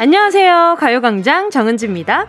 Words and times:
안녕하세요. 0.00 0.78
가요광장 0.78 1.50
정은지입니다. 1.50 2.26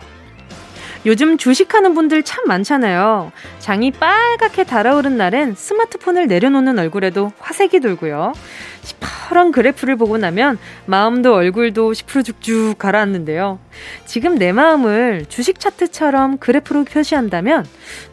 요즘 1.06 1.38
주식하는 1.38 1.94
분들 1.94 2.22
참 2.22 2.44
많잖아요. 2.46 3.32
장이 3.60 3.92
빨갛게 3.92 4.64
달아오른 4.64 5.16
날엔 5.16 5.54
스마트폰을 5.54 6.26
내려놓는 6.26 6.78
얼굴에도 6.78 7.32
화색이 7.38 7.80
돌고요. 7.80 8.34
시퍼런 8.82 9.52
그래프를 9.52 9.96
보고 9.96 10.18
나면 10.18 10.58
마음도 10.84 11.32
얼굴도 11.32 11.94
시푸르죽죽 11.94 12.76
가라앉는데요. 12.78 13.58
지금 14.04 14.34
내 14.34 14.52
마음을 14.52 15.24
주식 15.30 15.58
차트처럼 15.58 16.36
그래프로 16.36 16.84
표시한다면 16.84 17.64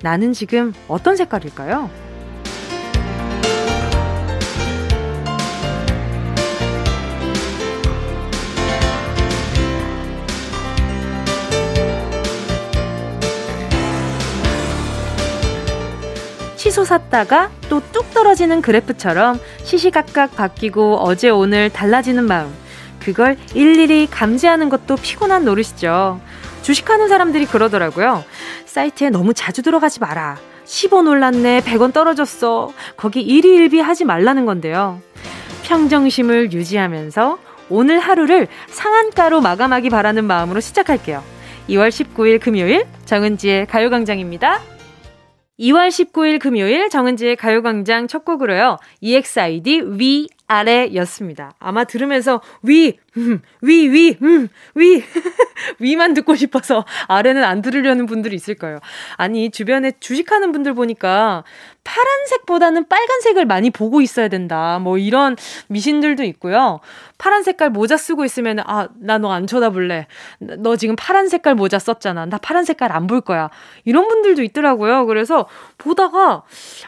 나는 0.02 0.31
지금 0.31 0.73
어떤 0.88 1.17
색깔일까요? 1.17 2.09
치솟았다가 16.59 17.49
또 17.70 17.80
뚝 17.94 18.13
떨어지는 18.13 18.62
그래프처럼 18.62 19.40
시시각각 19.63 20.36
바뀌고 20.36 20.98
어제 20.98 21.30
오늘 21.30 21.70
달라지는 21.70 22.26
마음. 22.26 22.54
그걸 23.00 23.38
일일이 23.55 24.08
감지하는 24.08 24.67
것도 24.70 24.98
피곤한 24.98 25.45
노릇이죠. 25.45 26.20
주식하는 26.62 27.08
사람들이 27.08 27.45
그러더라고요. 27.45 28.25
사이트에 28.66 29.09
너무 29.09 29.34
자주 29.34 29.61
들어가지 29.61 30.02
마라. 30.02 30.38
10원 30.66 31.08
올랐네, 31.09 31.61
100원 31.61 31.94
떨어졌어. 31.94 32.73
거기 32.97 33.22
일희일비 33.22 33.80
하지 33.80 34.03
말라는 34.03 34.45
건데요. 34.45 35.02
평정심을 35.64 36.52
유지하면서 36.52 37.39
오늘 37.69 38.00
하루를 38.00 38.47
상한가로 38.67 39.39
마감하기 39.39 39.89
바라는 39.89 40.25
마음으로 40.25 40.59
시작할게요. 40.59 41.23
2월 41.69 41.89
19일 41.89 42.41
금요일 42.41 42.86
정은지의 43.06 43.67
가요광장입니다. 43.67 44.59
2월 45.60 45.90
19일 45.90 46.40
금요일 46.40 46.90
정은지의 46.90 47.36
가요광장 47.36 48.08
첫 48.08 48.24
곡으로요. 48.24 48.78
EXID 49.02 49.82
위 50.00 50.30
아래였습니다. 50.50 51.53
아마 51.59 51.83
들으면서 51.86 52.42
위, 52.64 52.97
음, 53.17 53.42
위, 53.61 53.88
위, 53.89 54.17
음, 54.22 54.50
위, 54.75 55.03
위만 55.80 56.14
듣고 56.16 56.36
싶어서 56.36 56.86
아래는 57.08 57.44
안 57.44 57.61
들으려는 57.61 58.06
분들이 58.08 58.36
있을 58.36 58.56
거예요. 58.56 58.80
아니, 59.16 59.52
주변에 59.52 59.94
주식하는 60.00 60.52
분들 60.52 60.73
보니까 60.73 61.44
파란색보다는 61.83 62.88
빨간색을 62.88 63.45
많이 63.45 63.69
보고 63.69 64.02
있어야 64.02 64.28
된다. 64.28 64.80
뭐 64.80 64.97
이런 64.97 65.36
미신들도 65.67 66.23
있고요. 66.23 66.80
파란 67.17 67.44
색깔 67.44 67.69
모자 67.72 67.97
쓰고 67.97 68.25
있으면 68.25 68.59
아, 68.66 68.88
나 69.00 69.17
너 69.19 69.30
안 69.31 69.45
쳐다볼래. 69.47 70.08
너 70.59 70.75
지금 70.75 70.95
파란 70.95 71.28
색깔 71.30 71.53
모자 71.56 71.78
썼잖아. 71.80 72.25
나 72.28 72.38
파란 72.38 72.63
색깔 72.66 72.91
안 72.91 73.08
볼 73.08 73.22
거야. 73.22 73.50
이런 73.86 74.08
분들도 74.08 74.44
있더라고요. 74.44 75.06
그래서 75.08 75.47
보다가 75.80 76.44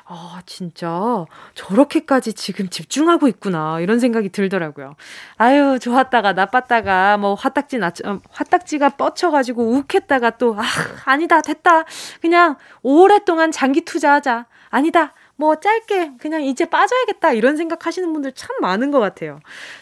아, 0.06 0.42
진짜 0.46 1.26
저렇게까지 1.56 2.34
지금 2.34 2.70
집중하고 2.70 3.28
있구나. 3.28 3.51
이런 3.82 4.00
생각이 4.00 4.30
들더라고요. 4.30 4.96
아유, 5.38 5.80
좋았다가 5.80 6.34
나빴다가 6.34 7.18
뭐 7.18 7.34
화딱지 7.36 7.78
나 7.78 7.92
어, 8.06 8.20
화딱지가 8.30 8.90
뻗쳐 8.90 9.32
가지고 9.32 9.70
욱했다가 9.72 10.32
또 10.38 10.56
아, 10.58 10.64
아니다. 11.06 11.42
됐다. 11.42 11.86
그냥 12.22 12.56
오랫동안 12.82 13.52
장기 13.52 13.82
투자하자. 13.82 14.46
아니다. 14.70 15.14
뭐 15.36 15.56
짧게 15.56 16.14
그냥 16.20 16.44
이제 16.44 16.66
빠져야겠다 16.66 17.34
이런 17.34 17.58
생각하시는 17.58 18.14
분들 18.14 18.34
참 18.34 18.56
많은 18.62 18.92
것 18.92 19.00
같아요. 19.00 19.40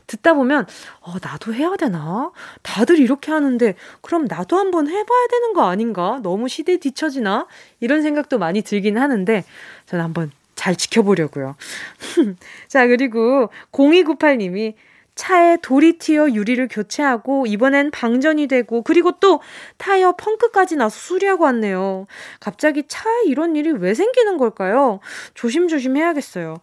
듣다 0.08 0.34
보면 0.34 0.66
어 1.02 1.16
나도 1.22 1.54
해야 1.54 1.76
되나? 1.76 2.32
다들 2.64 2.98
이렇게 2.98 3.32
하는데 3.32 3.76
그럼 4.02 4.26
나도 4.26 4.58
한번 4.58 4.88
해봐야 4.88 5.28
되는 5.30 5.54
거 5.54 5.70
아닌가? 5.70 6.20
너무 6.24 6.48
시대에 6.48 6.78
뒤처지나? 6.78 7.48
이런 7.82 8.02
생각도 8.02 8.40
많이 8.40 8.62
들긴 8.62 8.98
하는데 8.98 9.44
저는 9.86 10.04
한번 10.04 10.32
잘 10.60 10.76
지켜보려고요. 10.76 11.56
자 12.68 12.86
그리고 12.86 13.50
0298님이 13.72 14.74
차에 15.16 15.58
돌이 15.62 15.98
튀어 16.00 16.30
유리를 16.32 16.68
교체하고 16.68 17.46
이번엔 17.48 17.92
방전이 17.92 18.48
되고 18.48 18.82
그리고 18.82 19.14
또 19.22 19.40
타이어 19.78 20.12
펑크까지 20.18 20.76
나서 20.76 20.98
수리하고 21.00 21.46
왔네요. 21.46 22.08
갑자기 22.42 22.84
차에 22.86 23.24
이런 23.28 23.56
일이 23.56 23.72
왜 23.72 23.94
생기는 23.94 24.38
걸까요? 24.38 25.00
조심조심 25.34 25.96
해야겠어요. 25.96 26.58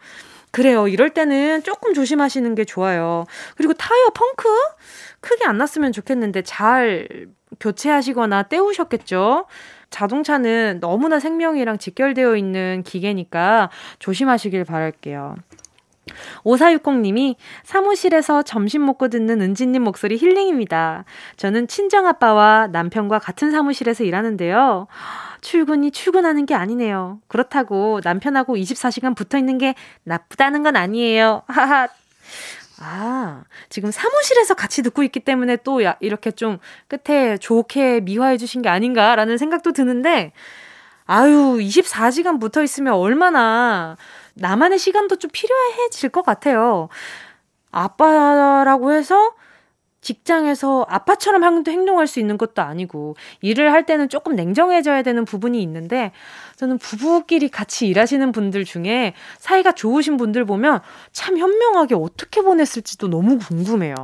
그래요. 0.50 0.88
이럴 0.88 1.10
때는 1.10 1.62
조금 1.62 1.94
조심하시는 1.94 2.54
게 2.54 2.66
좋아요. 2.66 3.24
그리고 3.56 3.72
타이어 3.72 4.10
펑크? 4.10 4.48
크게 5.20 5.46
안 5.46 5.56
났으면 5.56 5.92
좋겠는데 5.92 6.42
잘 6.42 7.08
교체하시거나 7.60 8.44
떼우셨겠죠? 8.44 9.46
자동차는 9.90 10.78
너무나 10.80 11.18
생명이랑 11.20 11.78
직결되어 11.78 12.36
있는 12.36 12.82
기계니까 12.84 13.70
조심하시길 13.98 14.64
바랄게요. 14.64 15.36
5460님이 16.44 17.34
사무실에서 17.64 18.42
점심 18.42 18.86
먹고 18.86 19.08
듣는 19.08 19.40
은지님 19.40 19.82
목소리 19.82 20.16
힐링입니다. 20.16 21.04
저는 21.36 21.66
친정아빠와 21.66 22.68
남편과 22.68 23.18
같은 23.18 23.50
사무실에서 23.50 24.04
일하는데요. 24.04 24.86
출근이 25.40 25.90
출근하는 25.90 26.46
게 26.46 26.54
아니네요. 26.54 27.20
그렇다고 27.28 28.00
남편하고 28.02 28.56
24시간 28.56 29.16
붙어 29.16 29.38
있는 29.38 29.58
게 29.58 29.74
나쁘다는 30.04 30.62
건 30.62 30.76
아니에요. 30.76 31.42
하하. 31.48 31.88
아, 32.78 33.44
지금 33.70 33.90
사무실에서 33.90 34.54
같이 34.54 34.82
듣고 34.82 35.02
있기 35.02 35.20
때문에 35.20 35.56
또 35.64 35.82
야, 35.82 35.96
이렇게 36.00 36.30
좀 36.30 36.58
끝에 36.88 37.38
좋게 37.38 38.00
미화해 38.00 38.36
주신 38.36 38.60
게 38.62 38.68
아닌가라는 38.68 39.38
생각도 39.38 39.72
드는데, 39.72 40.32
아유, 41.06 41.58
24시간 41.60 42.40
붙어 42.40 42.62
있으면 42.62 42.94
얼마나 42.94 43.96
나만의 44.34 44.78
시간도 44.78 45.16
좀 45.16 45.30
필요해질 45.32 46.10
것 46.10 46.22
같아요. 46.24 46.88
아빠라고 47.72 48.92
해서 48.92 49.34
직장에서 50.00 50.86
아빠처럼 50.88 51.42
행동할 51.68 52.06
수 52.06 52.20
있는 52.20 52.38
것도 52.38 52.62
아니고 52.62 53.16
일을 53.40 53.72
할 53.72 53.86
때는 53.86 54.08
조금 54.08 54.36
냉정해져야 54.36 55.02
되는 55.02 55.24
부분이 55.24 55.60
있는데 55.62 56.12
저는 56.56 56.78
부부끼리 56.78 57.48
같이 57.48 57.86
일하시는 57.86 58.32
분들 58.32 58.64
중에 58.64 59.14
사이가 59.38 59.72
좋으신 59.72 60.16
분들 60.16 60.44
보면 60.44 60.80
참 61.12 61.38
현명하게 61.38 61.94
어떻게 61.94 62.40
보냈을지도 62.40 63.08
너무 63.08 63.38
궁금해요. 63.38 63.94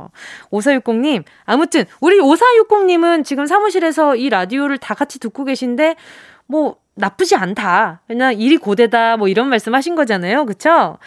5460님, 0.51 1.23
아무튼 1.45 1.85
우리 1.99 2.19
5460님은 2.19 3.25
지금 3.25 3.45
사무실에서 3.45 4.15
이 4.15 4.29
라디오를 4.29 4.77
다 4.77 4.93
같이 4.93 5.19
듣고 5.19 5.45
계신데 5.45 5.95
뭐 6.45 6.77
나쁘지 6.95 7.35
않다. 7.35 8.01
그냥 8.07 8.39
일이 8.39 8.57
고되다. 8.57 9.17
뭐 9.17 9.27
이런 9.27 9.49
말씀 9.49 9.73
하신 9.73 9.95
거잖아요. 9.95 10.45
그쵸? 10.45 10.97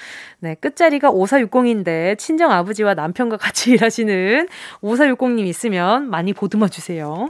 네. 0.41 0.57
끝자리가 0.57 1.11
5460인데, 1.13 2.19
친정 2.19 2.51
아버지와 2.51 2.95
남편과 2.95 3.37
같이 3.37 3.71
일하시는 3.73 4.49
5460님 4.83 5.47
있으면 5.47 6.11
많이 6.11 6.33
보듬어 6.33 6.69
주세요. 6.69 7.29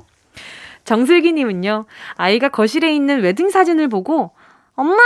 정슬기님은요, 0.87 1.85
아이가 2.15 2.49
거실에 2.49 2.95
있는 2.95 3.21
웨딩 3.21 3.51
사진을 3.51 3.89
보고, 3.89 4.31
엄마! 4.75 4.97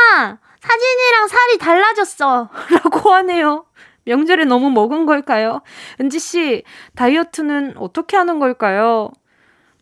사진이랑 0.60 1.26
살이 1.26 1.58
달라졌어! 1.58 2.50
라고 2.84 3.12
하네요. 3.14 3.64
명절에 4.04 4.44
너무 4.44 4.70
먹은 4.70 5.06
걸까요? 5.06 5.62
은지씨, 6.00 6.64
다이어트는 6.94 7.76
어떻게 7.78 8.16
하는 8.16 8.38
걸까요? 8.38 9.10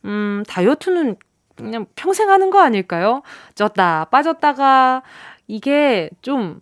음, 0.04 0.44
다이어트는 0.48 1.16
그냥 1.56 1.86
평생 1.96 2.30
하는 2.30 2.50
거 2.50 2.60
아닐까요? 2.60 3.22
쪘다, 3.54 4.08
빠졌다가, 4.10 5.02
이게 5.48 6.10
좀, 6.22 6.60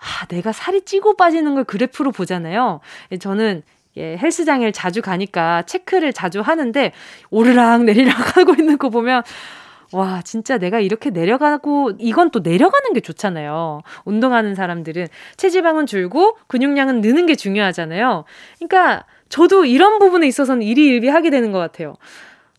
아, 0.00 0.26
내가 0.26 0.50
살이 0.52 0.84
찌고 0.84 1.14
빠지는 1.16 1.54
걸 1.54 1.64
그래프로 1.64 2.10
보잖아요. 2.10 2.80
저는 3.20 3.62
예, 3.96 4.16
헬스장에 4.16 4.70
자주 4.72 5.02
가니까 5.02 5.62
체크를 5.62 6.12
자주 6.12 6.40
하는데, 6.40 6.92
오르락 7.30 7.84
내리락 7.84 8.36
하고 8.36 8.54
있는 8.54 8.78
거 8.78 8.88
보면, 8.88 9.22
와, 9.92 10.22
진짜 10.22 10.58
내가 10.58 10.78
이렇게 10.78 11.10
내려가고, 11.10 11.92
이건 11.98 12.30
또 12.30 12.40
내려가는 12.40 12.92
게 12.92 13.00
좋잖아요. 13.00 13.82
운동하는 14.04 14.54
사람들은 14.54 15.08
체지방은 15.36 15.86
줄고 15.86 16.36
근육량은 16.46 17.00
느는 17.00 17.26
게 17.26 17.34
중요하잖아요. 17.34 18.24
그러니까 18.58 19.04
저도 19.28 19.64
이런 19.64 19.98
부분에 19.98 20.28
있어서는 20.28 20.62
일희일비 20.62 21.08
하게 21.08 21.30
되는 21.30 21.50
것 21.50 21.58
같아요. 21.58 21.96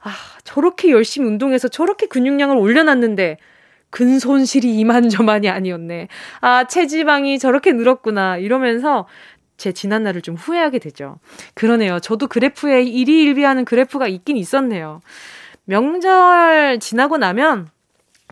아, 0.02 0.12
저렇게 0.44 0.90
열심히 0.92 1.28
운동해서 1.28 1.70
저렇게 1.70 2.08
근육량을 2.08 2.58
올려놨는데, 2.58 3.38
근손실이 3.92 4.80
이만저만이 4.80 5.50
아니었네. 5.50 6.08
아, 6.40 6.64
체지방이 6.66 7.38
저렇게 7.40 7.74
늘었구나. 7.74 8.38
이러면서 8.38 9.06
제 9.62 9.72
지난 9.72 10.02
날을 10.02 10.24
좀 10.24 10.34
후회하게 10.34 10.80
되죠. 10.80 11.20
그러네요. 11.54 12.00
저도 12.00 12.26
그래프에 12.26 12.82
일희일비하는 12.82 13.64
그래프가 13.64 14.08
있긴 14.08 14.36
있었네요. 14.36 15.02
명절 15.66 16.80
지나고 16.80 17.18
나면 17.18 17.70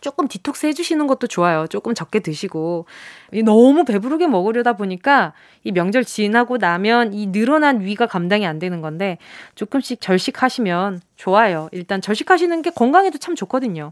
조금 0.02 0.28
디톡스 0.28 0.66
해주시는 0.66 1.06
것도 1.06 1.28
좋아요. 1.28 1.68
조금 1.68 1.94
적게 1.94 2.22
드시고. 2.22 2.88
너무 3.46 3.86
배부르게 3.86 4.26
먹으려다 4.26 4.74
보니까 4.74 5.34
이 5.64 5.72
명절 5.72 6.04
지나고 6.04 6.58
나면 6.58 7.14
이 7.14 7.28
늘어난 7.28 7.82
위가 7.82 8.08
감당이 8.08 8.48
안 8.48 8.58
되는 8.58 8.82
건데 8.82 9.20
조금씩 9.54 10.02
절식하시면 10.02 11.02
좋아요. 11.16 11.70
일단 11.74 12.02
절식하시는 12.02 12.60
게 12.64 12.72
건강에도 12.72 13.20
참 13.20 13.36
좋거든요. 13.36 13.92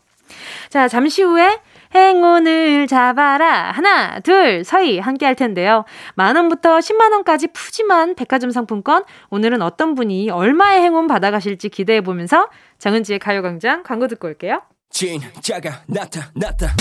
자, 0.70 0.88
잠시 0.88 1.22
후에 1.22 1.60
행운을 1.96 2.88
잡아라. 2.88 3.72
하나, 3.72 4.20
둘, 4.20 4.64
서희 4.64 5.00
함께 5.00 5.26
할 5.26 5.36
텐데요. 5.36 5.86
만 6.16 6.36
원부터 6.36 6.80
10만 6.80 7.12
원까지 7.12 7.48
푸짐한 7.48 8.16
백화점 8.16 8.52
상품권. 8.52 9.04
오늘은 9.30 9.62
어떤 9.62 9.96
분이 9.96 10.30
얼마의 10.30 10.82
행운 10.82 11.08
받아가실지 11.08 11.70
기대해 11.70 12.02
보면서 12.02 12.50
정은지의 12.80 13.20
가요광장 13.20 13.84
광고 13.84 14.08
듣고 14.08 14.28
올게요. 14.28 14.62
진짜가 14.90 15.84
나타났다. 15.88 16.76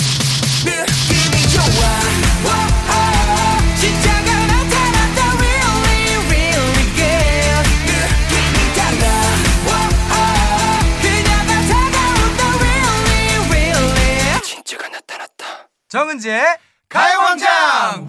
느낌이 0.64 1.42
좋아. 1.52 3.05
정은지의 15.88 16.42
가요광장. 16.88 18.08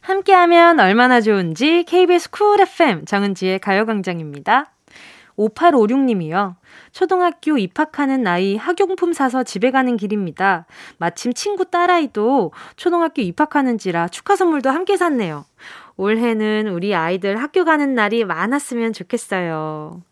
함께하면 0.00 0.80
얼마나 0.80 1.20
좋은지 1.20 1.84
KBS 1.84 2.30
쿨 2.30 2.60
FM 2.60 3.04
정은지의 3.04 3.60
가요광장입니다. 3.60 4.72
5856님이요. 5.36 6.56
초등학교 6.90 7.56
입학하는 7.56 8.24
나이 8.24 8.56
학용품 8.56 9.12
사서 9.12 9.44
집에 9.44 9.70
가는 9.70 9.96
길입니다. 9.96 10.66
마침 10.98 11.32
친구 11.32 11.66
딸아이도 11.66 12.52
초등학교 12.74 13.22
입학하는지라 13.22 14.08
축하 14.08 14.34
선물도 14.34 14.70
함께 14.70 14.96
샀네요. 14.96 15.44
올해는 15.96 16.66
우리 16.66 16.96
아이들 16.96 17.40
학교 17.40 17.64
가는 17.64 17.94
날이 17.94 18.24
많았으면 18.24 18.92
좋겠어요. 18.92 20.02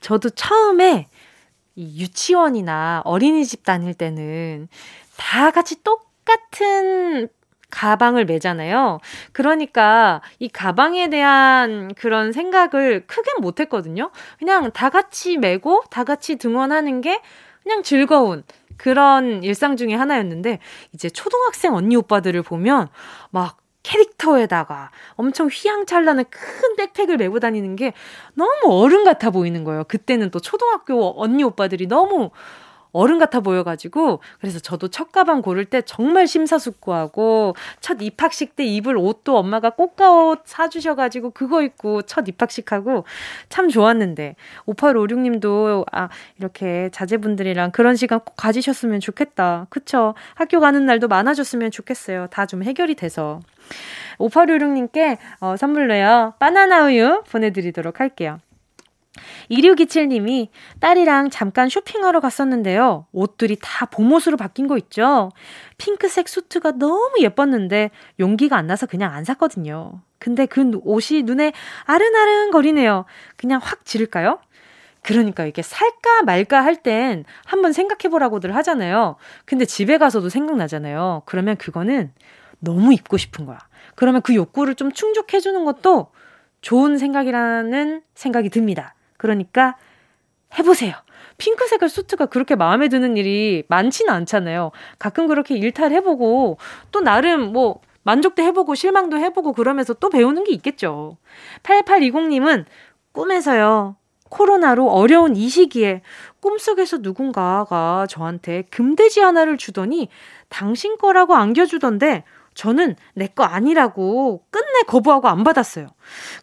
저도 0.00 0.30
처음에 0.30 1.06
이 1.76 2.02
유치원이나 2.02 3.02
어린이집 3.04 3.64
다닐 3.64 3.94
때는 3.94 4.68
다 5.16 5.50
같이 5.50 5.82
똑같은 5.82 7.28
가방을 7.70 8.24
매잖아요. 8.24 9.00
그러니까 9.32 10.22
이 10.38 10.48
가방에 10.48 11.10
대한 11.10 11.92
그런 11.94 12.32
생각을 12.32 13.06
크게 13.06 13.32
못 13.40 13.58
했거든요. 13.60 14.10
그냥 14.38 14.70
다 14.70 14.90
같이 14.90 15.36
메고 15.38 15.82
다 15.90 16.04
같이 16.04 16.36
등원하는 16.36 17.00
게 17.00 17.20
그냥 17.62 17.82
즐거운 17.82 18.44
그런 18.76 19.42
일상 19.42 19.76
중에 19.76 19.94
하나였는데 19.94 20.60
이제 20.92 21.10
초등학생 21.10 21.74
언니 21.74 21.96
오빠들을 21.96 22.42
보면 22.42 22.88
막 23.30 23.58
캐릭터에다가 23.82 24.90
엄청 25.14 25.48
휘황찬란한 25.52 26.24
큰 26.30 26.76
백팩을 26.76 27.16
메고 27.18 27.38
다니는 27.38 27.76
게 27.76 27.92
너무 28.34 28.82
어른 28.82 29.04
같아 29.04 29.30
보이는 29.30 29.62
거예요. 29.62 29.84
그때는 29.84 30.30
또 30.30 30.40
초등학교 30.40 31.20
언니 31.20 31.44
오빠들이 31.44 31.86
너무 31.86 32.30
어른 32.94 33.18
같아 33.18 33.40
보여가지고 33.40 34.20
그래서 34.40 34.58
저도 34.58 34.88
첫 34.88 35.12
가방 35.12 35.42
고를 35.42 35.66
때 35.66 35.82
정말 35.82 36.26
심사숙고하고 36.26 37.54
첫 37.80 37.98
입학식 38.00 38.56
때 38.56 38.64
입을 38.64 38.96
옷도 38.96 39.36
엄마가 39.36 39.70
꽃가옷 39.70 40.40
사주셔가지고 40.46 41.30
그거 41.32 41.62
입고 41.62 42.02
첫 42.02 42.26
입학식하고 42.28 43.04
참 43.50 43.68
좋았는데 43.68 44.36
5856님도 44.66 45.84
아 45.92 46.08
이렇게 46.38 46.88
자제분들이랑 46.92 47.72
그런 47.72 47.96
시간 47.96 48.20
꼭 48.20 48.36
가지셨으면 48.36 49.00
좋겠다. 49.00 49.66
그쵸? 49.68 50.14
학교 50.34 50.60
가는 50.60 50.86
날도 50.86 51.08
많아졌으면 51.08 51.70
좋겠어요. 51.70 52.28
다 52.28 52.44
좀 52.46 52.62
해결이 52.62 52.94
돼서. 52.94 53.40
5856님께 54.18 55.18
어, 55.40 55.56
선물로요. 55.56 56.34
바나나 56.38 56.84
우유 56.86 57.22
보내드리도록 57.30 57.98
할게요 58.00 58.38
2627님이 59.50 60.48
딸이랑 60.80 61.30
잠깐 61.30 61.68
쇼핑하러 61.68 62.20
갔었는데요. 62.20 63.06
옷들이 63.12 63.56
다 63.60 63.86
봄옷으로 63.86 64.36
바뀐 64.36 64.66
거 64.66 64.76
있죠? 64.78 65.30
핑크색 65.78 66.28
수트가 66.28 66.72
너무 66.72 67.12
예뻤는데 67.20 67.90
용기가 68.20 68.56
안 68.56 68.66
나서 68.66 68.86
그냥 68.86 69.12
안 69.12 69.24
샀거든요. 69.24 70.00
근데 70.18 70.46
그 70.46 70.80
옷이 70.84 71.22
눈에 71.22 71.52
아른아른 71.84 72.50
거리네요. 72.50 73.04
그냥 73.36 73.60
확 73.62 73.84
지를까요? 73.84 74.38
그러니까 75.02 75.44
이게 75.44 75.60
살까 75.60 76.22
말까 76.22 76.64
할 76.64 76.76
땐 76.76 77.24
한번 77.44 77.72
생각해 77.72 78.10
보라고들 78.10 78.54
하잖아요. 78.56 79.16
근데 79.44 79.64
집에 79.64 79.98
가서도 79.98 80.30
생각나잖아요. 80.30 81.22
그러면 81.26 81.56
그거는 81.56 82.12
너무 82.58 82.94
입고 82.94 83.18
싶은 83.18 83.44
거야. 83.44 83.58
그러면 83.94 84.22
그 84.22 84.34
욕구를 84.34 84.74
좀 84.74 84.90
충족해 84.92 85.40
주는 85.40 85.64
것도 85.64 86.08
좋은 86.62 86.96
생각이라는 86.96 88.02
생각이 88.14 88.48
듭니다. 88.48 88.94
그러니까 89.16 89.76
해보세요. 90.58 90.94
핑크색깔 91.38 91.88
수트가 91.88 92.26
그렇게 92.26 92.54
마음에 92.54 92.88
드는 92.88 93.16
일이 93.16 93.64
많지는 93.68 94.12
않잖아요. 94.12 94.70
가끔 94.98 95.26
그렇게 95.26 95.56
일탈해보고 95.56 96.58
또 96.92 97.00
나름 97.00 97.52
뭐 97.52 97.80
만족도 98.04 98.42
해보고 98.42 98.74
실망도 98.74 99.18
해보고 99.18 99.52
그러면서 99.52 99.94
또 99.94 100.10
배우는 100.10 100.44
게 100.44 100.52
있겠죠. 100.52 101.16
8820님은 101.62 102.66
꿈에서요. 103.12 103.96
코로나로 104.30 104.90
어려운 104.90 105.36
이 105.36 105.48
시기에 105.48 106.02
꿈속에서 106.40 106.98
누군가가 106.98 108.06
저한테 108.08 108.62
금돼지 108.70 109.20
하나를 109.20 109.56
주더니 109.56 110.08
당신 110.48 110.98
거라고 110.98 111.34
안겨주던데 111.34 112.24
저는 112.54 112.96
내 113.14 113.28
거 113.28 113.44
아니라고 113.44 114.44
끝내 114.50 114.82
거부하고 114.86 115.28
안 115.28 115.44
받았어요. 115.44 115.88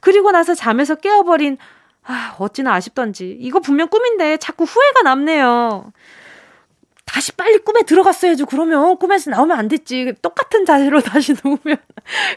그리고 0.02 0.32
나서 0.32 0.54
잠에서 0.54 0.96
깨어버린 0.96 1.58
아, 2.04 2.36
어찌나 2.40 2.74
아쉽던지. 2.74 3.38
이거 3.40 3.60
분명 3.60 3.88
꿈인데 3.88 4.38
자꾸 4.38 4.64
후회가 4.64 5.02
남네요. 5.04 5.92
다시 7.06 7.34
빨리 7.34 7.58
꿈에 7.60 7.82
들어갔어야죠. 7.84 8.46
그러면 8.46 8.98
꿈에서 8.98 9.30
나오면 9.32 9.58
안 9.58 9.68
됐지. 9.68 10.14
똑같은 10.22 10.66
자세로 10.66 11.02
다시 11.02 11.34
누우면 11.44 11.78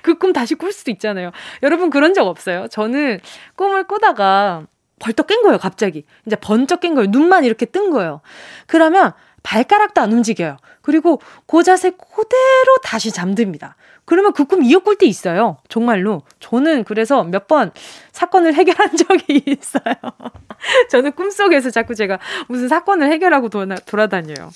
그 0.02 0.19
꿈 0.19 0.32
다시 0.32 0.55
꿀 0.56 0.72
수도 0.72 0.90
있잖아요. 0.90 1.31
여러분 1.62 1.90
그런 1.90 2.12
적 2.12 2.26
없어요? 2.26 2.66
저는 2.69 3.20
꿈을 3.56 3.84
꾸다가 3.84 4.66
벌떡 5.00 5.26
깬 5.28 5.43
거예요, 5.43 5.58
갑자기. 5.58 6.05
이제 6.27 6.36
번쩍 6.36 6.81
깬 6.81 6.94
거예요. 6.94 7.08
눈만 7.10 7.44
이렇게 7.44 7.67
뜬 7.67 7.91
거예요. 7.91 8.20
그러면 8.67 9.12
발가락도 9.44 10.01
안 10.01 10.13
움직여요. 10.13 10.56
그리고 10.82 11.20
그 11.46 11.63
자세 11.63 11.91
그대로 11.91 12.77
다시 12.82 13.13
잠듭니다. 13.13 13.77
그러면 14.05 14.32
그 14.32 14.44
꿈 14.46 14.65
이어꿀 14.65 14.96
때 14.98 15.06
있어요. 15.06 15.58
정말로. 15.69 16.22
저는 16.41 16.84
그래서 16.84 17.22
몇 17.24 17.46
번 17.46 17.70
사건을 18.13 18.53
해결한 18.58 18.96
적이 18.96 19.43
있어요. 19.46 19.94
저는 20.91 21.13
꿈속에서 21.13 21.70
자꾸 21.70 21.94
제가 21.94 22.19
무슨 22.48 22.69
사건을 22.69 23.10
해결하고 23.13 23.48
돌아, 23.48 23.77
돌아다녀요. 23.77 24.51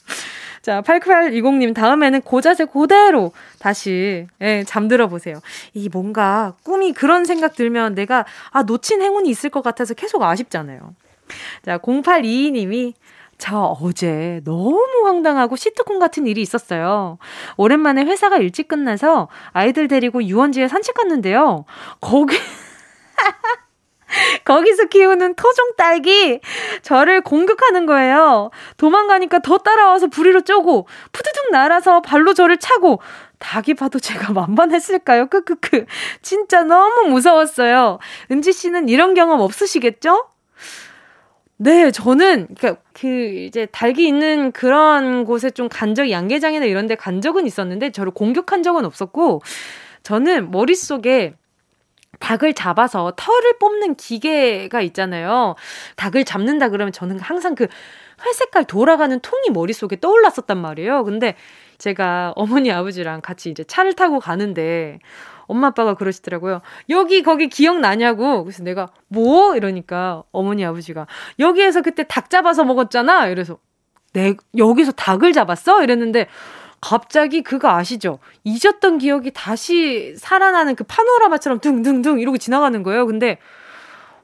자, 0.63 0.83
8820님, 0.83 1.75
다음에는 1.75 2.21
고자세 2.23 2.65
그대로 2.67 3.33
다시, 3.59 4.27
예, 4.41 4.65
잠들어 4.67 5.07
보세요. 5.07 5.41
이 5.73 5.89
뭔가 5.89 6.55
꿈이 6.65 6.93
그런 6.93 7.25
생각 7.25 7.55
들면 7.55 7.95
내가, 7.95 8.27
아, 8.51 8.65
놓친 8.65 9.01
행운이 9.01 9.31
있을 9.31 9.51
것 9.51 9.63
같아서 9.63 9.95
계속 9.95 10.23
아쉽잖아요. 10.23 10.95
자, 11.65 11.79
0822님이 11.79 12.95
저 13.39 13.77
어제 13.81 14.41
너무 14.45 15.03
황당하고 15.05 15.57
시트콤 15.57 16.01
같은 16.01 16.27
일이 16.27 16.43
있었어요. 16.43 17.19
오랜만에 17.57 18.05
회사가 18.05 18.39
일찍 18.39 18.69
끝나서 18.69 19.29
아이들 19.53 19.87
데리고 19.89 20.23
유원지에 20.23 20.67
산책 20.67 20.97
갔는데요. 20.97 21.65
거기, 22.01 22.37
거기서 24.45 24.87
키우는 24.87 25.37
토종 25.37 25.77
딸기 25.77 26.41
저를 26.83 27.21
공격하는 27.21 27.87
거예요. 27.87 28.51
도망가니까 28.77 29.39
더 29.39 29.59
따라와서 29.59 30.09
부리로 30.09 30.41
쪼고 30.43 30.89
푸드득 31.13 31.53
날아서 31.53 32.03
발로 32.03 32.35
저를 32.35 32.59
차고 32.59 33.01
닭이 33.39 33.75
봐도 33.75 34.01
제가 34.01 34.33
만만했을까요? 34.33 35.27
크크크. 35.27 35.87
진짜 36.23 36.65
너무 36.65 37.09
무서웠어요. 37.11 38.01
은지 38.33 38.53
씨는 38.53 38.89
이런 38.89 39.15
경험 39.15 39.41
없으시겠죠? 39.41 40.27
네, 41.61 41.91
저는 41.91 42.47
그러니까 42.57 42.81
그 42.93 43.07
이제 43.09 43.67
닭이 43.67 44.07
있는 44.07 44.53
그런 44.53 45.25
곳에 45.25 45.51
좀 45.51 45.69
간 45.69 45.95
적이 45.95 46.13
양계장이나 46.13 46.65
이런 46.67 46.87
데 46.87 46.95
간 46.97 47.21
적은 47.21 47.47
있었는데 47.47 47.91
저를 47.91 48.13
공격한 48.13 48.63
적은 48.63 48.85
없었고 48.85 49.43
저는 50.05 50.51
머릿속에 50.53 51.35
닭을 52.21 52.55
잡아서 52.55 53.13
털을 53.17 53.59
뽑는 53.61 53.97
기계가 53.97 54.81
있잖아요. 54.83 55.55
닭을 55.97 56.25
잡는다 56.25 56.69
그러면 56.71 56.93
저는 56.93 57.21
항상 57.21 57.55
그 57.55 57.67
회색깔 58.25 58.65
돌아가는 58.65 59.19
통이 59.21 59.51
머릿속에 59.53 60.01
떠올랐었단 60.01 60.59
말이에요. 60.59 61.05
근데 61.05 61.35
제가 61.79 62.33
어머니 62.37 62.73
아버지랑 62.73 63.21
같이 63.21 63.51
이제 63.51 63.65
차를 63.65 63.95
타고 63.95 64.21
가는데 64.21 64.99
엄마 65.49 65.69
아빠가 65.69 65.95
그러시더라고요. 65.95 66.61
여기 66.91 67.23
거기 67.25 67.49
기억나냐고. 67.49 68.45
그래서 68.45 68.63
내가 68.63 68.89
뭐 69.09 69.57
이러니까 69.57 70.23
어머니 70.31 70.65
아버지가 70.65 71.09
여기에서 71.41 71.83
그때 71.83 72.05
닭 72.05 72.31
잡아서 72.31 72.63
먹었잖아. 72.65 73.27
이래서 73.27 73.59
내, 74.13 74.35
여기서 74.57 74.93
닭을 74.93 75.33
잡았어? 75.33 75.83
이랬는데, 75.83 76.29
갑자기 76.81 77.43
그거 77.43 77.69
아시죠? 77.71 78.21
잊었던 78.45 78.99
기억이 78.99 79.33
다시 79.33 80.15
살아나는 80.17 80.77
그 80.77 80.85
파노라마처럼 80.85 81.59
둥둥둥 81.61 82.21
이러고 82.21 82.39
지나가는 82.39 82.83
거예요. 82.83 83.07
근데, 83.07 83.39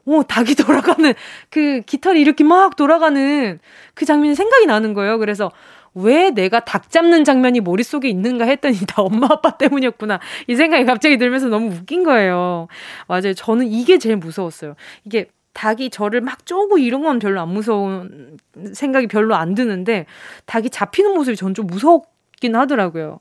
오, 0.05 0.23
닭이 0.23 0.55
돌아가는, 0.55 1.13
그 1.49 1.81
깃털이 1.85 2.19
이렇게 2.21 2.43
막 2.43 2.75
돌아가는 2.75 3.59
그 3.93 4.05
장면이 4.05 4.35
생각이 4.35 4.65
나는 4.65 4.93
거예요. 4.93 5.17
그래서, 5.17 5.51
왜 5.95 6.29
내가 6.31 6.59
닭 6.59 6.89
잡는 6.89 7.23
장면이 7.23 7.61
머릿속에 7.61 8.09
있는가 8.09 8.45
했더니 8.45 8.77
다 8.87 9.01
엄마 9.01 9.27
아빠 9.31 9.57
때문이었구나. 9.57 10.19
이 10.47 10.55
생각이 10.55 10.85
갑자기 10.85 11.17
들면서 11.17 11.47
너무 11.47 11.71
웃긴 11.73 12.03
거예요. 12.03 12.67
맞아요. 13.07 13.33
저는 13.33 13.67
이게 13.67 13.97
제일 13.97 14.17
무서웠어요. 14.17 14.75
이게 15.05 15.27
닭이 15.53 15.89
저를 15.89 16.19
막 16.21 16.45
쪼고 16.45 16.79
이런 16.79 17.01
건 17.03 17.19
별로 17.19 17.39
안 17.41 17.49
무서운 17.49 18.37
생각이 18.73 19.07
별로 19.07 19.35
안 19.35 19.55
드는데 19.55 20.05
닭이 20.45 20.69
잡히는 20.69 21.13
모습이 21.13 21.37
전 21.37 21.53
좀 21.53 21.67
무섭긴 21.67 22.55
하더라고요. 22.57 23.19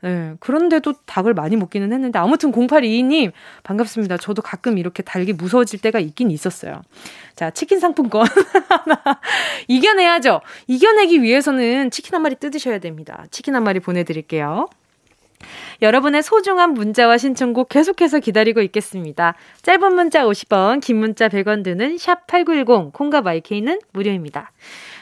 네, 0.00 0.34
그런데도 0.38 0.92
닭을 1.06 1.34
많이 1.34 1.56
먹기는 1.56 1.92
했는데 1.92 2.18
아무튼 2.18 2.52
0822님 2.52 3.32
반갑습니다. 3.64 4.16
저도 4.16 4.42
가끔 4.42 4.78
이렇게 4.78 5.02
닭이 5.02 5.32
무서워질 5.32 5.80
때가 5.80 5.98
있긴 5.98 6.30
있었어요. 6.30 6.82
자, 7.34 7.50
치킨 7.50 7.80
상품권 7.80 8.26
이겨내야죠. 9.66 10.40
이겨내기 10.68 11.22
위해서는 11.22 11.90
치킨 11.90 12.14
한 12.14 12.22
마리 12.22 12.36
뜯으셔야 12.36 12.78
됩니다. 12.78 13.24
치킨 13.30 13.56
한 13.56 13.64
마리 13.64 13.80
보내드릴게요. 13.80 14.68
여러분의 15.82 16.22
소중한 16.22 16.74
문자와 16.74 17.18
신청곡 17.18 17.68
계속해서 17.68 18.18
기다리고 18.18 18.60
있겠습니다. 18.62 19.34
짧은 19.62 19.94
문자 19.94 20.24
50원, 20.24 20.80
긴 20.80 20.96
문자 20.96 21.28
100원 21.28 21.62
드는 21.62 21.96
샵8910, 21.96 22.92
콩과 22.92 23.22
마이케이는 23.22 23.78
무료입니다. 23.92 24.50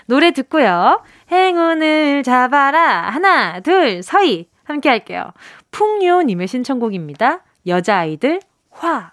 노래 0.07 0.33
듣고요. 0.33 1.03
행운을 1.33 2.23
잡아라. 2.23 3.11
하나, 3.11 3.61
둘, 3.61 4.03
서희. 4.03 4.47
함께 4.67 4.89
할게요. 4.89 5.33
풍요님의 5.71 6.49
신청곡입니다. 6.49 7.43
여자아이들 7.67 8.41
화. 8.71 9.13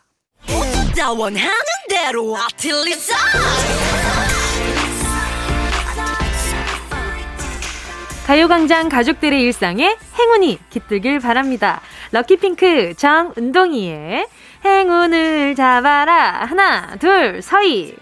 가요광장 8.26 8.90
가족들의 8.90 9.42
일상에 9.42 9.98
행운이 10.18 10.60
깃들길 10.70 11.20
바랍니다. 11.20 11.82
럭키핑크 12.12 12.94
정은동이의 12.96 14.28
행운을 14.64 15.56
잡아라. 15.56 16.46
하나, 16.46 16.96
둘, 16.96 17.42
서희. 17.42 17.96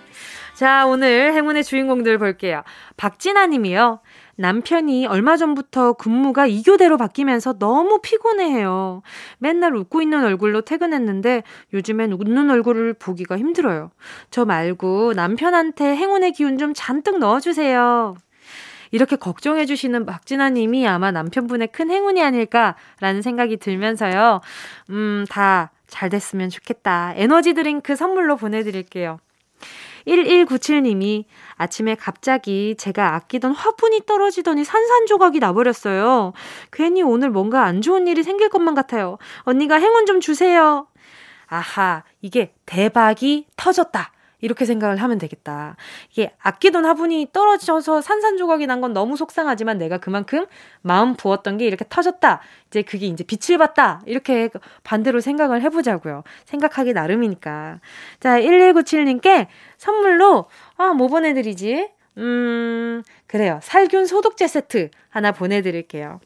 자, 0.54 0.86
오늘 0.86 1.34
행운의 1.34 1.64
주인공들 1.64 2.20
볼게요. 2.20 2.62
박진아 2.98 3.48
님이요. 3.48 4.00
남편이 4.38 5.08
얼마 5.08 5.38
전부터 5.38 5.94
근무가 5.94 6.48
2교대로 6.48 6.98
바뀌면서 6.98 7.60
너무 7.60 8.00
피곤해해요. 8.02 9.02
맨날 9.40 9.76
웃고 9.76 10.02
있는 10.02 10.24
얼굴로 10.24 10.62
퇴근했는데 10.62 11.44
요즘엔 11.74 12.14
웃는 12.14 12.50
얼굴을 12.50 12.94
보기가 12.94 13.38
힘들어요. 13.38 13.92
저 14.30 14.46
말고 14.46 15.14
남편한테 15.14 15.96
행운의 15.96 16.34
기운 16.34 16.58
좀 16.58 16.74
잔뜩 16.76 17.20
넣어주세요. 17.20 18.16
이렇게 18.94 19.16
걱정해주시는 19.16 20.06
박진아 20.06 20.50
님이 20.50 20.86
아마 20.86 21.12
남편분의 21.12 21.70
큰 21.72 21.90
행운이 21.90 22.22
아닐까라는 22.22 23.22
생각이 23.22 23.58
들면서요. 23.58 24.42
음, 24.90 25.26
다 25.30 25.72
잘 25.92 26.10
됐으면 26.10 26.50
좋겠다. 26.50 27.14
에너지 27.16 27.54
드링크 27.54 27.96
선물로 27.96 28.38
보내드릴게요. 28.38 29.20
1197님이 30.08 31.26
아침에 31.56 31.96
갑자기 31.96 32.76
제가 32.78 33.16
아끼던 33.16 33.54
화분이 33.54 34.02
떨어지더니 34.06 34.64
산산조각이 34.64 35.40
나버렸어요. 35.40 36.34
괜히 36.72 37.02
오늘 37.02 37.30
뭔가 37.30 37.64
안 37.64 37.82
좋은 37.82 38.08
일이 38.08 38.24
생길 38.24 38.50
것만 38.50 38.76
같아요. 38.76 39.18
언니가 39.42 39.76
행운 39.76 40.06
좀 40.06 40.20
주세요. 40.20 40.88
아하, 41.48 42.04
이게 42.22 42.54
대박이 42.66 43.48
터졌다. 43.58 44.12
이렇게 44.42 44.66
생각을 44.66 44.98
하면 44.98 45.18
되겠다. 45.18 45.76
이게 46.12 46.34
아끼던 46.42 46.86
화분이 46.86 47.30
떨어져서 47.32 48.02
산산조각이 48.02 48.68
난 48.68 48.82
건 48.82 48.94
너무 48.94 49.16
속상하지만 49.16 49.78
내가 49.78 50.00
그만큼 50.00 50.48
마음 50.82 51.16
부었던 51.16 51.58
게 51.60 51.66
이렇게 51.68 51.86
터졌다. 51.88 52.42
이제 52.68 52.82
그게 52.82 53.06
이제 53.06 53.24
빛을 53.24 53.60
봤다. 53.60 54.02
이렇게 54.08 54.50
반대로 54.84 55.22
생각을 55.22 55.62
해보자고요. 55.62 56.24
생각하기 56.46 56.94
나름이니까. 56.94 57.80
자, 58.20 58.40
1197님께 58.42 59.46
선물로, 59.78 60.46
아, 60.78 60.94
뭐 60.94 61.08
보내드리지? 61.08 61.90
음, 62.18 63.04
그래요. 63.28 63.60
살균 63.62 64.06
소독제 64.08 64.48
세트 64.48 64.90
하나 65.10 65.32
보내드릴게요. 65.32 66.20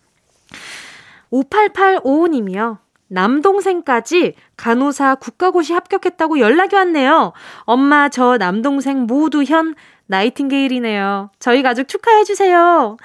58855님이요. 1.31 2.77
남동생까지 3.07 4.35
간호사 4.57 5.15
국가고시 5.15 5.73
합격했다고 5.73 6.39
연락이 6.39 6.75
왔네요. 6.75 7.33
엄마, 7.61 8.09
저 8.09 8.37
남동생 8.37 9.01
모두 9.01 9.43
현 9.43 9.75
나이팅게일이네요. 10.07 11.31
저희 11.39 11.63
가족 11.63 11.87
축하해주세요. 11.87 12.97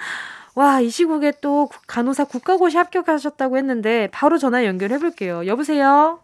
와, 0.55 0.81
이 0.81 0.89
시국에 0.89 1.33
또 1.41 1.69
간호사 1.87 2.25
국가고시 2.25 2.77
합격하셨다고 2.77 3.57
했는데 3.57 4.09
바로 4.11 4.37
전화 4.37 4.65
연결해볼게요. 4.65 5.47
여보세요? 5.47 6.19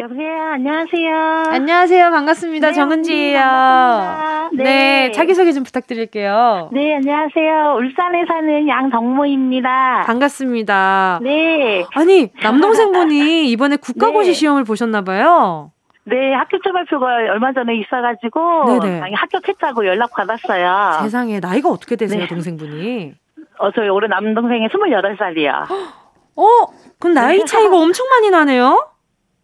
여보세요. 0.00 0.42
안녕하세요. 0.54 1.44
안녕하세요. 1.50 2.10
반갑습니다. 2.10 2.68
네, 2.68 2.72
정은지예요. 2.72 4.50
네. 4.54 4.64
네. 4.64 5.12
자기소개 5.12 5.52
좀 5.52 5.62
부탁드릴게요. 5.62 6.68
네, 6.72 6.96
안녕하세요. 6.96 7.76
울산에 7.78 8.24
사는 8.26 8.68
양덕모입니다. 8.68 10.02
반갑습니다. 10.04 11.20
네. 11.22 11.84
아니, 11.94 12.28
남동생분이 12.42 13.46
이번에 13.52 13.76
국가고시 13.76 14.30
네. 14.30 14.34
시험을 14.34 14.64
보셨나 14.64 15.02
봐요. 15.02 15.70
네, 16.06 16.34
합격 16.34 16.62
자 16.64 16.72
발표가 16.72 17.06
얼마 17.06 17.52
전에 17.52 17.76
있어가지고 17.76 18.80
네네. 18.80 19.12
합격했다고 19.14 19.86
연락 19.86 20.10
받았어요. 20.12 21.02
세상에 21.04 21.38
나이가 21.38 21.68
어떻게 21.70 21.94
되세요, 21.94 22.22
네. 22.22 22.26
동생분이? 22.26 23.14
어, 23.58 23.70
저희 23.70 23.88
올해 23.88 24.08
남동생이 24.08 24.66
28살이요. 24.68 25.70
어, 26.36 26.46
그럼 26.98 27.14
나이 27.14 27.44
차이가 27.46 27.76
엄청 27.78 28.08
많이 28.08 28.30
나네요? 28.30 28.93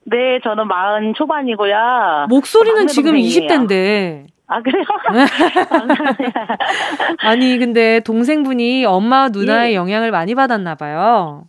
네, 0.05 0.41
저는 0.43 0.67
마흔 0.67 1.15
초반이고요. 1.15 2.27
목소리는 2.29 2.87
지금 2.87 3.13
동생이에요. 3.13 3.49
20대인데. 3.49 4.27
아, 4.47 4.61
그래요? 4.63 4.85
아니, 7.23 7.59
근데 7.59 8.01
동생분이 8.01 8.85
엄마, 8.85 9.29
누나의 9.29 9.73
예. 9.73 9.77
영향을 9.77 10.11
많이 10.11 10.35
받았나 10.35 10.75
봐요. 10.75 11.45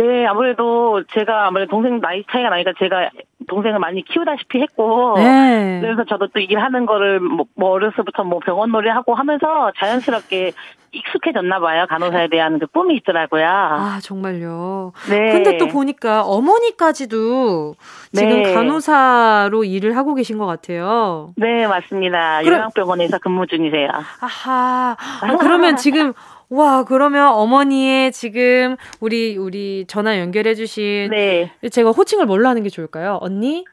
네, 0.00 0.24
아무래도 0.26 1.02
제가 1.12 1.48
아무래도 1.48 1.70
동생 1.70 2.00
나이 2.00 2.24
차이가 2.30 2.48
나니까 2.48 2.72
제가 2.78 3.10
동생을 3.48 3.78
많이 3.78 4.02
키우다시피 4.02 4.60
했고 4.62 5.14
네. 5.16 5.80
그래서 5.82 6.04
저도 6.04 6.28
또 6.28 6.40
일하는 6.40 6.86
거를 6.86 7.20
뭐, 7.20 7.44
뭐 7.54 7.70
어려서부터 7.72 8.24
뭐 8.24 8.38
병원 8.38 8.72
놀이 8.72 8.88
하고 8.88 9.14
하면서 9.14 9.72
자연스럽게 9.78 10.52
익숙해졌나 10.92 11.60
봐요. 11.60 11.86
간호사에 11.88 12.28
대한 12.28 12.58
그 12.58 12.66
꿈이 12.66 12.96
있더라고요. 12.96 13.46
아, 13.46 13.98
정말요. 14.02 14.92
네. 15.08 15.32
근데 15.32 15.56
또 15.56 15.68
보니까 15.68 16.22
어머니까지도 16.22 17.74
지금 18.12 18.42
네. 18.42 18.54
간호사로 18.54 19.64
일을 19.64 19.96
하고 19.96 20.14
계신 20.14 20.38
것 20.38 20.46
같아요. 20.46 21.32
네, 21.36 21.66
맞습니다. 21.66 22.42
그럼... 22.42 22.58
요양병원에서 22.58 23.18
근무 23.18 23.46
중이세요. 23.46 23.88
아하. 24.20 24.96
아, 24.98 25.36
그러면 25.38 25.76
지금 25.76 26.12
와, 26.50 26.82
그러면 26.84 27.28
어머니의 27.28 28.10
지금 28.10 28.76
우리 28.98 29.36
우리 29.36 29.84
전화 29.86 30.18
연결해 30.18 30.56
주신 30.56 31.08
네. 31.10 31.52
제가 31.70 31.90
호칭을 31.90 32.26
뭘로 32.26 32.48
하는 32.48 32.64
게 32.64 32.68
좋을까요? 32.68 33.18
언니? 33.20 33.64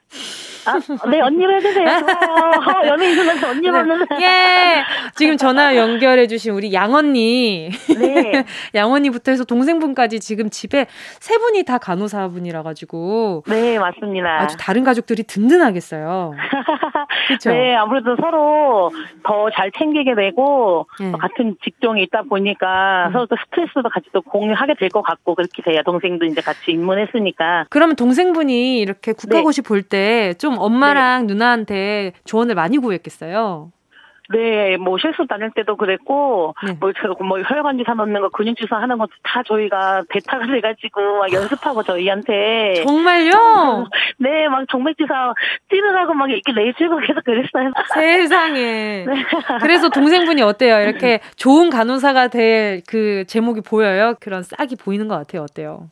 아, 0.67 1.09
네, 1.09 1.21
언니로 1.21 1.55
해주세요. 1.55 1.87
어, 1.87 2.87
연예인 2.87 3.15
분한테 3.15 3.45
언니 3.47 3.71
받는. 3.71 4.05
예. 4.21 4.83
지금 5.15 5.37
전화 5.37 5.75
연결해주신 5.75 6.53
우리 6.53 6.73
양언니. 6.73 7.69
네. 7.97 8.45
양언니부터 8.75 9.31
해서 9.31 9.43
동생분까지 9.43 10.19
지금 10.19 10.49
집에 10.49 10.87
세 11.19 11.37
분이 11.37 11.63
다 11.63 11.77
간호사분이라 11.77 12.63
가지고. 12.63 13.43
네, 13.47 13.79
맞습니다. 13.79 14.41
아주 14.41 14.57
다른 14.57 14.83
가족들이 14.83 15.23
든든하겠어요. 15.23 16.33
그렇죠. 17.27 17.49
네, 17.51 17.75
아무래도 17.75 18.15
서로 18.21 18.91
더 19.23 19.47
잘 19.55 19.71
챙기게 19.71 20.13
되고 20.15 20.87
네. 20.99 21.11
같은 21.13 21.55
직종에 21.63 22.01
있다 22.03 22.23
보니까 22.23 23.07
음. 23.07 23.13
서로 23.13 23.25
또 23.27 23.35
스트레스도 23.45 23.83
같이 23.89 24.07
또 24.13 24.21
공유하게 24.21 24.75
될 24.79 24.87
것 24.89 25.01
같고 25.01 25.35
그렇게 25.35 25.61
돼요. 25.63 25.81
동생도 25.85 26.25
이제 26.25 26.41
같이 26.41 26.71
입문했으니까. 26.71 27.65
그러면 27.69 27.95
동생분이 27.95 28.79
이렇게 28.79 29.11
국가고시 29.13 29.61
네. 29.63 29.67
볼때 29.67 30.33
좀 30.35 30.56
엄마랑 30.57 31.27
네. 31.27 31.33
누나한테 31.33 32.11
조언을 32.25 32.55
많이 32.55 32.77
구했겠어요. 32.77 33.71
네, 34.29 34.75
뭐 34.75 34.97
실습 34.97 35.25
다닐 35.29 35.51
때도 35.55 35.77
그랬고, 35.77 36.53
네. 36.65 36.73
뭐, 36.81 36.91
뭐 37.25 37.39
혈관 37.39 37.77
주사 37.77 37.93
넣는 37.93 38.19
거, 38.19 38.27
근육 38.27 38.57
주사 38.57 38.75
하는 38.75 38.97
것도 38.97 39.11
다 39.23 39.41
저희가 39.47 40.03
대타를 40.09 40.53
해가지고 40.57 41.19
막 41.19 41.31
연습하고 41.31 41.81
저희한테. 41.83 42.73
정말요? 42.85 43.31
네, 44.19 44.49
막 44.49 44.65
정맥 44.69 44.97
주사 44.97 45.33
찌르라고 45.69 46.13
막 46.13 46.29
이렇게 46.29 46.51
내주고 46.51 46.97
계속 46.97 47.23
그랬어요. 47.23 47.71
세상에. 47.93 49.05
네. 49.07 49.13
그래서 49.61 49.87
동생분이 49.87 50.41
어때요? 50.41 50.81
이렇게 50.81 51.21
좋은 51.37 51.69
간호사가 51.69 52.27
될 52.27 52.81
그 52.85 53.23
제목이 53.27 53.61
보여요? 53.61 54.15
그런 54.19 54.43
싹이 54.43 54.75
보이는 54.75 55.07
것 55.07 55.15
같아요. 55.15 55.43
어때요? 55.43 55.87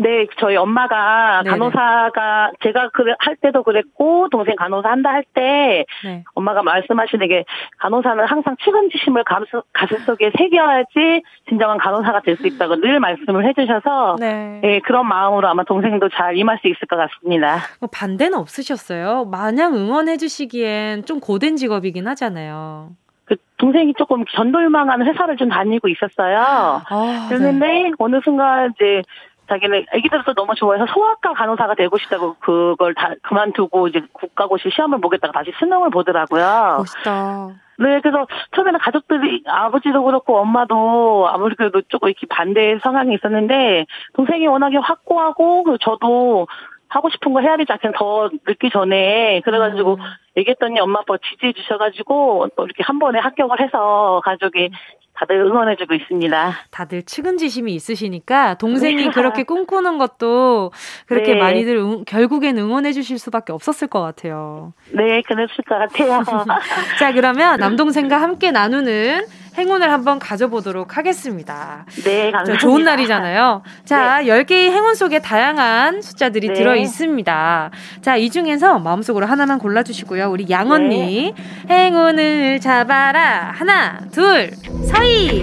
네, 0.00 0.26
저희 0.38 0.56
엄마가 0.56 1.42
네네. 1.44 1.50
간호사가 1.58 2.52
제가 2.62 2.88
그래 2.94 3.14
할 3.18 3.36
때도 3.36 3.62
그랬고 3.62 4.28
동생 4.30 4.56
간호사 4.56 4.88
한다 4.90 5.10
할때 5.10 5.84
네. 6.04 6.24
엄마가 6.34 6.62
말씀하시는 6.62 7.28
게 7.28 7.44
간호사는 7.78 8.24
항상 8.26 8.56
측은지심을 8.64 9.24
가슴, 9.24 9.60
가슴 9.72 9.98
속에 9.98 10.32
새겨야지 10.36 11.22
진정한 11.48 11.78
간호사가 11.78 12.20
될 12.22 12.40
수 12.40 12.46
있다고 12.46 12.76
늘 12.76 13.00
말씀을 13.00 13.46
해주셔서 13.48 14.16
네. 14.18 14.60
네. 14.62 14.80
그런 14.80 15.06
마음으로 15.06 15.48
아마 15.48 15.62
동생도 15.64 16.08
잘 16.10 16.36
임할 16.36 16.58
수 16.62 16.68
있을 16.68 16.88
것 16.88 16.96
같습니다. 16.96 17.58
뭐 17.80 17.88
반대는 17.92 18.38
없으셨어요? 18.38 19.26
마냥 19.26 19.74
응원해주시기엔 19.74 21.04
좀 21.04 21.20
고된 21.20 21.56
직업이긴 21.56 22.08
하잖아요. 22.08 22.90
그 23.26 23.36
동생이 23.58 23.94
조금 23.96 24.24
전돌망한 24.34 25.06
회사를 25.06 25.36
좀 25.36 25.48
다니고 25.50 25.88
있었어요. 25.88 26.82
아, 26.88 27.26
그랬는데 27.28 27.66
네. 27.66 27.90
어느 27.98 28.20
순간 28.24 28.72
이제 28.74 29.02
자기는 29.50 29.84
아기들도 29.92 30.32
너무 30.34 30.54
좋아해서 30.54 30.86
소아과 30.86 31.34
간호사가 31.34 31.74
되고 31.74 31.98
싶다고 31.98 32.36
그걸 32.38 32.94
다 32.94 33.10
그만두고 33.22 33.88
이제 33.88 34.00
국가고시 34.12 34.70
시험을 34.70 35.00
보겠다가 35.00 35.32
다시 35.32 35.52
수능을 35.58 35.90
보더라고요. 35.90 36.76
멋있다. 36.78 37.48
네, 37.78 38.00
그래서 38.00 38.26
처음에는 38.54 38.78
가족들이 38.78 39.42
아버지도 39.46 40.04
그렇고 40.04 40.38
엄마도 40.38 41.28
아무리 41.28 41.56
그래도 41.56 41.82
조금 41.88 42.08
이렇게 42.08 42.26
반대 42.28 42.78
성향이 42.82 43.14
있었는데 43.14 43.86
동생이 44.14 44.46
워낙에 44.46 44.76
확고하고 44.76 45.78
저도 45.78 46.46
하고 46.90 47.08
싶은 47.08 47.32
거 47.32 47.40
해야 47.40 47.56
되지 47.56 47.72
않겠 47.72 47.92
더 47.96 48.28
늦기 48.46 48.70
전에 48.70 49.40
그래가지고 49.44 49.94
음. 49.94 50.00
얘기했더니 50.36 50.80
엄마 50.80 51.00
아빠 51.00 51.16
지지해 51.16 51.52
주셔가지고 51.52 52.48
또 52.56 52.64
이렇게 52.64 52.82
한 52.82 52.98
번에 52.98 53.18
합격을 53.20 53.60
해서 53.60 54.20
가족이 54.24 54.70
다들 55.14 55.36
응원해주고 55.36 55.94
있습니다. 55.94 56.52
다들 56.70 57.02
측은지심이 57.02 57.74
있으시니까 57.74 58.54
동생이 58.54 59.04
네. 59.04 59.10
그렇게 59.10 59.42
꿈꾸는 59.42 59.98
것도 59.98 60.72
그렇게 61.06 61.34
네. 61.34 61.38
많이들 61.38 61.76
응, 61.76 62.04
결국엔 62.06 62.56
응원해주실 62.58 63.18
수밖에 63.18 63.52
없었을 63.52 63.88
것 63.88 64.00
같아요. 64.00 64.72
네, 64.92 65.20
그랬을 65.22 65.56
것 65.68 65.78
같아요. 65.78 66.24
자, 66.98 67.12
그러면 67.12 67.60
남동생과 67.60 68.20
함께 68.20 68.50
나누는 68.50 69.26
행운을 69.60 69.92
한번 69.92 70.18
가져보도록 70.18 70.96
하겠습니다. 70.96 71.84
네, 72.02 72.30
감사합니다. 72.30 72.58
좋은 72.58 72.82
날이잖아요. 72.82 73.62
자, 73.84 74.20
네. 74.20 74.28
10개의 74.28 74.70
행운 74.70 74.94
속에 74.94 75.20
다양한 75.20 76.00
숫자들이 76.00 76.48
네. 76.48 76.54
들어 76.54 76.74
있습니다. 76.76 77.70
자, 78.00 78.16
이 78.16 78.30
중에서 78.30 78.78
마음속으로 78.78 79.26
하나만 79.26 79.58
골라주시고요. 79.58 80.30
우리 80.30 80.46
양언니. 80.48 81.34
네. 81.68 81.74
행운을 81.74 82.60
잡아라. 82.60 83.52
하나, 83.54 84.00
둘, 84.12 84.50
서희. 84.86 85.42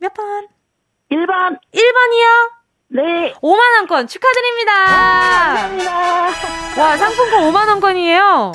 몇 0.00 0.12
번? 0.12 0.48
1번. 1.12 1.58
1번이요? 1.72 2.50
네. 2.88 3.32
5만 3.40 3.58
원권 3.78 4.08
축하드립니다. 4.08 4.72
아, 4.88 5.54
감사합니다. 5.54 6.82
와, 6.82 6.96
상품권 6.96 7.40
5만 7.52 7.68
원권이에요. 7.68 8.52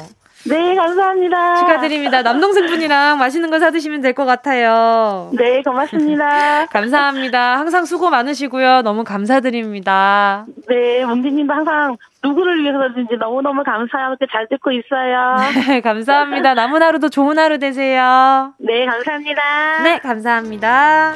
네, 0.49 0.75
감사합니다. 0.75 1.55
축하드립니다. 1.57 2.21
남동생분이랑 2.23 3.17
맛있는 3.19 3.49
거 3.49 3.59
사드시면 3.59 4.01
될 4.01 4.13
것 4.13 4.25
같아요. 4.25 5.29
네, 5.33 5.61
고맙습니다. 5.61 6.65
감사합니다. 6.71 7.57
항상 7.57 7.85
수고 7.85 8.09
많으시고요. 8.09 8.81
너무 8.81 9.03
감사드립니다. 9.03 10.45
네, 10.67 11.05
문디님도 11.05 11.53
항상 11.53 11.95
누구를 12.23 12.61
위해서든지 12.63 13.15
너무너무 13.17 13.63
감사하게 13.63 14.25
잘 14.31 14.47
듣고 14.49 14.71
있어요. 14.71 15.37
네, 15.67 15.79
감사합니다. 15.81 16.53
남은 16.55 16.81
하루도 16.81 17.09
좋은 17.09 17.37
하루 17.39 17.59
되세요. 17.59 18.53
네, 18.57 18.85
감사합니다. 18.85 19.83
네, 19.83 19.99
감사합니다. 19.99 21.13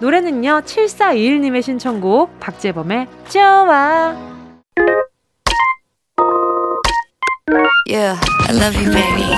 노래는요, 0.00 0.60
7421님의 0.64 1.62
신청곡, 1.62 2.38
박재범의 2.38 3.06
좋아. 3.30 4.14
Yeah, 7.86 8.18
I 8.48 8.52
love 8.54 8.74
you, 8.74 8.90
baby. 8.90 9.28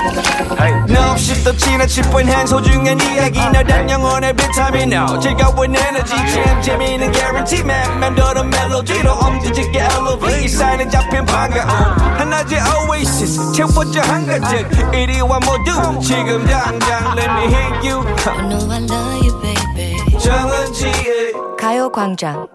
너 0.87 1.11
없이 1.11 1.43
또 1.43 1.51
지나칠 1.57 2.03
뻔한 2.03 2.47
소중한 2.47 2.97
이야기. 3.01 3.37
너란 3.51 3.89
영혼의 3.89 4.33
비타민 4.33 4.93
O 4.93 5.19
즐거운 5.19 5.75
에너지. 5.75 6.15
참 6.15 6.61
재미있는 6.61 7.11
guarantee. 7.11 7.59
man 7.63 7.99
맘대로 7.99 8.45
멜로디로 8.45 9.11
엄지짓게 9.11 9.79
elevate. 9.79 10.47
사인은 10.47 10.89
잡힌 10.89 11.25
반가움 11.25 11.69
하나의 12.17 12.61
oasis. 12.89 13.51
채워져 13.51 13.99
한가득 14.01 14.93
이리와 14.93 15.39
모두 15.41 15.99
지금 16.01 16.45
당장 16.47 17.13
let 17.17 17.29
me 17.29 17.53
hit 17.53 17.89
you. 17.89 18.07
I 18.25 18.47
know 18.47 18.71
I 18.71 18.79
love 18.83 19.27
you, 19.27 19.41
baby. 19.41 20.17
정은지의 20.17 21.33
가요광장 21.59 22.47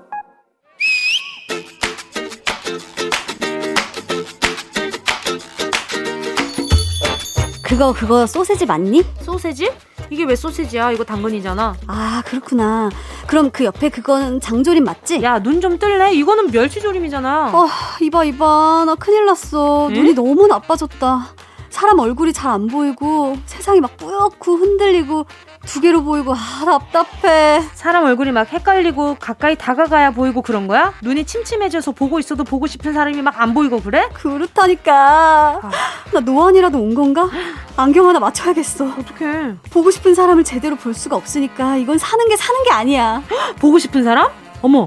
그거 7.72 7.94
그거 7.94 8.26
소세지 8.26 8.66
맞니? 8.66 9.02
소세지? 9.22 9.72
이게 10.10 10.24
왜 10.24 10.36
소세지야? 10.36 10.92
이거 10.92 11.04
당근이잖아. 11.04 11.74
아 11.86 12.22
그렇구나. 12.26 12.90
그럼 13.26 13.50
그 13.50 13.64
옆에 13.64 13.88
그거는 13.88 14.42
장조림 14.42 14.84
맞지? 14.84 15.22
야 15.22 15.38
눈 15.38 15.62
좀 15.62 15.78
뜰래? 15.78 16.12
이거는 16.12 16.50
멸치조림이잖아. 16.50 17.50
어 17.54 17.66
이봐 18.02 18.24
이봐 18.24 18.82
나 18.84 18.94
큰일 18.96 19.24
났어. 19.24 19.88
응? 19.88 19.94
눈이 19.94 20.12
너무 20.14 20.46
나빠졌다. 20.48 21.28
사람 21.70 21.98
얼굴이 21.98 22.34
잘 22.34 22.50
안 22.52 22.66
보이고 22.66 23.36
세상이 23.46 23.80
막 23.80 23.96
뿌옇고 23.96 24.56
흔들리고 24.56 25.24
두 25.66 25.80
개로 25.80 26.02
보이고 26.02 26.34
아 26.34 26.64
답답해. 26.64 27.62
사람 27.74 28.04
얼굴이 28.04 28.32
막 28.32 28.52
헷갈리고 28.52 29.16
가까이 29.20 29.56
다가가야 29.56 30.10
보이고 30.10 30.42
그런 30.42 30.66
거야? 30.66 30.92
눈이 31.02 31.24
침침해져서 31.24 31.92
보고 31.92 32.18
있어도 32.18 32.44
보고 32.44 32.66
싶은 32.66 32.92
사람이 32.92 33.20
막 33.22 33.32
안 33.40 33.54
보이고 33.54 33.80
그래? 33.80 34.08
그렇다니까. 34.12 35.60
아. 35.62 35.70
나 36.12 36.20
노안이라도 36.20 36.78
온 36.78 36.94
건가? 36.94 37.28
안경 37.76 38.08
하나 38.08 38.18
맞춰야겠어. 38.20 38.84
어떡해. 38.98 39.54
보고 39.70 39.90
싶은 39.90 40.14
사람을 40.14 40.44
제대로 40.44 40.76
볼 40.76 40.94
수가 40.94 41.16
없으니까 41.16 41.76
이건 41.76 41.96
사는 41.98 42.28
게 42.28 42.36
사는 42.36 42.62
게 42.64 42.70
아니야. 42.70 43.22
보고 43.58 43.78
싶은 43.78 44.04
사람? 44.04 44.28
어머, 44.60 44.86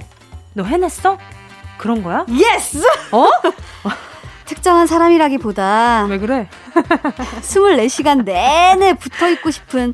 너 0.54 0.64
해냈어? 0.64 1.18
그런 1.78 2.04
거야? 2.04 2.26
예스! 2.30 2.86
어? 3.12 3.28
특정한 4.46 4.86
사람이라기보다 4.88 6.06
왜 6.10 6.20
그래? 6.20 6.48
24시간 7.42 8.24
내내 8.24 8.94
붙어 8.94 9.28
있고 9.32 9.50
싶은 9.52 9.94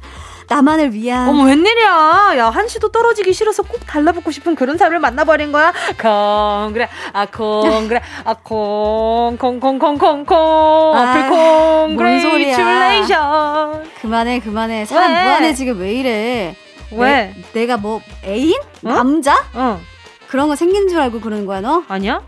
나만을 0.56 0.94
위한 0.94 1.30
어머 1.30 1.44
웬일이야 1.44 2.34
야 2.38 2.50
한시도 2.50 2.90
떨어지기 2.92 3.32
싫어서 3.34 3.64
꼭 3.64 3.86
달라붙고 3.88 4.32
싶은 4.32 4.54
그런 4.56 4.78
사람을 4.78 5.00
만나버린 5.00 5.54
거야 5.54 5.72
콩 5.98 6.74
그래 6.74 6.90
아 7.14 7.26
콩 7.26 7.88
그래 7.88 8.02
아 8.26 8.34
콩 8.34 9.38
콩 9.38 9.62
콩 9.62 9.80
콩 9.80 9.98
콩 9.98 10.26
콩 10.26 10.38
어플 10.38 11.30
콩 11.30 11.96
그레이츄레이션 11.96 13.84
그만해 14.02 14.40
그만해 14.42 14.84
사람 14.86 15.12
왜? 15.14 15.24
무안해 15.24 15.54
지금 15.54 15.80
왜 15.80 15.94
이래 15.94 16.56
왜? 16.92 17.34
내, 17.54 17.62
내가 17.62 17.78
뭐 17.78 18.02
애인? 18.26 18.54
어? 18.84 18.90
남자? 18.90 19.42
어 19.54 19.80
그런 20.28 20.50
거 20.50 20.58
생긴 20.58 20.90
줄 20.90 21.00
알고 21.00 21.22
그러는 21.22 21.46
거야 21.46 21.62
너? 21.62 21.84
아니야 21.88 22.22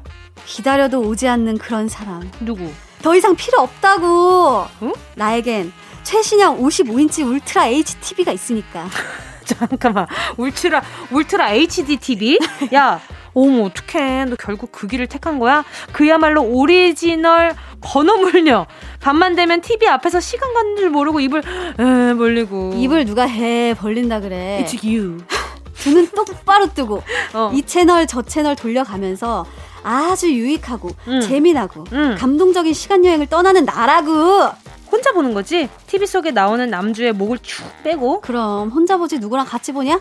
기다려도 0.45 1.01
오지 1.01 1.27
않는 1.27 1.57
그런 1.57 1.89
사람 1.89 2.31
누구? 2.39 2.71
더 3.01 3.13
이상 3.15 3.35
필요 3.35 3.59
없다고 3.59 4.65
응? 4.83 4.93
나에겐 5.15 5.73
최신형 6.03 6.61
55인치 6.61 7.25
울트라 7.25 7.67
HD 7.67 7.88
TV가 7.88 8.31
있으니까. 8.31 8.87
잠깐만. 9.45 10.07
울트라 10.37 10.81
울트라 11.11 11.51
HD 11.51 11.97
TV? 11.97 12.39
야, 12.73 12.99
어머 13.33 13.63
어떡해. 13.65 14.25
너 14.25 14.35
결국 14.35 14.71
그 14.71 14.87
길을 14.87 15.07
택한 15.07 15.39
거야? 15.39 15.63
그야말로 15.91 16.43
오리지널 16.43 17.55
건어물녀. 17.81 18.65
밤만 19.01 19.35
되면 19.35 19.61
TV 19.61 19.87
앞에서 19.87 20.19
시간 20.19 20.53
가는 20.53 20.75
줄 20.77 20.89
모르고 20.89 21.19
입을 21.19 21.39
에, 21.39 22.13
벌리고. 22.15 22.73
입을 22.75 23.05
누가 23.05 23.23
해 23.23 23.73
벌린다 23.73 24.19
그래. 24.21 24.65
It's 24.65 24.83
you. 24.83 25.17
눈은 25.85 26.09
똑바로 26.15 26.73
뜨고 26.73 27.03
어. 27.33 27.51
이 27.53 27.61
채널 27.63 28.07
저 28.07 28.21
채널 28.21 28.55
돌려가면서 28.55 29.45
아주 29.83 30.31
유익하고 30.31 30.89
음. 31.09 31.19
재미나고 31.19 31.83
음. 31.91 32.15
감동적인 32.17 32.73
시간 32.73 33.03
여행을 33.03 33.27
떠나는 33.27 33.65
나라고. 33.65 34.49
혼자 34.93 35.11
보는 35.11 35.33
거지? 35.33 35.69
TV 35.87 36.05
속에 36.05 36.29
나오는 36.29 36.69
남주의 36.69 37.11
목을 37.13 37.39
쭉 37.39 37.65
빼고. 37.83 38.21
그럼 38.21 38.69
혼자 38.69 38.95
보지 38.97 39.17
누구랑 39.17 39.43
같이 39.47 39.71
보냐? 39.71 39.99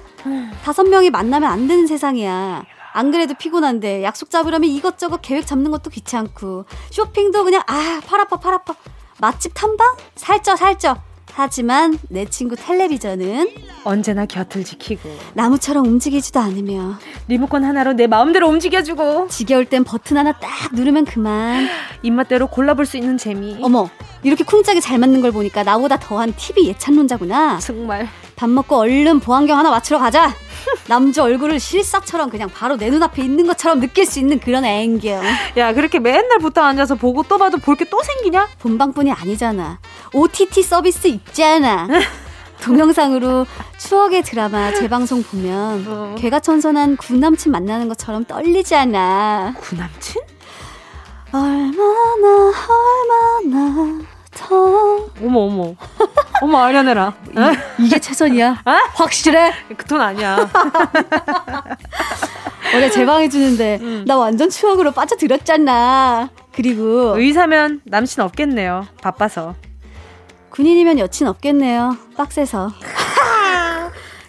다섯 0.62 0.82
명이 0.86 1.08
만나면 1.08 1.50
안 1.50 1.66
되는 1.66 1.86
세상이야. 1.86 2.62
안 2.92 3.10
그래도 3.10 3.32
피곤한데 3.32 4.02
약속 4.04 4.28
잡으려면 4.28 4.68
이것저것 4.68 5.22
계획 5.22 5.46
잡는 5.46 5.70
것도 5.70 5.88
귀찮고. 5.88 6.66
쇼핑도 6.90 7.42
그냥 7.44 7.62
아 7.66 8.00
팔 8.06 8.20
아파 8.20 8.36
팔 8.36 8.52
아파. 8.52 8.74
맛집 9.18 9.52
탐방? 9.54 9.96
살쪄 10.14 10.56
살쪄. 10.56 10.96
하지만 11.34 11.98
내 12.10 12.26
친구 12.26 12.54
텔레비전은 12.54 13.48
언제나 13.84 14.26
곁을 14.26 14.62
지키고. 14.64 15.08
나무처럼 15.32 15.86
움직이지도 15.86 16.38
않으며. 16.38 16.98
리모컨 17.28 17.64
하나로 17.64 17.94
내 17.94 18.06
마음대로 18.06 18.46
움직여주고. 18.50 19.28
지겨울 19.28 19.64
땐 19.64 19.84
버튼 19.84 20.18
하나 20.18 20.32
딱 20.32 20.74
누르면 20.74 21.06
그만. 21.06 21.66
입맛대로 22.02 22.48
골라볼 22.48 22.84
수 22.84 22.98
있는 22.98 23.16
재미. 23.16 23.56
어머 23.62 23.88
이렇게 24.22 24.44
쿵짝이 24.44 24.80
잘 24.80 24.98
맞는 24.98 25.20
걸 25.20 25.32
보니까 25.32 25.62
나보다 25.64 25.96
더한 25.98 26.32
TV 26.36 26.68
예찬론자구나 26.68 27.58
정말 27.58 28.08
밥 28.36 28.48
먹고 28.48 28.76
얼른 28.76 29.20
보안경 29.20 29.58
하나 29.58 29.70
맞추러 29.70 29.98
가자 29.98 30.32
남자 30.86 31.24
얼굴을 31.24 31.58
실사처럼 31.58 32.30
그냥 32.30 32.48
바로 32.48 32.76
내 32.76 32.88
눈앞에 32.90 33.22
있는 33.22 33.46
것처럼 33.46 33.80
느낄 33.80 34.06
수 34.06 34.20
있는 34.20 34.38
그런 34.38 34.64
앵경. 34.64 35.22
야, 35.56 35.72
그렇게 35.74 35.98
맨날 35.98 36.38
붙어 36.38 36.62
앉아서 36.62 36.94
보고 36.94 37.24
또 37.24 37.36
봐도 37.38 37.58
볼 37.58 37.76
게 37.76 37.84
또 37.90 38.00
생기냐? 38.02 38.48
본방뿐이 38.60 39.10
아니잖아. 39.10 39.80
OTT 40.12 40.62
서비스 40.62 41.08
있잖아. 41.08 41.88
동영상으로 42.62 43.44
추억의 43.78 44.22
드라마 44.22 44.72
재방송 44.72 45.24
보면 45.24 45.84
어. 45.88 46.14
개가천선한 46.16 46.96
군남친 46.96 47.50
만나는 47.50 47.88
것처럼 47.88 48.24
떨리잖아. 48.24 49.54
군남친? 49.58 50.22
얼마나 51.32 52.52
얼마나 53.42 54.04
더 54.34 54.54
어머 55.22 55.40
어머. 55.40 55.74
어머 56.40 56.58
아련해라. 56.64 57.14
이, 57.78 57.88
게 57.88 57.98
최선이야? 57.98 58.62
어? 58.64 58.70
확실해? 58.94 59.52
그톤 59.76 60.00
아니야. 60.00 60.48
어제 62.74 62.90
제 62.90 63.04
방에 63.04 63.28
주는데 63.28 63.78
음. 63.82 64.04
나 64.06 64.16
완전 64.16 64.48
추억으로 64.50 64.92
빠져들었잖아. 64.92 66.30
그리고 66.54 67.16
의사면 67.18 67.80
남친 67.84 68.22
없겠네요. 68.22 68.86
바빠서. 69.02 69.54
군인이면 70.50 70.98
여친 70.98 71.26
없겠네요. 71.28 71.96
빡세서 72.16 72.70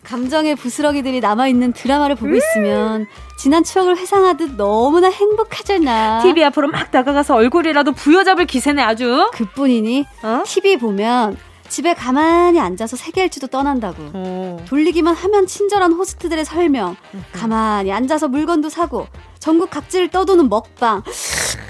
감정의 0.04 0.56
부스러기들이 0.56 1.20
남아있는 1.20 1.74
드라마를 1.74 2.16
보고 2.16 2.36
있으면 2.36 3.08
지난 3.38 3.64
추억을 3.64 3.98
회상하듯 3.98 4.56
너무나 4.56 5.10
행복하잖아. 5.10 6.22
TV 6.22 6.44
앞으로 6.46 6.68
막 6.68 6.92
다가가서 6.92 7.36
얼굴이라도 7.36 7.94
부여잡을 7.94 8.46
기세네 8.46 8.82
아주. 8.82 9.30
그뿐이니 9.34 10.06
어? 10.24 10.44
TV 10.46 10.78
보면 10.78 11.38
집에 11.70 11.96
가만히 11.96 12.60
앉아서 12.60 12.96
세계 12.96 13.24
일주도 13.24 13.48
떠난다고. 13.48 14.04
오. 14.04 14.10
어. 14.14 14.66
돌리기만 14.68 15.16
하면 15.16 15.48
친절한 15.48 15.94
호스트들의 15.94 16.46
설명. 16.46 16.96
가만히 17.32 17.92
앉아서 17.92 18.28
물건도 18.28 18.70
사고 18.70 19.08
전국 19.40 19.72
각지를 19.72 20.10
떠도는 20.10 20.50
먹방. 20.50 21.02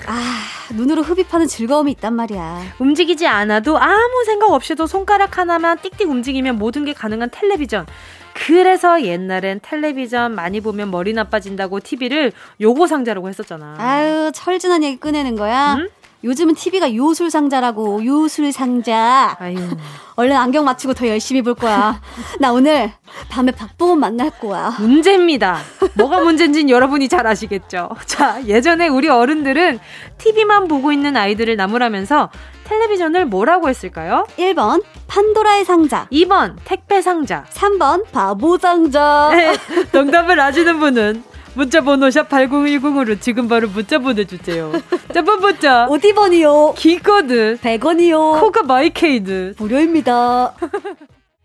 아, 0.08 0.40
눈으로 0.74 1.04
흡입하는 1.04 1.48
즐거움이 1.48 1.92
있단 1.94 2.14
말이야. 2.16 2.62
움직이지 2.80 3.28
않아도 3.28 3.78
아무 3.78 4.24
생각 4.26 4.52
없이도 4.52 4.88
손가락 4.88 5.38
하나만 5.38 5.78
띡띡 5.78 6.10
움직이면 6.10 6.58
모든 6.58 6.84
게 6.84 6.94
가능한 6.94 7.30
텔레비전. 7.32 7.86
그래서 8.34 9.04
옛날엔 9.04 9.60
텔레비전 9.62 10.36
많이 10.36 10.62
보면 10.62 10.92
머리 10.92 11.14
나빠진다고 11.14 11.80
TV를 11.80 12.32
요고 12.62 12.88
상자라고 12.88 13.30
했었잖아. 13.30 13.76
아유, 13.78 14.32
철진한 14.34 14.84
얘기 14.84 15.00
꺼내는 15.00 15.36
거야? 15.36 15.76
응? 15.76 15.90
요즘은 16.24 16.56
TV가 16.56 16.96
요술 16.96 17.30
상자라고 17.30 18.06
요술 18.06 18.52
상자. 18.54 19.36
아유. 19.40 19.58
얼른 20.16 20.36
안경 20.36 20.64
맞추고 20.64 20.94
더 20.94 21.08
열심히 21.08 21.42
볼 21.42 21.54
거야. 21.54 22.00
나 22.40 22.54
오늘 22.54 22.92
밤에 23.30 23.52
박보검 23.52 24.00
만날 24.00 24.30
거야. 24.30 24.74
문제입니다. 24.80 25.60
뭐가 25.96 26.22
문제인지는 26.22 26.70
여러분이 26.70 27.10
잘 27.10 27.28
아시겠죠. 27.28 27.90
자, 28.06 28.42
예전에 28.46 28.88
우리 28.88 29.10
어른들은 29.10 29.80
TV만 30.20 30.68
보고 30.70 30.94
있는 30.94 31.18
아이들을 31.18 31.56
나무라면서 31.58 32.30
텔레비전을 32.74 33.26
뭐라고 33.26 33.70
했을까요? 33.70 34.26
1번 34.38 34.84
판도라의 35.08 35.64
상자 35.66 36.08
2번 36.12 36.56
택배 36.64 37.02
상자 37.02 37.46
3번 37.52 38.06
바보 38.12 38.58
상자 38.58 39.30
네, 39.32 39.54
정답을 39.92 40.40
아시는 40.40 40.80
분은 40.80 41.24
문자 41.54 41.82
번호 41.82 42.10
샵 42.10 42.30
8010으로 42.30 43.22
지금 43.22 43.48
바로 43.48 43.68
문자 43.68 44.00
보내주세요. 44.00 44.72
첫 45.14 45.24
문자. 45.24 45.86
50원이요. 45.86 46.12
긴 46.12 46.74
건 46.76 47.60
100원이요. 47.60 48.40
코가 48.40 48.64
마이케이드. 48.64 49.54
무료입니다. 49.60 50.56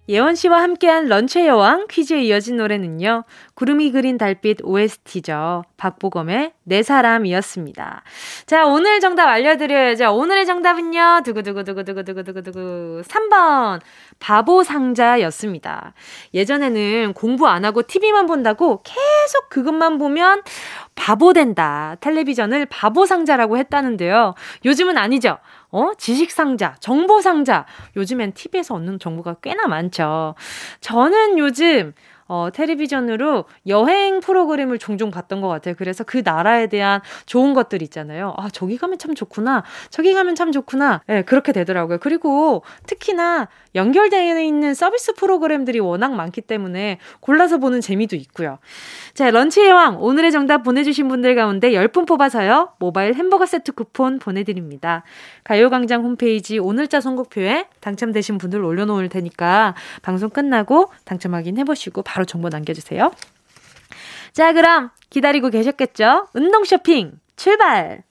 예원 0.09 0.35
씨와 0.35 0.63
함께한 0.63 1.09
런치의 1.09 1.47
여왕 1.49 1.87
퀴즈에 1.91 2.23
이어진 2.23 2.57
노래는요. 2.57 3.25
구르미 3.53 3.93
그린 3.93 4.17
달빛 4.17 4.59
OST죠. 4.63 5.65
박보검의 5.77 6.53
내 6.65 6.83
사람이었습니다. 6.83 8.03
자, 8.47 8.67
오늘 8.67 9.01
정답 9.01 9.29
알려드려야죠. 9.29 10.11
오늘의 10.15 10.47
정답은요. 10.47 11.21
두구두구두구두구두구두구두구 11.27 13.03
3번 13.07 13.81
바보 14.19 14.65
상자였습니다. 14.65 15.93
예전에는 16.33 17.13
공부 17.13 17.47
안 17.47 17.67
하고 17.67 17.83
TV만 17.83 18.27
본다고 18.27 18.83
계속 18.83 19.51
그것만 19.51 19.99
보면 19.99 20.43
바보 20.95 21.35
된다. 21.35 21.97
텔레비전을 22.01 22.67
바보 22.67 23.05
상자라고 23.05 23.59
했다는데요. 23.59 24.35
요즘은 24.65 24.97
아니죠. 24.97 25.39
어? 25.71 25.93
지식상자, 25.99 26.77
정보상자. 26.81 27.67
요즘엔 27.97 28.33
TV에서 28.33 28.75
얻는 28.75 28.99
정보가 28.99 29.37
꽤나 29.43 29.67
많죠. 29.67 30.35
저는 30.81 31.39
요즘 31.39 31.93
어, 32.29 32.51
텔레비전으로 32.53 33.47
여행 33.67 34.21
프로그램을 34.21 34.79
종종 34.79 35.11
봤던 35.11 35.41
것 35.41 35.49
같아요. 35.49 35.75
그래서 35.77 36.05
그 36.05 36.21
나라에 36.23 36.67
대한 36.67 37.01
좋은 37.25 37.55
것들 37.55 37.81
있잖아요. 37.83 38.35
아, 38.37 38.51
저기 38.51 38.77
가면 38.77 38.99
참 38.99 39.15
좋구나. 39.15 39.65
저기 39.89 40.13
가면 40.13 40.35
참 40.35 40.53
좋구나. 40.53 41.01
예, 41.09 41.15
네, 41.15 41.23
그렇게 41.23 41.53
되더라고요. 41.53 41.99
그리고 41.99 42.63
특히나 42.87 43.49
연결되어 43.75 44.41
있는 44.41 44.75
서비스 44.75 45.13
프로그램들이 45.15 45.81
워낙 45.81 46.15
많기 46.15 46.41
때문에 46.41 46.99
골라서 47.21 47.59
보는 47.59 47.81
재미도 47.81 48.17
있고요. 48.17 48.59
자, 49.15 49.31
런치의 49.31 49.73
왕. 49.73 50.03
오늘의 50.03 50.33
정답 50.33 50.63
보내주신 50.63 51.09
분들 51.09 51.35
가운데 51.35 51.71
10분 51.73 52.07
뽑아서요. 52.07 52.75
모바일 52.79 53.15
햄버거 53.15 53.47
세트 53.47 53.73
쿠폰 53.73 54.19
보내드립니다. 54.19 55.05
가요광장 55.45 56.03
홈페이지 56.03 56.59
오늘자 56.59 57.01
선곡표에 57.01 57.67
당첨되신 57.81 58.39
분들 58.39 58.65
올려놓을 58.65 59.09
테니까 59.09 59.75
방송 60.03 60.31
끝나고 60.31 60.91
당첨 61.05 61.35
확인해보시고 61.35 62.03
바로 62.03 62.25
정보 62.25 62.49
남겨주세요. 62.49 63.13
자, 64.33 64.53
그럼 64.53 64.91
기다리고 65.11 65.51
계셨겠죠? 65.51 66.29
운동 66.35 66.65
쇼핑 66.65 67.13
출발! 67.37 68.03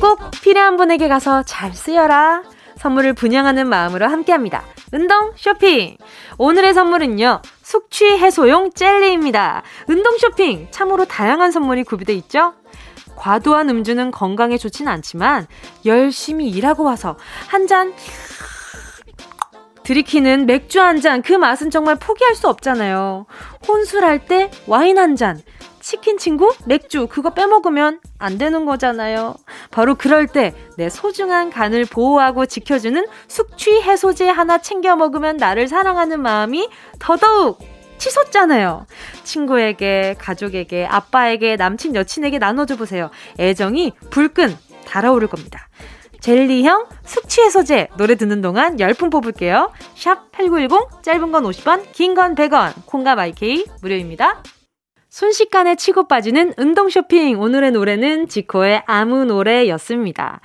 꼭 0.00 0.30
필요한 0.42 0.76
분에게 0.76 1.08
가서 1.08 1.42
잘 1.42 1.72
쓰여라. 1.72 2.42
선물을 2.78 3.12
분양하는 3.12 3.68
마음으로 3.68 4.06
함께합니다. 4.08 4.64
운동 4.92 5.32
쇼핑. 5.36 5.96
오늘의 6.38 6.74
선물은요. 6.74 7.42
숙취 7.62 8.06
해소용 8.06 8.72
젤리입니다. 8.72 9.62
운동 9.88 10.16
쇼핑 10.18 10.68
참으로 10.70 11.04
다양한 11.04 11.50
선물이 11.50 11.84
구비돼 11.84 12.14
있죠. 12.14 12.54
과도한 13.16 13.68
음주는 13.68 14.10
건강에 14.12 14.56
좋진 14.56 14.88
않지만 14.88 15.46
열심히 15.84 16.48
일하고 16.48 16.84
와서 16.84 17.16
한 17.48 17.66
잔 17.66 17.92
들이키는 19.94 20.46
맥주 20.46 20.80
한 20.80 21.00
잔 21.00 21.20
그 21.20 21.32
맛은 21.32 21.70
정말 21.70 21.96
포기할 21.96 22.36
수 22.36 22.46
없잖아요. 22.48 23.26
혼술할 23.66 24.24
때 24.26 24.48
와인 24.68 24.98
한 24.98 25.16
잔, 25.16 25.42
치킨 25.80 26.16
친구 26.16 26.54
맥주 26.66 27.08
그거 27.08 27.30
빼먹으면 27.30 27.98
안 28.20 28.38
되는 28.38 28.64
거잖아요. 28.66 29.34
바로 29.72 29.96
그럴 29.96 30.28
때 30.28 30.54
내 30.76 30.88
소중한 30.88 31.50
간을 31.50 31.86
보호하고 31.86 32.46
지켜주는 32.46 33.04
숙취 33.26 33.80
해소제 33.82 34.28
하나 34.28 34.58
챙겨 34.58 34.94
먹으면 34.94 35.38
나를 35.38 35.66
사랑하는 35.66 36.22
마음이 36.22 36.68
더더욱 37.00 37.58
치솟잖아요. 37.98 38.86
친구에게, 39.24 40.14
가족에게, 40.18 40.86
아빠에게, 40.86 41.56
남친, 41.56 41.96
여친에게 41.96 42.38
나눠줘 42.38 42.76
보세요. 42.76 43.10
애정이 43.40 43.92
불끈 44.10 44.56
달아오를 44.86 45.26
겁니다. 45.26 45.68
젤리형 46.20 46.86
숙취해소제 47.04 47.88
노래 47.96 48.14
듣는 48.14 48.40
동안 48.42 48.78
열분 48.78 49.10
뽑을게요. 49.10 49.72
샵 49.94 50.30
8910 50.32 51.02
짧은 51.02 51.32
건 51.32 51.44
50원, 51.44 51.92
긴 51.92 52.14
건 52.14 52.34
100원, 52.34 52.72
콩과 52.86 53.14
마이케이 53.14 53.64
무료입니다. 53.82 54.42
순식간에 55.08 55.74
치고 55.74 56.06
빠지는 56.06 56.54
운동 56.56 56.88
쇼핑. 56.88 57.40
오늘의 57.40 57.72
노래는 57.72 58.28
지코의 58.28 58.82
아무 58.86 59.24
노래였습니다. 59.24 60.40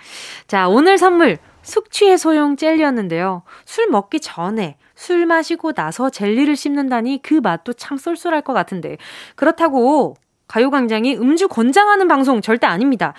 자, 0.47 0.67
오늘 0.67 0.97
선물 0.97 1.37
숙취해소용 1.61 2.57
젤리였는데요. 2.57 3.43
술 3.65 3.87
먹기 3.89 4.19
전에 4.21 4.77
술 4.95 5.25
마시고 5.25 5.73
나서 5.73 6.09
젤리를 6.09 6.55
씹는다니 6.55 7.21
그 7.21 7.35
맛도 7.35 7.73
참 7.73 7.97
쏠쏠할 7.97 8.41
것 8.41 8.53
같은데. 8.53 8.97
그렇다고 9.35 10.15
가요광장이 10.47 11.15
음주 11.15 11.47
권장하는 11.47 12.07
방송 12.07 12.41
절대 12.41 12.65
아닙니다. 12.67 13.13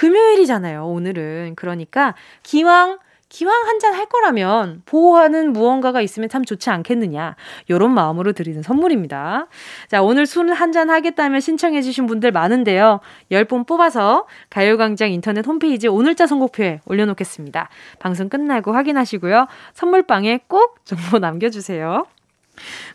금요일이잖아요, 0.00 0.86
오늘은. 0.86 1.56
그러니까 1.56 2.14
기왕 2.42 2.98
기왕 3.28 3.54
한 3.66 3.78
잔 3.78 3.94
할 3.94 4.06
거라면 4.06 4.82
보호하는 4.86 5.52
무언가가 5.52 6.00
있으면 6.00 6.28
참 6.28 6.44
좋지 6.44 6.68
않겠느냐. 6.70 7.36
요런 7.68 7.92
마음으로 7.94 8.32
드리는 8.32 8.60
선물입니다. 8.62 9.46
자, 9.88 10.02
오늘 10.02 10.26
술 10.26 10.50
한 10.52 10.72
잔 10.72 10.88
하겠다면 10.90 11.40
신청해 11.40 11.82
주신 11.82 12.06
분들 12.06 12.32
많은데요. 12.32 13.00
10분 13.30 13.66
뽑아서 13.66 14.26
가요광장 14.48 15.12
인터넷 15.12 15.46
홈페이지 15.46 15.86
오늘자 15.86 16.26
선곡표에 16.26 16.80
올려놓겠습니다. 16.86 17.68
방송 18.00 18.28
끝나고 18.30 18.72
확인하시고요. 18.72 19.46
선물방에 19.74 20.40
꼭 20.48 20.84
정보 20.84 21.18
남겨주세요. 21.20 22.06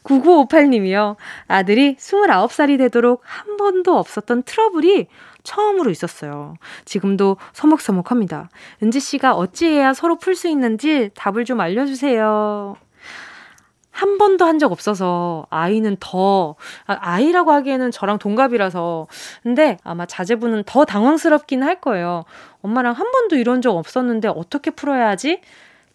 9958님이요. 0.03 1.15
아들이 1.47 1.95
29살이 1.95 2.77
되도록 2.77 3.21
한 3.23 3.57
번도 3.57 3.97
없었던 3.97 4.43
트러블이 4.43 5.07
처음으로 5.45 5.89
있었어요. 5.91 6.55
지금도 6.83 7.37
서먹서먹합니다. 7.53 8.49
은지 8.83 8.99
씨가 8.99 9.33
어찌해야 9.35 9.93
서로 9.93 10.17
풀 10.17 10.35
수 10.35 10.49
있는지 10.49 11.11
답을 11.15 11.45
좀 11.45 11.61
알려주세요. 11.61 12.75
한 13.91 14.17
번도 14.17 14.43
한 14.43 14.59
적 14.59 14.71
없어서 14.73 15.45
아이는 15.49 15.95
더 16.01 16.55
아, 16.85 16.97
아이라고 16.99 17.51
하기에는 17.53 17.91
저랑 17.91 18.19
동갑이라서 18.19 19.07
근데 19.43 19.77
아마 19.85 20.05
자제분은 20.05 20.63
더 20.65 20.83
당황스럽긴 20.83 21.63
할 21.63 21.79
거예요. 21.79 22.25
엄마랑 22.61 22.93
한 22.93 23.09
번도 23.11 23.37
이런 23.37 23.61
적 23.61 23.77
없었는데 23.77 24.27
어떻게 24.29 24.71
풀어야 24.71 25.07
하지? 25.09 25.39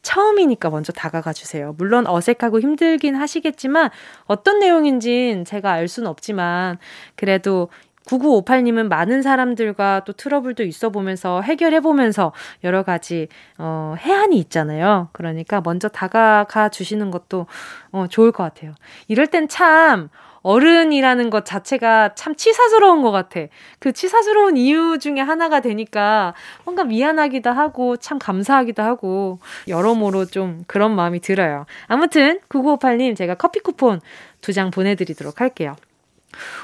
처음이니까 0.02 0.70
먼저 0.70 0.92
다가가 0.92 1.34
주세요. 1.34 1.74
물론 1.76 2.06
어색하고 2.06 2.60
힘들긴 2.60 3.16
하시겠지만 3.16 3.90
어떤 4.24 4.58
내용인진 4.60 5.44
제가 5.44 5.70
알 5.70 5.88
수는 5.88 6.08
없지만 6.08 6.78
그래도 7.16 7.68
9958님은 8.10 8.88
많은 8.88 9.22
사람들과 9.22 10.02
또 10.04 10.12
트러블도 10.12 10.64
있어 10.64 10.90
보면서 10.90 11.40
해결해 11.42 11.80
보면서 11.80 12.32
여러 12.64 12.82
가지 12.82 13.28
어 13.58 13.94
해안이 13.98 14.38
있잖아요. 14.38 15.08
그러니까 15.12 15.60
먼저 15.64 15.88
다가가 15.88 16.68
주시는 16.70 17.10
것도 17.10 17.46
어 17.92 18.06
좋을 18.08 18.32
것 18.32 18.42
같아요. 18.42 18.74
이럴 19.08 19.26
땐 19.28 19.48
참 19.48 20.08
어른이라는 20.42 21.28
것 21.30 21.44
자체가 21.44 22.14
참 22.14 22.34
치사스러운 22.34 23.02
것 23.02 23.10
같아. 23.10 23.40
그 23.78 23.92
치사스러운 23.92 24.56
이유 24.56 24.98
중에 24.98 25.20
하나가 25.20 25.60
되니까 25.60 26.34
뭔가 26.64 26.84
미안하기도 26.84 27.50
하고 27.50 27.96
참 27.96 28.18
감사하기도 28.18 28.82
하고 28.82 29.38
여러모로 29.68 30.26
좀 30.26 30.64
그런 30.66 30.94
마음이 30.94 31.20
들어요. 31.20 31.66
아무튼 31.86 32.40
9958님 32.48 33.16
제가 33.16 33.34
커피 33.34 33.60
쿠폰 33.60 34.00
두 34.40 34.52
장 34.52 34.70
보내드리도록 34.70 35.40
할게요. 35.40 35.76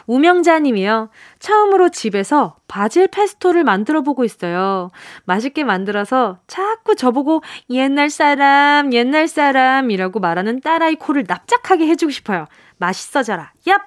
우명자 0.06 0.60
님이요. 0.60 1.10
처음으로 1.38 1.90
집에서 1.90 2.56
바질 2.68 3.08
페스토를 3.08 3.64
만들어 3.64 4.02
보고 4.02 4.24
있어요. 4.24 4.90
맛있게 5.24 5.64
만들어서 5.64 6.38
자꾸 6.46 6.96
저보고 6.96 7.42
옛날 7.70 8.10
사람, 8.10 8.92
옛날 8.92 9.28
사람이라고 9.28 10.20
말하는 10.20 10.60
딸아이 10.60 10.96
코를 10.96 11.24
납작하게 11.26 11.86
해주고 11.88 12.10
싶어요. 12.10 12.46
맛있어져라. 12.78 13.52
얍! 13.66 13.80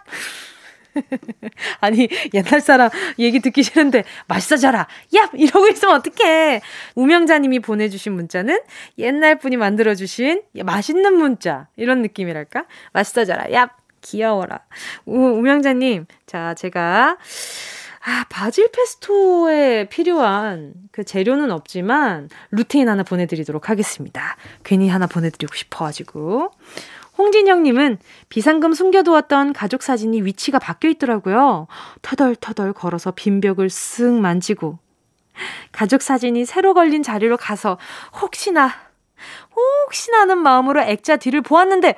아니, 1.82 2.08
옛날 2.34 2.62
사람 2.62 2.90
얘기 3.20 3.40
듣기 3.40 3.64
싫은데, 3.64 4.04
맛있어져라! 4.28 4.88
얍! 5.14 5.30
이러고 5.34 5.68
있으면 5.70 5.96
어떡해! 5.96 6.62
우명자님이 6.96 7.60
보내주신 7.60 8.14
문자는 8.14 8.60
옛날 8.98 9.38
분이 9.38 9.58
만들어주신 9.58 10.44
맛있는 10.64 11.14
문자. 11.16 11.68
이런 11.76 12.02
느낌이랄까? 12.02 12.66
맛있어져라! 12.94 13.46
얍! 13.46 13.79
귀여워라. 14.02 14.60
우, 15.06 15.18
우명자님, 15.18 16.06
자, 16.26 16.54
제가, 16.54 17.18
아, 18.06 18.26
바질 18.30 18.72
페스토에 18.72 19.90
필요한 19.90 20.74
그 20.92 21.04
재료는 21.04 21.52
없지만, 21.52 22.30
루테인 22.52 22.88
하나 22.88 23.04
보내드리도록 23.04 23.70
하겠습니다. 23.70 24.38
괜히 24.64 24.90
하나 24.90 25.08
보내드리고 25.08 25.54
싶어가지고. 25.54 26.52
홍진영님은 27.18 27.98
비상금 28.30 28.74
숨겨두었던 28.74 29.52
가족 29.52 29.84
사진이 29.84 30.22
위치가 30.22 30.58
바뀌어 30.58 30.90
있더라고요. 30.92 31.68
터덜터덜 32.02 32.72
걸어서 32.72 33.12
빈 33.12 33.42
벽을 33.42 33.68
쓱 33.68 34.20
만지고, 34.20 34.80
가족 35.72 36.02
사진이 36.02 36.46
새로 36.46 36.74
걸린 36.74 37.04
자리로 37.04 37.36
가서 37.38 37.78
혹시나 38.22 38.72
혹시나 39.86 40.20
하는 40.22 40.38
마음으로 40.40 40.82
액자 40.82 41.18
뒤를 41.18 41.42
보았는데 41.42 41.96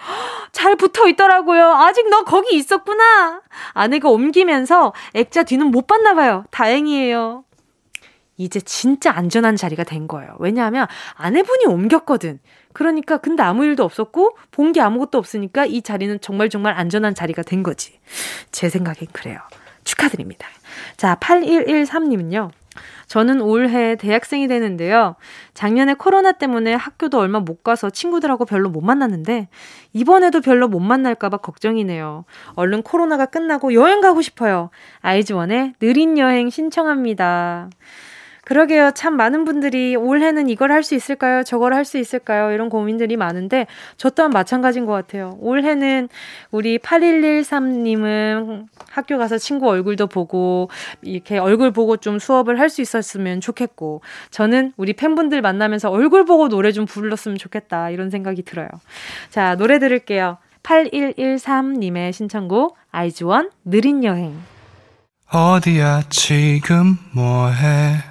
잘 0.51 0.75
붙어 0.75 1.07
있더라고요. 1.07 1.71
아직 1.73 2.09
너 2.09 2.23
거기 2.23 2.55
있었구나. 2.55 3.41
아내가 3.73 4.09
옮기면서 4.09 4.93
액자 5.13 5.43
뒤는 5.43 5.67
못 5.67 5.87
봤나 5.87 6.13
봐요. 6.13 6.45
다행이에요. 6.51 7.43
이제 8.37 8.59
진짜 8.59 9.11
안전한 9.11 9.55
자리가 9.55 9.83
된 9.83 10.07
거예요. 10.07 10.35
왜냐하면 10.39 10.87
아내분이 11.15 11.65
옮겼거든. 11.65 12.39
그러니까 12.73 13.17
근데 13.17 13.43
아무 13.43 13.65
일도 13.65 13.83
없었고 13.83 14.37
본 14.51 14.71
게 14.71 14.81
아무것도 14.81 15.17
없으니까 15.17 15.65
이 15.65 15.81
자리는 15.81 16.19
정말 16.21 16.49
정말 16.49 16.73
안전한 16.73 17.13
자리가 17.13 17.43
된 17.43 17.61
거지. 17.61 17.99
제 18.51 18.69
생각엔 18.69 19.09
그래요. 19.11 19.39
축하드립니다. 19.83 20.47
자, 20.97 21.17
8113님은요. 21.19 22.51
저는 23.11 23.41
올해 23.41 23.97
대학생이 23.97 24.47
되는데요. 24.47 25.17
작년에 25.53 25.95
코로나 25.95 26.31
때문에 26.31 26.73
학교도 26.73 27.19
얼마 27.19 27.41
못 27.41 27.61
가서 27.61 27.89
친구들하고 27.89 28.45
별로 28.45 28.69
못 28.69 28.79
만났는데 28.79 29.49
이번에도 29.91 30.39
별로 30.39 30.69
못 30.69 30.79
만날까봐 30.79 31.39
걱정이네요. 31.39 32.23
얼른 32.55 32.83
코로나가 32.83 33.25
끝나고 33.25 33.73
여행 33.73 33.99
가고 33.99 34.21
싶어요. 34.21 34.69
아이즈원의 35.01 35.73
느린 35.81 36.17
여행 36.17 36.49
신청합니다. 36.49 37.69
그러게요. 38.43 38.91
참 38.95 39.15
많은 39.17 39.45
분들이 39.45 39.95
올해는 39.95 40.49
이걸 40.49 40.71
할 40.71 40.81
수 40.83 40.95
있을까요? 40.95 41.43
저걸 41.43 41.73
할 41.75 41.85
수 41.85 41.97
있을까요? 41.99 42.51
이런 42.51 42.69
고민들이 42.69 43.17
많은데 43.17 43.67
저 43.97 44.09
또한 44.09 44.31
마찬가지인 44.31 44.85
것 44.85 44.93
같아요. 44.93 45.37
올해는 45.39 46.09
우리 46.49 46.79
8113님은 46.79 48.65
학교 48.89 49.17
가서 49.19 49.37
친구 49.37 49.69
얼굴도 49.69 50.07
보고 50.07 50.69
이렇게 51.01 51.37
얼굴 51.37 51.71
보고 51.71 51.97
좀 51.97 52.17
수업을 52.19 52.59
할 52.59 52.69
수 52.71 52.81
있었으면 52.81 53.41
좋겠고 53.41 54.01
저는 54.31 54.73
우리 54.77 54.93
팬분들 54.93 55.41
만나면서 55.41 55.91
얼굴 55.91 56.23
보고 56.25 56.47
노래 56.49 56.71
좀 56.71 56.85
불렀으면 56.85 57.37
좋겠다 57.37 57.89
이런 57.89 58.09
생각이 58.09 58.43
들어요. 58.43 58.69
자, 59.29 59.55
노래 59.55 59.77
들을게요. 59.77 60.37
8113님의 60.63 62.13
신청곡 62.13 62.77
아이즈원 62.91 63.49
느린 63.65 64.03
여행 64.03 64.35
어디야 65.31 66.03
지금 66.09 66.97
뭐해 67.13 68.10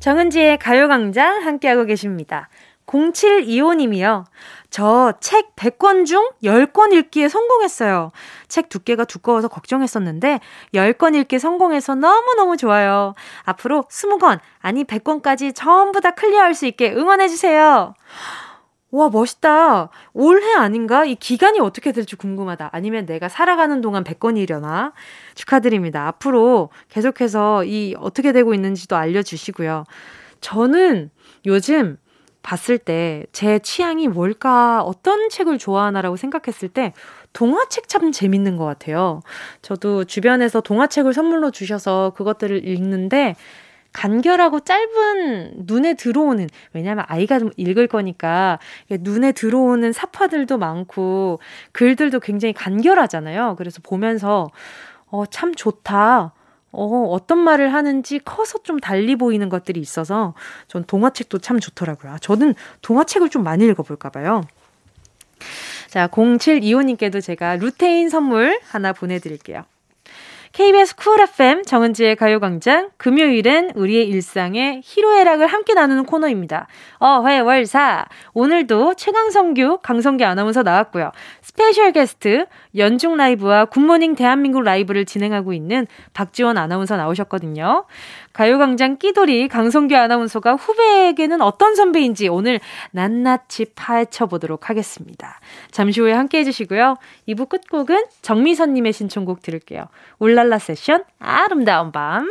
정은지의 0.00 0.58
가요광장 0.58 1.44
함께하고 1.44 1.84
계십니다. 1.84 2.48
0725님이요. 2.86 4.24
저 4.70 5.12
책 5.20 5.56
100권 5.56 6.06
중 6.06 6.30
10권 6.42 6.92
읽기에 6.92 7.28
성공했어요. 7.28 8.10
책 8.48 8.68
두께가 8.68 9.04
두꺼워서 9.04 9.48
걱정했었는데 9.48 10.40
10권 10.74 11.14
읽기 11.16 11.38
성공해서 11.38 11.94
너무너무 11.94 12.56
좋아요. 12.56 13.14
앞으로 13.44 13.84
20권, 13.90 14.40
아니 14.60 14.84
100권까지 14.84 15.54
전부 15.54 16.00
다 16.00 16.12
클리어할 16.12 16.54
수 16.54 16.66
있게 16.66 16.92
응원해주세요. 16.92 17.94
와, 18.90 19.10
멋있다. 19.10 19.90
올해 20.14 20.54
아닌가? 20.54 21.04
이 21.04 21.14
기간이 21.14 21.60
어떻게 21.60 21.92
될지 21.92 22.16
궁금하다. 22.16 22.70
아니면 22.72 23.04
내가 23.04 23.28
살아가는 23.28 23.80
동안 23.82 24.02
100건이려나? 24.02 24.92
축하드립니다. 25.34 26.06
앞으로 26.06 26.70
계속해서 26.88 27.64
이 27.64 27.94
어떻게 27.98 28.32
되고 28.32 28.54
있는지도 28.54 28.96
알려주시고요. 28.96 29.84
저는 30.40 31.10
요즘 31.46 31.98
봤을 32.42 32.78
때 32.78 33.26
제 33.32 33.58
취향이 33.58 34.08
뭘까, 34.08 34.80
어떤 34.82 35.28
책을 35.28 35.58
좋아하나라고 35.58 36.16
생각했을 36.16 36.68
때 36.70 36.94
동화책 37.34 37.88
참 37.88 38.10
재밌는 38.10 38.56
것 38.56 38.64
같아요. 38.64 39.20
저도 39.60 40.04
주변에서 40.04 40.62
동화책을 40.62 41.12
선물로 41.12 41.50
주셔서 41.50 42.12
그것들을 42.16 42.66
읽는데 42.66 43.34
간결하고 43.98 44.60
짧은 44.60 45.64
눈에 45.66 45.94
들어오는 45.94 46.48
왜냐하면 46.72 47.04
아이가 47.08 47.40
읽을 47.56 47.88
거니까 47.88 48.60
눈에 48.88 49.32
들어오는 49.32 49.92
사파들도 49.92 50.56
많고 50.56 51.40
글들도 51.72 52.20
굉장히 52.20 52.52
간결하잖아요. 52.52 53.56
그래서 53.58 53.80
보면서 53.82 54.50
어, 55.06 55.26
참 55.26 55.52
좋다. 55.52 56.32
어, 56.70 57.08
어떤 57.10 57.38
말을 57.38 57.74
하는지 57.74 58.20
커서 58.20 58.58
좀 58.62 58.78
달리 58.78 59.16
보이는 59.16 59.48
것들이 59.48 59.80
있어서 59.80 60.34
전 60.68 60.84
동화책도 60.84 61.38
참 61.38 61.58
좋더라고요. 61.58 62.12
아, 62.12 62.18
저는 62.18 62.54
동화책을 62.82 63.30
좀 63.30 63.42
많이 63.42 63.66
읽어볼까 63.66 64.10
봐요. 64.10 64.42
자, 65.88 66.06
0725님께도 66.06 67.20
제가 67.20 67.56
루테인 67.56 68.10
선물 68.10 68.60
하나 68.68 68.92
보내드릴게요. 68.92 69.64
KBS 70.52 70.96
쿨 70.96 71.20
FM 71.20 71.62
정은지의 71.62 72.16
가요광장 72.16 72.90
금요일은 72.96 73.72
우리의 73.74 74.08
일상에 74.08 74.80
희로애락을 74.82 75.46
함께 75.46 75.74
나누는 75.74 76.04
코너입니다. 76.04 76.66
어회월사 76.98 78.06
오늘도 78.32 78.94
최강성규 78.94 79.80
강성규 79.82 80.24
아나운서 80.24 80.62
나왔고요. 80.62 81.12
special 81.42 81.92
guest 81.92 82.46
연중 82.76 83.16
라이브와 83.16 83.66
굿모닝 83.66 84.14
대한민국 84.14 84.62
라이브를 84.62 85.04
진행하고 85.04 85.52
있는 85.52 85.86
박지원 86.14 86.56
아나운서 86.56 86.96
나오셨거든요. 86.96 87.84
가요광장 88.38 88.98
끼돌이 88.98 89.48
강성규 89.48 89.96
아나운서가 89.96 90.54
후배에게는 90.54 91.40
어떤 91.42 91.74
선배인지 91.74 92.28
오늘 92.28 92.60
낱낱이 92.92 93.72
파헤쳐 93.74 94.26
보도록 94.26 94.70
하겠습니다. 94.70 95.40
잠시 95.72 96.00
후에 96.00 96.12
함께 96.12 96.38
해주시고요. 96.38 96.98
2부 97.26 97.48
끝곡은 97.48 98.04
정미선님의 98.22 98.92
신청곡 98.92 99.42
들을게요. 99.42 99.88
울랄라 100.20 100.60
세션 100.60 101.02
아름다운 101.18 101.90
밤. 101.90 102.28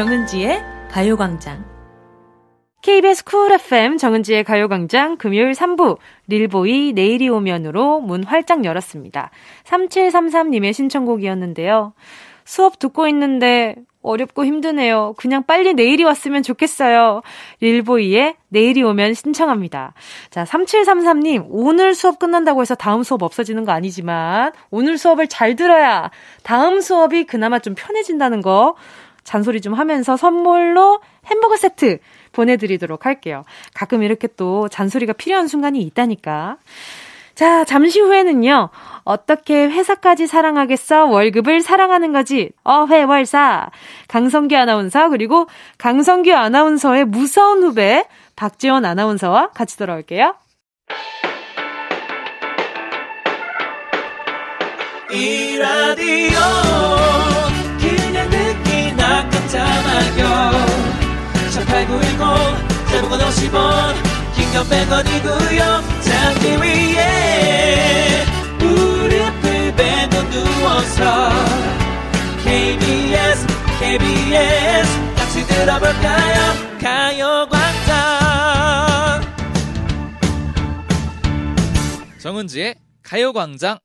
정은지의 0.00 0.62
가요광장. 0.90 1.62
KBS 2.80 3.22
쿨 3.22 3.52
FM 3.52 3.98
정은지의 3.98 4.44
가요광장 4.44 5.18
금요일 5.18 5.52
3부 5.52 5.98
릴보이 6.26 6.94
내일이 6.94 7.28
오면으로 7.28 8.00
문 8.00 8.24
활짝 8.24 8.64
열었습니다. 8.64 9.30
3733님의 9.64 10.72
신청곡이었는데요. 10.72 11.92
수업 12.46 12.78
듣고 12.78 13.08
있는데 13.08 13.74
어렵고 14.02 14.46
힘드네요. 14.46 15.12
그냥 15.18 15.44
빨리 15.46 15.74
내일이 15.74 16.02
왔으면 16.04 16.42
좋겠어요. 16.42 17.20
릴보이의 17.60 18.36
내일이 18.48 18.82
오면 18.82 19.12
신청합니다. 19.12 19.92
자, 20.30 20.44
3733님, 20.44 21.44
오늘 21.50 21.94
수업 21.94 22.18
끝난다고 22.18 22.62
해서 22.62 22.74
다음 22.74 23.02
수업 23.02 23.22
없어지는 23.22 23.66
거 23.66 23.72
아니지만, 23.72 24.52
오늘 24.70 24.96
수업을 24.96 25.28
잘 25.28 25.54
들어야 25.54 26.10
다음 26.42 26.80
수업이 26.80 27.24
그나마 27.24 27.58
좀 27.58 27.74
편해진다는 27.76 28.40
거 28.40 28.74
잔소리 29.30 29.60
좀 29.60 29.74
하면서 29.74 30.16
선물로 30.16 31.00
햄버거 31.26 31.56
세트 31.56 31.98
보내드리도록 32.32 33.06
할게요. 33.06 33.44
가끔 33.74 34.02
이렇게 34.02 34.26
또 34.36 34.68
잔소리가 34.68 35.12
필요한 35.12 35.46
순간이 35.46 35.80
있다니까. 35.82 36.56
자, 37.36 37.64
잠시 37.64 38.00
후에는요, 38.00 38.70
어떻게 39.04 39.68
회사까지 39.68 40.26
사랑하겠어? 40.26 41.04
월급을 41.04 41.60
사랑하는 41.60 42.12
거지. 42.12 42.50
어회월사. 42.64 43.70
강성규 44.08 44.56
아나운서, 44.56 45.08
그리고 45.10 45.46
강성규 45.78 46.32
아나운서의 46.32 47.04
무서운 47.04 47.62
후배, 47.62 48.04
박지원 48.34 48.84
아나운서와 48.84 49.50
같이 49.50 49.78
돌아올게요. 49.78 50.34
이 55.12 55.56
라디오 55.56 56.99
깜짝마요. 59.50 60.52
18910 61.50 62.88
대목원 62.88 63.20
50원 63.20 63.94
긴건 64.34 64.64
100원이고요 64.68 65.60
잠기 66.00 66.44
위에 66.62 68.24
무릎을 68.58 69.74
베고 69.74 70.14
누워서 70.30 71.30
KBS 72.44 73.46
KBS 73.80 74.88
같이 75.16 75.46
들어볼까요? 75.46 76.38
가요광장. 76.80 77.90
정은지의 82.18 82.76
가요광장 83.02 83.78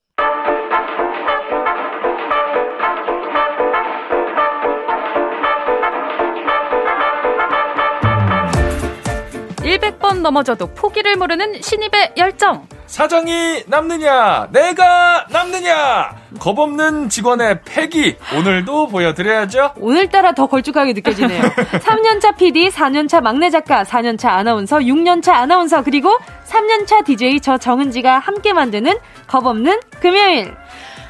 100번 9.66 10.22
넘어져도 10.22 10.68
포기를 10.68 11.16
모르는 11.16 11.62
신입의 11.62 12.14
열정. 12.18 12.68
사장이 12.86 13.64
남느냐, 13.66 14.48
내가 14.52 15.26
남느냐, 15.32 16.16
겁없는 16.40 17.10
직원의 17.10 17.62
패기, 17.66 18.16
오늘도 18.38 18.88
보여드려야죠. 18.88 19.74
오늘따라 19.78 20.34
더 20.34 20.46
걸쭉하게 20.46 20.94
느껴지네요. 20.94 21.42
3년차 21.42 22.38
PD, 22.38 22.70
4년차 22.70 23.22
막내 23.22 23.50
작가, 23.50 23.84
4년차 23.84 24.30
아나운서, 24.30 24.78
6년차 24.78 25.30
아나운서, 25.30 25.82
그리고 25.82 26.16
3년차 26.46 27.04
DJ 27.04 27.42
저 27.42 27.58
정은지가 27.58 28.20
함께 28.20 28.54
만드는 28.54 28.94
겁없는 29.28 29.80
금요일. 30.00 30.56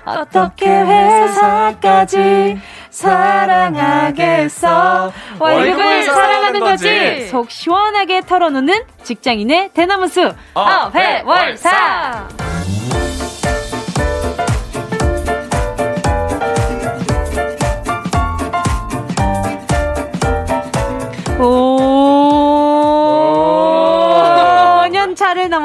어떻게 0.06 0.68
회사까지 0.68 2.60
사랑하겠어. 3.76 4.62
월급을 5.40 6.04
사랑하는 6.04 6.60
거지. 6.60 7.28
속 7.28 7.50
시원하게 7.52 8.22
털어놓는 8.22 8.84
직장인의 9.04 9.72
대나무숲. 9.74 10.36
어회월사. 10.54 12.28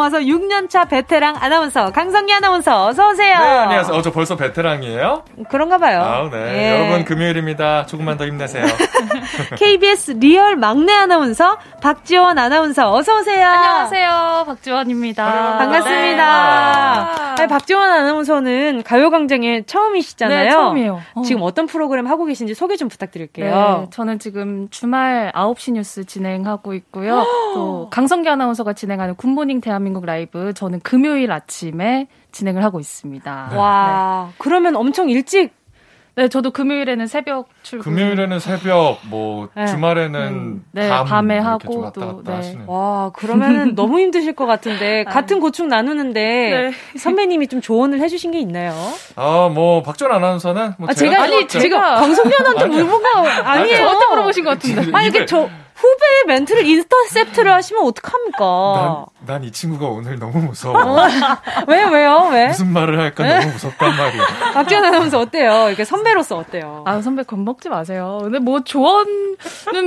넘어서 0.01 0.19
6년차 0.19 0.89
베테랑 0.89 1.37
아나운서 1.39 1.93
강성기 1.93 2.33
아나운서 2.33 2.87
어서 2.87 3.11
오세요. 3.11 3.39
네, 3.39 3.45
안녕하세요. 3.45 3.95
어, 3.95 4.01
저 4.01 4.11
벌써 4.11 4.35
베테랑이에요? 4.35 5.25
그런가 5.51 5.77
봐요. 5.77 6.01
아, 6.01 6.31
네. 6.31 6.39
예. 6.55 6.79
여러분 6.81 7.05
금요일입니다. 7.05 7.85
조금만 7.85 8.17
더 8.17 8.27
힘내세요. 8.27 8.65
KBS 9.57 10.13
real 10.13 10.57
막내 10.57 10.95
아나운서 10.95 11.59
박지원 11.83 12.39
아나운서 12.39 12.95
어서 12.95 13.19
오세요. 13.19 13.47
안녕하세요. 13.47 14.45
박지원입니다. 14.47 15.59
반갑습니다. 15.59 17.11
네. 17.37 17.43
아니, 17.43 17.49
박지원 17.49 17.91
아나운서는 17.91 18.83
가요광장에 18.83 19.65
처음이시잖아요. 19.67 20.45
네, 20.45 20.51
처음이에요. 20.51 21.01
어. 21.15 21.23
지금 21.23 21.43
어떤 21.43 21.67
프로그램 21.67 22.07
하고 22.07 22.25
계신지 22.25 22.55
소개 22.55 22.77
좀 22.77 22.89
부탁드릴게요. 22.89 23.81
네, 23.83 23.87
저는 23.91 24.19
지금 24.19 24.69
주말 24.71 25.31
9시 25.35 25.73
뉴스 25.73 26.05
진행하고 26.05 26.73
있고요. 26.75 27.25
또 27.55 27.89
강성기 27.91 28.29
아나운서가 28.29 28.73
진행하는 28.73 29.15
굿모닝 29.17 29.61
대한민국 29.61 29.90
대한민국 29.91 30.07
라이브 30.07 30.53
저는 30.55 30.81
금요일 30.81 31.33
아침에 31.33 32.07
진행을 32.33 32.63
하고 32.63 32.81
있습니다. 32.81 33.53
와, 33.55 34.27
네. 34.29 34.35
그러면 34.39 34.77
엄청 34.77 35.11
일찍 35.11 35.59
네, 36.17 36.29
저도 36.29 36.51
금요일에는 36.51 37.07
새벽 37.07 37.49
출근. 37.63 37.85
금요일에는 37.85 38.41
새벽, 38.41 38.99
뭐 39.09 39.49
네. 39.55 39.67
주말에는 39.67 40.21
음, 40.21 40.65
네, 40.73 40.89
밤, 40.89 41.07
밤에 41.07 41.39
하고 41.39 41.93
또 41.93 42.23
네. 42.25 42.59
와, 42.67 43.11
그러면 43.15 43.75
너무 43.77 44.01
힘드실 44.01 44.35
것 44.35 44.47
같은데 44.47 45.05
아. 45.07 45.11
같은 45.11 45.41
고충 45.41 45.69
나누는데 45.69 46.21
네. 46.21 46.99
선배님이 46.99 47.47
좀 47.49 47.61
조언을 47.61 48.01
해주신 48.01 48.33
게 48.33 48.41
있나요? 48.41 48.75
아, 49.17 49.51
뭐 49.53 49.83
박전 49.83 50.11
아나운서는 50.13 50.75
뭐 50.79 50.89
아, 50.91 50.95
제가 50.95 51.23
아니 51.23 51.47
제가 51.47 51.97
방송연한테 51.97 52.67
물어본 52.67 53.03
거 53.03 53.09
아니에요? 53.29 53.77
저한테 53.79 54.07
물어보신 54.11 54.45
것 54.45 54.51
같은데. 54.51 54.91
아니, 54.93 55.09
이게 55.09 55.25
저 55.27 55.49
후배의 55.81 56.25
멘트를 56.27 56.67
인터셉트를 56.67 57.53
하시면 57.53 57.85
어떡합니까? 57.87 59.07
난 59.27 59.41
이 59.45 59.51
친구가 59.53 59.87
오늘 59.87 60.19
너무 60.19 60.39
무서워. 60.41 60.77
왜, 61.67 61.85
왜요? 61.85 62.29
왜? 62.33 62.49
무슨 62.49 62.73
말을 62.73 62.99
할까 62.99 63.23
네? 63.25 63.39
너무 63.41 63.53
무섭단 63.53 63.97
말이야. 63.97 64.23
박지원 64.53 64.85
아나운서 64.85 65.19
어때요? 65.21 65.69
이렇게 65.69 65.85
선배로서 65.85 66.37
어때요? 66.37 66.83
아, 66.87 67.01
선배 67.01 67.23
겁먹지 67.23 67.69
마세요. 67.71 68.19
근데 68.23 68.39
뭐 68.39 68.61
조언은 68.65 69.37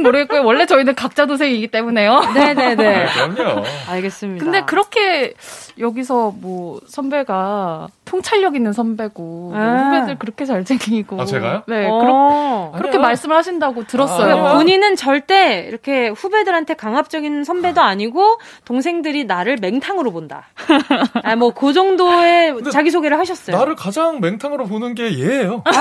모르겠고요. 0.03 0.43
원래 0.43 0.65
저희는 0.65 0.95
각자 0.95 1.25
도생이기 1.27 1.67
때문에요. 1.67 2.19
네네네. 2.33 3.05
아, 3.05 3.33
그럼요. 3.33 3.63
알겠습니다. 3.89 4.43
근데 4.43 4.61
그렇게 4.65 5.33
여기서 5.79 6.33
뭐 6.39 6.79
선배가 6.87 7.87
통찰력 8.05 8.55
있는 8.55 8.73
선배고 8.73 9.23
뭐 9.23 9.53
아. 9.55 9.85
후배들 9.89 10.17
그렇게 10.19 10.45
잘 10.45 10.63
챙기고. 10.65 11.21
아, 11.21 11.25
제가요? 11.25 11.63
네. 11.67 11.87
어. 11.89 12.69
그렇게, 12.73 12.77
그렇게 12.81 12.97
말씀을 12.97 13.35
하신다고 13.35 13.85
들었어요. 13.85 14.45
아, 14.47 14.53
본인은 14.53 14.95
절대 14.95 15.65
이렇게 15.67 15.82
후배들한테 15.91 16.75
강압적인 16.75 17.43
선배도 17.43 17.81
아니고 17.81 18.39
동생들이 18.65 19.25
나를 19.25 19.57
맹탕으로 19.61 20.11
본다. 20.11 20.47
아, 21.23 21.36
뭐, 21.36 21.53
그 21.53 21.73
정도의 21.73 22.55
자기 22.71 22.91
소개를 22.91 23.19
하셨어요. 23.19 23.57
나를 23.57 23.75
가장 23.75 24.19
맹탕으로 24.21 24.65
보는 24.65 24.95
게 24.95 25.19
얘예요. 25.19 25.63
아, 25.65 25.71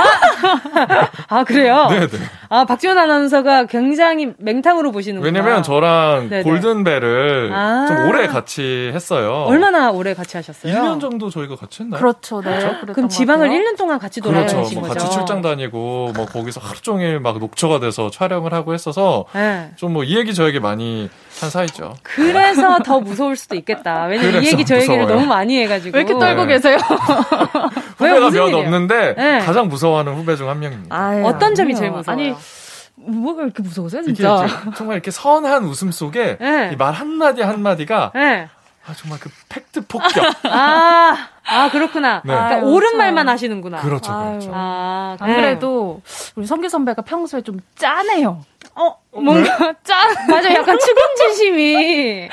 아 1.29 1.45
그래요? 1.45 1.87
네네. 1.91 2.09
아, 2.49 2.65
박지원 2.65 2.99
아나운서가 2.99 3.67
굉장히 3.67 4.33
맹탕으로 4.39 4.93
보시는구나. 4.93 5.27
왜냐면 5.27 5.63
저랑 5.63 6.29
네네. 6.29 6.43
골든벨을 6.43 7.53
아~ 7.53 7.87
좀 7.87 8.09
오래 8.09 8.27
같이 8.27 8.91
했어요. 8.93 9.45
얼마나 9.47 9.91
오래 9.91 10.15
같이 10.15 10.37
하셨어요? 10.37 10.73
1년 10.75 11.01
정도 11.01 11.31
저희가 11.31 11.57
같이 11.57 11.83
했나요? 11.83 11.99
그렇죠. 11.99 12.41
네. 12.43 12.59
그렇죠? 12.59 12.93
그럼 12.93 13.09
지방을 13.09 13.49
1년 13.49 13.77
동안 13.77 13.99
같이 13.99 14.21
돌아다니신 14.21 14.55
그렇죠. 14.57 14.81
뭐 14.81 14.89
거죠? 14.89 15.01
같이 15.01 15.17
출장 15.17 15.43
다니고 15.43 16.13
뭐 16.15 16.27
거기서 16.27 16.61
하루 16.61 16.81
종일 16.81 17.21
막 17.21 17.39
녹초가 17.39 17.81
돼서 17.81 18.11
촬영을 18.11 18.53
하고 18.53 18.75
했어서 18.75 19.25
네. 19.33 19.71
좀 19.83 19.93
뭐 19.93 20.05
이 20.05 20.17
얘기 20.17 20.33
저 20.35 20.47
얘기 20.47 20.61
많이 20.61 21.11
한 21.41 21.51
사이죠. 21.51 21.95
그래서 22.03 22.79
더 22.79 23.01
무서울 23.01 23.35
수도 23.37 23.57
있겠다. 23.57 24.05
왜냐면 24.05 24.43
이 24.45 24.47
얘기 24.47 24.65
저 24.65 24.77
얘기를 24.77 25.07
너무 25.07 25.27
많이 25.27 25.61
해가지고. 25.63 25.97
왜 25.97 26.05
이렇게 26.05 26.19
떨고 26.19 26.45
네. 26.45 26.55
계세요? 26.55 26.77
후배가 27.99 28.31
몇 28.31 28.55
없는데 28.55 29.15
네. 29.17 29.39
가장 29.41 29.69
무서워하는 29.69 30.15
후배 30.15 30.37
중 30.37 30.49
한 30.49 30.61
명입니다. 30.61 30.95
아유, 30.97 31.25
어떤 31.27 31.55
점이 31.55 31.75
제일 31.75 31.91
무서워요? 31.91 32.21
아니, 32.21 32.35
뭐가 32.95 33.43
이렇게 33.43 33.63
무서우세요, 33.63 34.03
진짜? 34.03 34.47
정말 34.77 34.97
이렇게 34.97 35.11
선한 35.11 35.65
웃음 35.65 35.91
속에 35.91 36.37
네. 36.41 36.77
말 36.77 36.93
한마디 36.93 37.43
한마디가 37.43 38.13
네. 38.15 38.49
아, 38.85 38.95
정말 38.95 39.19
그 39.21 39.31
팩트 39.49 39.87
폭격. 39.87 40.25
아, 40.45 41.17
아, 41.47 41.71
그렇구나. 41.71 42.21
네. 42.25 42.33
그러니까 42.35 42.67
옳은 42.67 42.97
말만 42.99 43.29
하시는구나. 43.29 43.79
그렇죠, 43.81 44.13
그렇죠. 44.13 44.51
아, 44.53 45.17
안 45.21 45.35
그래도 45.37 46.03
우리 46.35 46.47
성규 46.47 46.69
선배가 46.69 47.03
평소에 47.03 47.43
좀 47.43 47.61
짠해요. 47.77 48.45
어, 48.75 48.97
뭔가 49.13 49.59
네? 49.59 49.75
짠. 49.85 50.15
맞아, 50.29 50.53
약간 50.55 50.79
측은지심이 50.79 52.29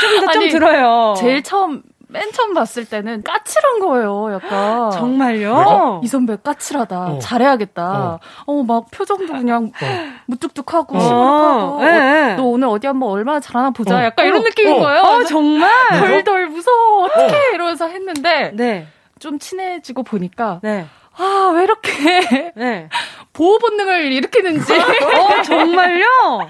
좀더 0.00 0.32
좀 0.32 0.48
들어요. 0.48 1.14
제일 1.18 1.42
처음 1.42 1.82
맨 2.08 2.30
처음 2.32 2.54
봤을 2.54 2.84
때는 2.84 3.22
까칠한 3.24 3.80
거예요, 3.80 4.32
약간. 4.34 4.90
정말요? 4.92 5.54
어, 5.54 6.00
이 6.04 6.06
선배 6.06 6.36
까칠하다. 6.42 7.00
어. 7.00 7.18
잘해야겠다. 7.18 7.92
어. 7.92 8.20
어. 8.46 8.62
막 8.62 8.90
표정도 8.90 9.32
그냥 9.32 9.72
어. 9.82 9.86
무뚝뚝하고 10.26 10.98
시무룩하고. 10.98 11.84
네. 11.84 12.36
너 12.36 12.44
오늘 12.44 12.68
어디 12.68 12.86
한번 12.86 13.10
얼마나 13.10 13.40
잘하나 13.40 13.70
보자. 13.70 13.98
어. 13.98 14.04
약간 14.04 14.26
이런 14.26 14.40
어. 14.40 14.44
느낌인 14.44 14.78
거예요. 14.78 15.00
어, 15.02 15.24
정말? 15.24 15.70
덜덜 15.90 16.46
무서워. 16.46 17.04
어떡해. 17.06 17.54
이러면서 17.54 17.88
했는데. 17.88 18.52
네. 18.54 18.86
좀 19.18 19.38
친해지고 19.38 20.04
보니까. 20.04 20.60
네. 20.62 20.86
아, 21.18 21.52
왜 21.54 21.64
이렇게. 21.64 22.52
네. 22.54 22.88
보호 23.36 23.58
본능을 23.58 24.12
일으키는지. 24.12 24.72
어, 24.72 25.42
정말요? 25.42 26.06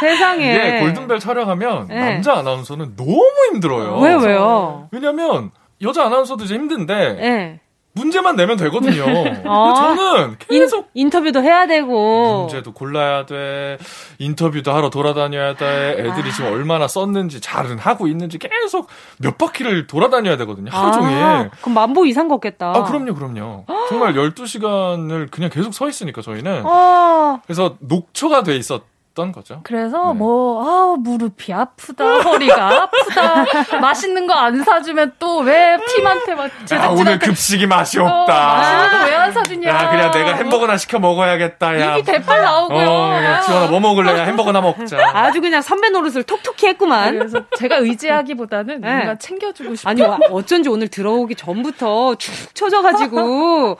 세상에. 0.00 0.76
예, 0.76 0.80
골든벨 0.80 1.18
촬영하면 1.18 1.88
네. 1.88 2.12
남자 2.12 2.34
아나운서는 2.34 2.94
너무 2.94 3.24
힘들어요. 3.50 3.98
왜, 4.00 4.14
왜요? 4.14 4.88
왜냐면 4.92 5.50
여자 5.80 6.04
아나운서도 6.04 6.44
이제 6.44 6.54
힘든데. 6.54 7.12
네. 7.14 7.60
문제만 7.94 8.36
내면 8.36 8.56
되거든요. 8.56 9.04
어. 9.46 9.74
저는 9.74 10.36
계속 10.38 10.90
인, 10.94 11.10
터뷰도 11.10 11.42
해야 11.42 11.66
되고 11.66 12.40
문제도 12.40 12.72
골라야 12.72 13.24
돼. 13.24 13.78
인터뷰도 14.18 14.72
하러 14.72 14.90
돌아다녀야 14.90 15.54
돼. 15.54 15.96
애들이 15.98 16.28
아. 16.28 16.32
지금 16.32 16.52
얼마나 16.52 16.88
썼는지 16.88 17.40
잘은 17.40 17.78
하고 17.78 18.08
있는지 18.08 18.38
계속 18.38 18.88
몇 19.18 19.38
바퀴를 19.38 19.86
돌아다녀야 19.86 20.36
되거든요. 20.38 20.70
하루 20.72 20.88
아. 20.88 20.92
종일. 20.92 21.50
그럼 21.60 21.74
만보 21.74 22.06
이상 22.06 22.28
걷겠다. 22.28 22.72
아, 22.76 22.82
그럼요, 22.84 23.14
그럼요. 23.14 23.64
정말 23.88 24.14
12시간을 24.14 25.30
그냥 25.30 25.50
계속 25.50 25.72
서 25.72 25.88
있으니까 25.88 26.20
저희는. 26.20 26.62
어. 26.66 27.40
그래서 27.46 27.76
녹초가 27.80 28.42
돼 28.42 28.56
있었 28.56 28.82
없던 29.14 29.32
거죠. 29.32 29.60
그래서 29.62 30.08
네. 30.12 30.18
뭐, 30.18 30.62
아, 30.62 30.96
무릎이 30.98 31.52
아프다, 31.52 32.04
허리가 32.20 32.82
아프다, 32.82 33.78
맛있는 33.80 34.26
거 34.26 34.34
안 34.34 34.62
사주면 34.62 35.12
또 35.18 35.44
왜 35.44 35.76
팀한테 35.88 36.34
막 36.34 36.50
제작진한테 36.66 36.86
아, 36.86 36.90
오늘 36.90 37.18
급식이 37.18 37.66
맛이 37.66 37.98
어, 38.00 38.04
없다. 38.06 38.52
어, 38.52 38.56
맛있는 38.56 38.90
거왜안 39.04 39.32
사주냐. 39.32 39.68
야, 39.68 39.90
그냥 39.90 40.10
내가 40.10 40.32
햄버거나 40.36 40.76
시켜 40.76 40.98
먹어야겠다, 40.98 41.80
야. 41.80 41.92
입이 41.96 42.02
대빨 42.04 42.42
나오고요. 42.42 42.86
어, 42.88 43.40
지원아, 43.46 43.66
뭐 43.68 43.80
먹을래? 43.80 44.18
야, 44.18 44.24
햄버거나 44.24 44.60
먹자. 44.60 44.96
아주 45.14 45.40
그냥 45.40 45.62
선배 45.62 45.88
노릇을 45.90 46.24
톡톡히 46.24 46.66
했구만. 46.68 47.18
그래서 47.18 47.40
제가 47.56 47.76
의지하기보다는 47.76 48.80
네. 48.80 48.88
뭔가 48.94 49.14
챙겨주고 49.16 49.74
싶어. 49.76 49.90
아니, 49.90 50.02
어쩐지 50.30 50.68
오늘 50.68 50.88
들어오기 50.88 51.34
전부터 51.36 52.16
축 52.16 52.54
처져가지고, 52.54 53.76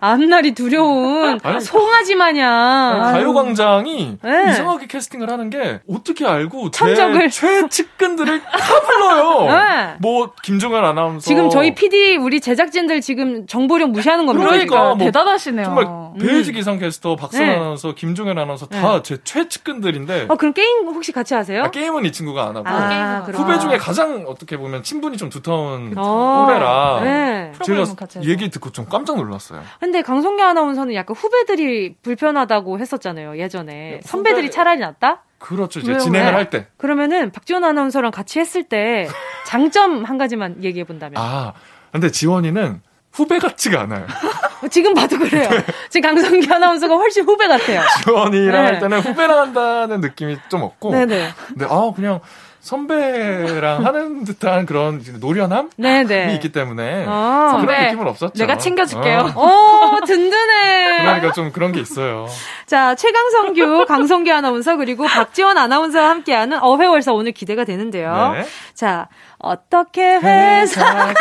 앞날이 0.00 0.52
두려운 0.54 1.38
송아지 1.60 2.14
마냥. 2.16 3.00
가요광장이 3.12 4.18
네. 4.22 4.50
이상하게 4.50 4.73
이상하게 4.74 4.86
캐스팅을 4.86 5.30
하는 5.30 5.50
게 5.50 5.80
어떻게 5.88 6.26
알고 6.26 6.70
참적을. 6.70 7.30
제 7.30 7.44
최측근들을 7.68 8.42
다 8.42 8.80
불러요. 8.80 9.46
네. 9.46 9.94
뭐 10.00 10.32
김종현 10.42 10.84
아나운서 10.84 11.24
지금 11.24 11.48
저희 11.50 11.74
PD 11.74 12.16
우리 12.16 12.40
제작진들 12.40 13.00
지금 13.00 13.46
정보력 13.46 13.90
무시하는 13.90 14.26
겁니다. 14.26 14.50
그러니까 14.50 14.94
뭐 14.94 14.98
대단하시네요. 14.98 15.64
정말 15.64 15.86
배지 16.18 16.50
음. 16.50 16.54
기상 16.54 16.78
캐스터 16.78 17.16
박선 17.16 17.40
네. 17.40 17.54
아나운서 17.54 17.94
김종현 17.94 18.38
아나운서 18.38 18.66
다제 18.66 19.16
네. 19.16 19.22
최측근들인데. 19.24 20.26
어 20.28 20.36
그럼 20.36 20.52
게임 20.52 20.86
혹시 20.88 21.12
같이 21.12 21.34
하세요? 21.34 21.62
아, 21.62 21.70
게임은 21.70 22.04
이 22.04 22.12
친구가 22.12 22.48
안 22.48 22.56
하고 22.56 22.68
아, 22.68 23.20
후배 23.32 23.58
중에 23.58 23.76
가장 23.76 24.24
어떻게 24.26 24.56
보면 24.56 24.82
친분이 24.82 25.16
좀 25.16 25.30
두터운 25.30 25.94
어. 25.96 26.44
후배라 26.44 27.00
네. 27.02 27.52
제가 27.62 27.84
얘기 28.24 28.50
듣고 28.50 28.70
좀 28.70 28.86
깜짝 28.86 29.16
놀랐어요. 29.16 29.62
근데 29.80 30.02
강성규 30.02 30.42
아나운서는 30.42 30.94
약간 30.94 31.16
후배들이 31.16 31.94
불편하다고 32.02 32.78
했었잖아요 32.78 33.38
예전에 33.38 33.72
네, 33.72 34.00
선배들이 34.04 34.50
차 34.50 34.63
차라리 34.64 34.80
낫다? 34.80 35.22
그렇죠. 35.38 35.80
이제 35.80 35.90
왜요? 35.90 35.98
진행을 35.98 36.30
왜? 36.32 36.36
할 36.36 36.48
때. 36.48 36.66
그러면은 36.78 37.30
박지원 37.30 37.64
아나운서랑 37.64 38.10
같이 38.10 38.40
했을 38.40 38.64
때 38.64 39.06
장점 39.46 40.04
한 40.04 40.16
가지만 40.16 40.64
얘기해 40.64 40.84
본다면. 40.84 41.22
아, 41.22 41.52
근데 41.92 42.10
지원이는 42.10 42.80
후배 43.12 43.38
같지가 43.38 43.82
않아요. 43.82 44.06
지금 44.70 44.94
봐도 44.94 45.18
그래요. 45.18 45.50
네. 45.50 45.64
지금 45.90 46.14
강성기 46.14 46.50
아나운서가 46.50 46.94
훨씬 46.96 47.24
후배 47.24 47.46
같아요. 47.46 47.82
지원이랑 48.04 48.64
네. 48.64 48.70
할 48.70 48.80
때는 48.80 49.00
후배랑 49.00 49.38
한다는 49.38 50.00
느낌이 50.00 50.38
좀 50.48 50.62
없고. 50.62 50.92
네네. 50.92 51.28
근데 51.48 51.66
아 51.68 51.92
그냥 51.94 52.20
선배랑 52.64 53.84
하는 53.86 54.24
듯한 54.24 54.64
그런 54.64 55.04
노련함이 55.20 55.68
네네. 55.76 56.34
있기 56.34 56.50
때문에 56.50 57.04
아, 57.06 57.48
선배 57.52 57.84
느낌은 57.84 58.06
없었죠. 58.08 58.32
내가 58.38 58.56
챙겨줄게요. 58.56 59.32
어. 59.36 59.96
오 59.98 60.00
든든해. 60.06 60.98
그러니까 61.02 61.32
좀 61.32 61.52
그런 61.52 61.72
게 61.72 61.80
있어요. 61.80 62.26
자 62.66 62.94
최강성규, 62.94 63.84
강성규 63.86 64.32
아나운서 64.32 64.76
그리고 64.76 65.04
박지원 65.04 65.58
아나운서와 65.58 66.08
함께하는 66.08 66.58
어회월사 66.62 67.12
오늘 67.12 67.32
기대가 67.32 67.64
되는데요. 67.64 68.32
네. 68.34 68.46
자 68.72 69.08
어떻게 69.44 70.16
회사 70.16 71.12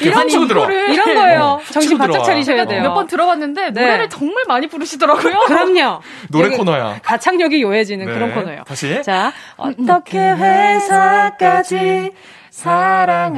이런 0.00 0.28
들어 0.48 0.70
이런 0.70 1.14
거예요. 1.14 1.42
어, 1.42 1.60
정신 1.70 1.98
바짝 1.98 2.22
차리셔야 2.24 2.64
돼요. 2.66 2.82
몇 2.82 2.94
번 2.94 3.06
들어봤는데 3.06 3.70
네. 3.70 3.80
노래를 3.80 4.08
정말 4.08 4.44
많이 4.48 4.66
부르시더라고요. 4.68 5.40
그럼요. 5.46 6.00
노래 6.30 6.56
코너야. 6.56 7.00
가창력이 7.02 7.60
요해지는 7.62 8.06
네. 8.06 8.12
그런 8.12 8.34
코너예요. 8.34 8.64
다시. 8.64 9.02
자 9.02 9.32
어떻게 9.56 10.18
회사까지 10.18 12.12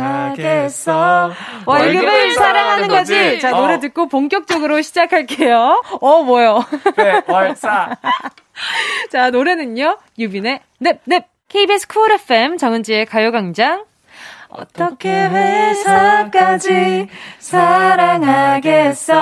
사랑하겠어. 0.04 1.30
월급을 1.66 2.32
사랑하는 2.32 2.88
거지. 2.88 3.38
자, 3.40 3.50
노래 3.52 3.74
어. 3.74 3.78
듣고 3.78 4.08
본격적으로 4.08 4.82
시작할게요. 4.82 5.82
어, 6.00 6.22
뭐요? 6.24 6.64
네, 6.96 7.22
월사. 7.28 7.96
자, 9.12 9.30
노래는요. 9.30 9.98
유빈의 10.18 10.60
넵, 10.80 11.00
넵. 11.04 11.26
KBS 11.48 11.86
쿨 11.86 12.10
FM 12.10 12.56
정은지의 12.58 13.06
가요광장. 13.06 13.84
어떻게 14.56 15.10
회사까지 15.26 17.08
사랑하겠어? 17.38 19.14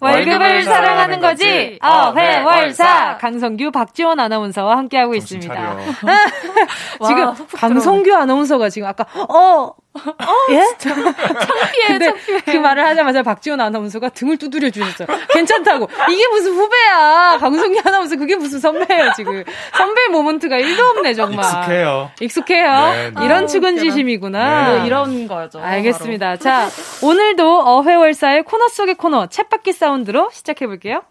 월급을 0.00 0.64
사랑하는 0.64 1.20
거지. 1.20 1.78
어회월사 1.82 3.18
강성규 3.18 3.70
박지원 3.70 4.18
아나운서와 4.20 4.76
함께하고 4.76 5.14
있습니다. 5.14 5.76
지금 7.06 7.34
강성규 7.54 8.14
아나운서가 8.14 8.68
지금 8.68 8.88
아까 8.88 9.06
어 9.28 9.72
어, 9.96 10.34
예? 10.52 10.62
창피해, 10.78 11.98
창피해. 11.98 12.40
그 12.44 12.56
말을 12.56 12.84
하자마자 12.86 13.22
박지원 13.22 13.60
아나운서가 13.60 14.10
등을 14.10 14.36
두드려 14.36 14.70
주셨어요. 14.70 15.08
괜찮다고. 15.30 15.88
이게 16.10 16.28
무슨 16.28 16.52
후배야. 16.52 17.38
강성기 17.40 17.80
아나운서 17.84 18.16
그게 18.16 18.36
무슨 18.36 18.60
선배예요, 18.60 19.12
지금. 19.16 19.44
선배 19.76 20.08
moment가 20.08 20.56
1도 20.56 20.80
없네, 20.96 21.14
정말. 21.14 21.44
익숙해요. 21.44 22.10
익숙해요. 22.20 22.72
네, 22.90 23.10
네. 23.18 23.24
이런 23.24 23.44
아, 23.44 23.46
측은지심이구나. 23.46 24.68
네. 24.68 24.76
뭐 24.78 24.86
이런 24.86 25.26
거죠. 25.28 25.60
알겠습니다. 25.60 26.26
바로. 26.26 26.38
자, 26.38 26.68
오늘도 27.02 27.62
어회월사의 27.66 28.42
코너 28.44 28.68
속의 28.68 28.94
코너, 28.96 29.26
쳇바퀴 29.26 29.72
사운드로 29.72 30.30
시작해볼게요. 30.32 31.02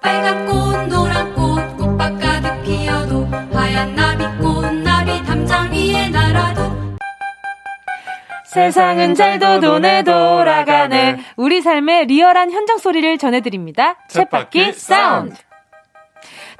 빨간 0.00 0.46
꽃, 0.46 0.76
노란 0.88 1.17
세상은 8.48 9.14
잘도 9.14 9.60
도네 9.60 10.02
돌아가네. 10.02 11.18
우리 11.36 11.60
삶의 11.60 12.06
리얼한 12.06 12.50
현장 12.50 12.78
소리를 12.78 13.18
전해드립니다. 13.18 13.96
쳇바퀴 14.08 14.72
사운드. 14.72 15.36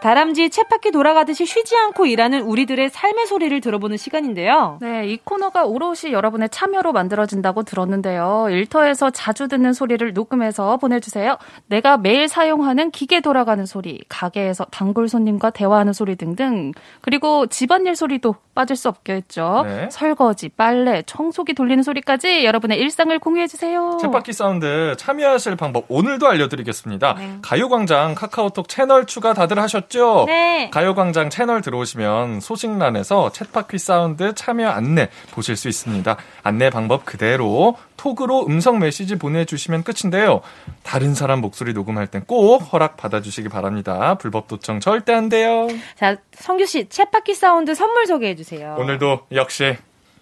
다람쥐 0.01 0.51
쳇바퀴 0.51 0.92
돌아가듯이 0.92 1.44
쉬지 1.44 1.76
않고 1.76 2.07
일하는 2.07 2.42
우리들의 2.42 2.88
삶의 2.90 3.26
소리를 3.26 3.61
들어보는 3.61 3.96
시간인데요. 3.96 4.78
네, 4.80 5.09
이 5.09 5.18
코너가 5.22 5.64
오롯이 5.64 6.12
여러분의 6.12 6.51
참여로 6.51 6.92
만들어진다고 6.92 7.64
들었는데요. 7.64 8.46
일터에서 8.49 9.11
자주 9.11 9.49
듣는 9.49 9.72
소리를 9.72 10.12
녹음해서 10.12 10.76
보내주세요. 10.76 11.36
내가 11.66 11.96
매일 11.96 12.28
사용하는 12.28 12.92
기계 12.92 13.20
돌아가는 13.20 13.66
소리, 13.66 14.01
가게에서 14.09 14.66
단골 14.70 15.09
손님과 15.09 15.51
대화하는 15.51 15.92
소리 15.92 16.14
등등, 16.14 16.72
그리고 17.01 17.46
집안일 17.46 17.96
소리도 17.96 18.36
빠질 18.55 18.76
수 18.76 18.88
없겠죠. 18.88 19.62
네. 19.64 19.88
설거지, 19.90 20.49
빨래, 20.51 21.03
청소기 21.07 21.55
돌리는 21.55 21.82
소리까지 21.82 22.44
여러분의 22.44 22.78
일상을 22.78 23.16
공유해주세요. 23.18 23.99
쳇바퀴 24.01 24.32
사운드 24.32 24.94
참여하실 24.96 25.57
방법 25.57 25.86
오늘도 25.88 26.28
알려드리겠습니다. 26.28 27.14
네. 27.14 27.38
가요광장 27.42 28.14
카카오톡 28.14 28.68
채널 28.68 29.07
추가 29.07 29.34
다들 29.34 29.59
하셨죠? 29.59 29.88
하셨죠? 29.89 30.24
네. 30.26 30.70
가요광장 30.70 31.30
채널 31.30 31.61
들어오시면 31.62 32.41
소식란에서 32.41 33.30
쳇바퀴 33.30 33.78
사운드 33.78 34.34
참여 34.34 34.68
안내 34.68 35.09
보실 35.32 35.57
수 35.57 35.68
있습니다. 35.68 36.16
안내 36.43 36.70
방법 36.70 37.05
그대로 37.05 37.76
톡으로 37.97 38.47
음성 38.47 38.78
메시지 38.78 39.16
보내주시면 39.16 39.82
끝인데요. 39.82 40.43
다른 40.82 41.14
사람 41.14 41.41
목소리 41.41 41.72
녹음할 41.72 42.07
땐 42.07 42.18
꼭 42.26 42.59
허락 42.72 42.97
받아주시기 42.97 43.49
바랍니다. 43.49 44.16
불법 44.16 44.49
도청 44.49 44.80
절대 44.80 45.14
안 45.14 45.28
돼요. 45.28 45.68
자, 45.97 46.16
성규 46.32 46.66
씨, 46.66 46.84
쳇바퀴 46.88 47.34
사운드 47.34 47.74
선물 47.74 48.07
소개해 48.07 48.34
주세요. 48.34 48.76
오늘도 48.78 49.20
역시 49.32 49.76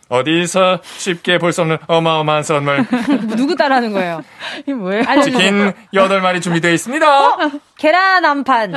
어디서 0.08 0.80
쉽게 0.82 1.38
볼 1.38 1.52
수 1.52 1.62
없는 1.62 1.78
어마어마한 1.86 2.42
선물. 2.42 2.84
누구 3.36 3.56
따라하는 3.56 3.92
거예요? 3.92 4.22
이 4.66 4.72
뭐예요? 4.72 5.02
치킨 5.22 5.72
8마리 5.92 6.40
준비되어 6.42 6.72
있습니다. 6.72 7.28
어? 7.28 7.50
계란 7.76 8.24
한 8.24 8.44
판. 8.44 8.72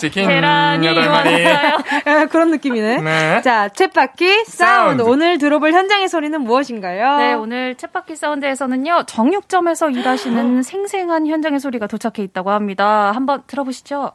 치킨 0.00 0.28
8마리. 0.28 1.44
그런 2.30 2.50
느낌이네. 2.50 2.98
네. 3.00 3.42
자, 3.42 3.68
쳇바퀴 3.68 4.44
사운드. 4.46 4.56
사운드. 4.56 5.02
오늘 5.02 5.38
들어볼 5.38 5.72
현장의 5.72 6.08
소리는 6.08 6.38
무엇인가요? 6.40 7.16
네, 7.16 7.32
오늘 7.34 7.74
쳇바퀴 7.76 8.16
사운드에서는요, 8.16 9.04
정육점에서 9.06 9.90
일하시는 9.90 10.60
생생한 10.62 11.26
현장의 11.26 11.60
소리가 11.60 11.86
도착해 11.86 12.22
있다고 12.24 12.50
합니다. 12.50 13.12
한번 13.14 13.42
들어보시죠. 13.46 14.12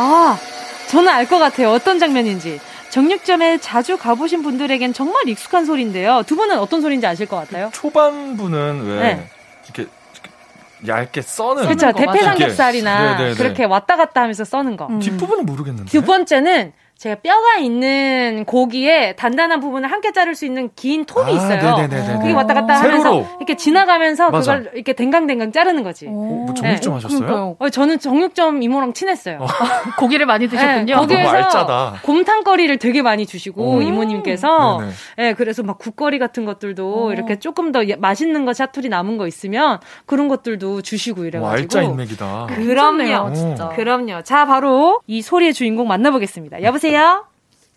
아, 0.00 0.38
저는 0.88 1.08
알 1.08 1.26
것 1.26 1.38
같아요. 1.38 1.70
어떤 1.70 1.98
장면인지. 1.98 2.60
정육점에 2.90 3.58
자주 3.58 3.98
가보신 3.98 4.42
분들에겐 4.42 4.94
정말 4.94 5.28
익숙한 5.28 5.66
소리인데요. 5.66 6.22
두 6.26 6.36
분은 6.36 6.58
어떤 6.58 6.80
소리인지 6.80 7.06
아실 7.06 7.26
것 7.26 7.36
같아요? 7.36 7.68
초반부는 7.74 8.86
왜 8.86 9.00
네. 9.00 9.28
이렇게 9.64 9.90
얇게 10.86 11.20
써는 11.20 11.64
그렇죠 11.64 11.92
대패 11.92 12.20
삼겹살이나 12.22 13.16
네, 13.18 13.24
네, 13.24 13.30
네. 13.30 13.34
그렇게 13.36 13.64
왔다 13.64 13.96
갔다 13.96 14.22
하면서 14.22 14.44
써는 14.44 14.76
거. 14.76 14.86
음. 14.86 15.00
뒷부분은 15.00 15.44
모르겠는데. 15.44 15.90
두 15.90 16.02
번째는 16.02 16.72
제가 16.98 17.14
뼈가 17.22 17.58
있는 17.58 18.44
고기에 18.44 19.14
단단한 19.14 19.60
부분을 19.60 19.88
함께 19.88 20.10
자를 20.10 20.34
수 20.34 20.44
있는 20.44 20.68
긴 20.74 21.04
톱이 21.04 21.30
아, 21.30 21.30
있어요. 21.30 21.76
네네네네. 21.76 22.18
그게 22.18 22.32
왔다 22.32 22.54
갔다 22.54 22.74
하면서 22.74 23.24
이렇게 23.36 23.56
지나가면서 23.56 24.30
맞아. 24.30 24.56
그걸 24.58 24.72
이렇게 24.74 24.94
댕강댕강 24.94 25.52
자르는 25.52 25.84
거지. 25.84 26.08
어, 26.08 26.10
뭐 26.10 26.54
정육점 26.54 26.98
네. 26.98 27.00
하셨어요? 27.00 27.56
어, 27.56 27.68
저는 27.70 28.00
정육점 28.00 28.64
이모랑 28.64 28.94
친했어요. 28.94 29.38
어. 29.42 29.46
고기를 29.96 30.26
많이 30.26 30.48
드셨군요. 30.48 30.86
네, 30.86 30.92
거기에서 30.94 31.94
곰탕거리를 32.02 32.76
되게 32.78 33.00
많이 33.00 33.26
주시고 33.26 33.76
오. 33.76 33.80
이모님께서 33.80 34.80
예, 35.18 35.22
네, 35.22 35.34
그래서 35.34 35.62
막 35.62 35.78
국거리 35.78 36.18
같은 36.18 36.44
것들도 36.44 37.04
오. 37.04 37.12
이렇게 37.12 37.38
조금 37.38 37.70
더 37.70 37.82
맛있는 37.96 38.44
거 38.44 38.52
샤투리 38.52 38.88
남은 38.88 39.18
거 39.18 39.28
있으면 39.28 39.78
그런 40.04 40.26
것들도 40.26 40.82
주시고 40.82 41.26
이래가지고. 41.26 41.48
알짜 41.48 41.82
인맥이다. 41.82 42.46
그럼요, 42.48 43.32
진짜. 43.34 43.68
그럼요. 43.68 44.22
자, 44.24 44.46
바로 44.46 45.00
이 45.06 45.22
소리의 45.22 45.54
주인공 45.54 45.86
만나보겠습니다. 45.86 46.64
여보세요. 46.64 46.87
여보세요? 46.88 47.26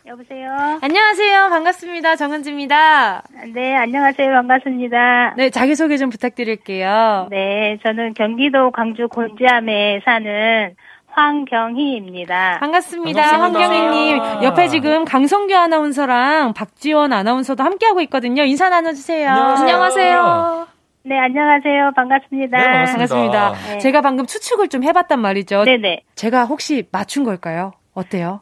여보세요? 0.08 0.80
안녕하세요. 0.82 1.50
반갑습니다. 1.50 2.16
정은지입니다. 2.16 3.24
네, 3.54 3.76
안녕하세요. 3.76 4.32
반갑습니다. 4.32 5.34
네, 5.36 5.50
자기소개 5.50 5.98
좀 5.98 6.10
부탁드릴게요. 6.10 7.28
네, 7.30 7.78
저는 7.84 8.14
경기도 8.14 8.72
광주 8.72 9.10
곤지암에 9.10 10.00
사는 10.06 10.76
황경희입니다. 11.08 12.60
반갑습니다. 12.62 13.22
황경희님. 13.22 14.44
옆에 14.44 14.70
지금 14.70 15.04
강성규 15.04 15.54
아나운서랑 15.56 16.54
박지원 16.54 17.12
아나운서도 17.12 17.62
함께하고 17.64 18.00
있거든요. 18.04 18.44
인사 18.44 18.70
나눠주세요. 18.70 19.30
안녕하세요. 19.30 19.68
안녕하세요. 19.76 20.68
네, 21.04 21.20
안녕하세요. 21.20 21.92
반갑습니다. 21.98 22.58
네, 22.58 22.64
반갑습니다. 22.64 23.16
반갑습니다. 23.40 23.74
네. 23.74 23.80
제가 23.80 24.00
방금 24.00 24.26
추측을 24.26 24.70
좀 24.70 24.86
해봤단 24.86 25.20
말이죠. 25.20 25.66
네네. 25.66 26.04
제가 26.16 26.46
혹시 26.46 26.88
맞춘 26.94 27.26
걸까요? 27.26 27.74
어때요? 27.94 28.40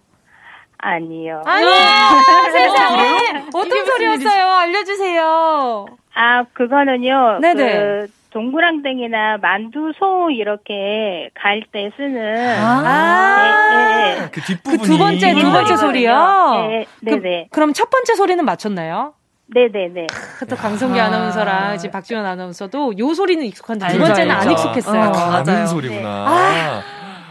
아니요. 0.82 1.42
아니요. 1.46 1.70
세상에. 2.52 3.44
어떤 3.54 3.86
소리였어요? 3.86 4.48
알려주세요. 4.56 5.86
아, 6.16 6.44
그거는요. 6.54 7.40
네네. 7.42 7.78
그 7.78 8.08
동그랑땡이나 8.32 9.38
만두소 9.42 10.30
이렇게 10.32 11.30
갈 11.34 11.64
때 11.72 11.92
쓰는 11.98 12.56
아, 12.60 13.72
네, 13.72 14.16
네. 14.22 14.30
그 14.32 14.42
뒷부분이 14.42 14.82
그두 14.82 14.98
번째 14.98 15.34
두 15.34 15.52
번째 15.52 15.76
소리요. 15.76 16.68
네, 16.70 16.86
네, 17.02 17.20
네. 17.20 17.48
그, 17.52 17.60
럼첫 17.60 17.90
번째 17.90 18.16
소리는 18.16 18.44
맞췄나요? 18.46 19.14
네네네. 19.52 20.08
또 20.48 20.56
강성기 20.56 21.00
아~ 21.00 21.06
아나운서랑 21.06 21.78
지금 21.80 21.92
박지원 21.92 22.24
아나운서도 22.24 23.00
요 23.00 23.14
소리는 23.16 23.44
익숙한데 23.46 23.88
두 23.88 23.98
번째는 23.98 24.32
안 24.32 24.52
익숙했어요. 24.52 25.02
아, 25.02 25.12
가는 25.12 25.66
소리구나. 25.66 26.08
아, 26.08 26.84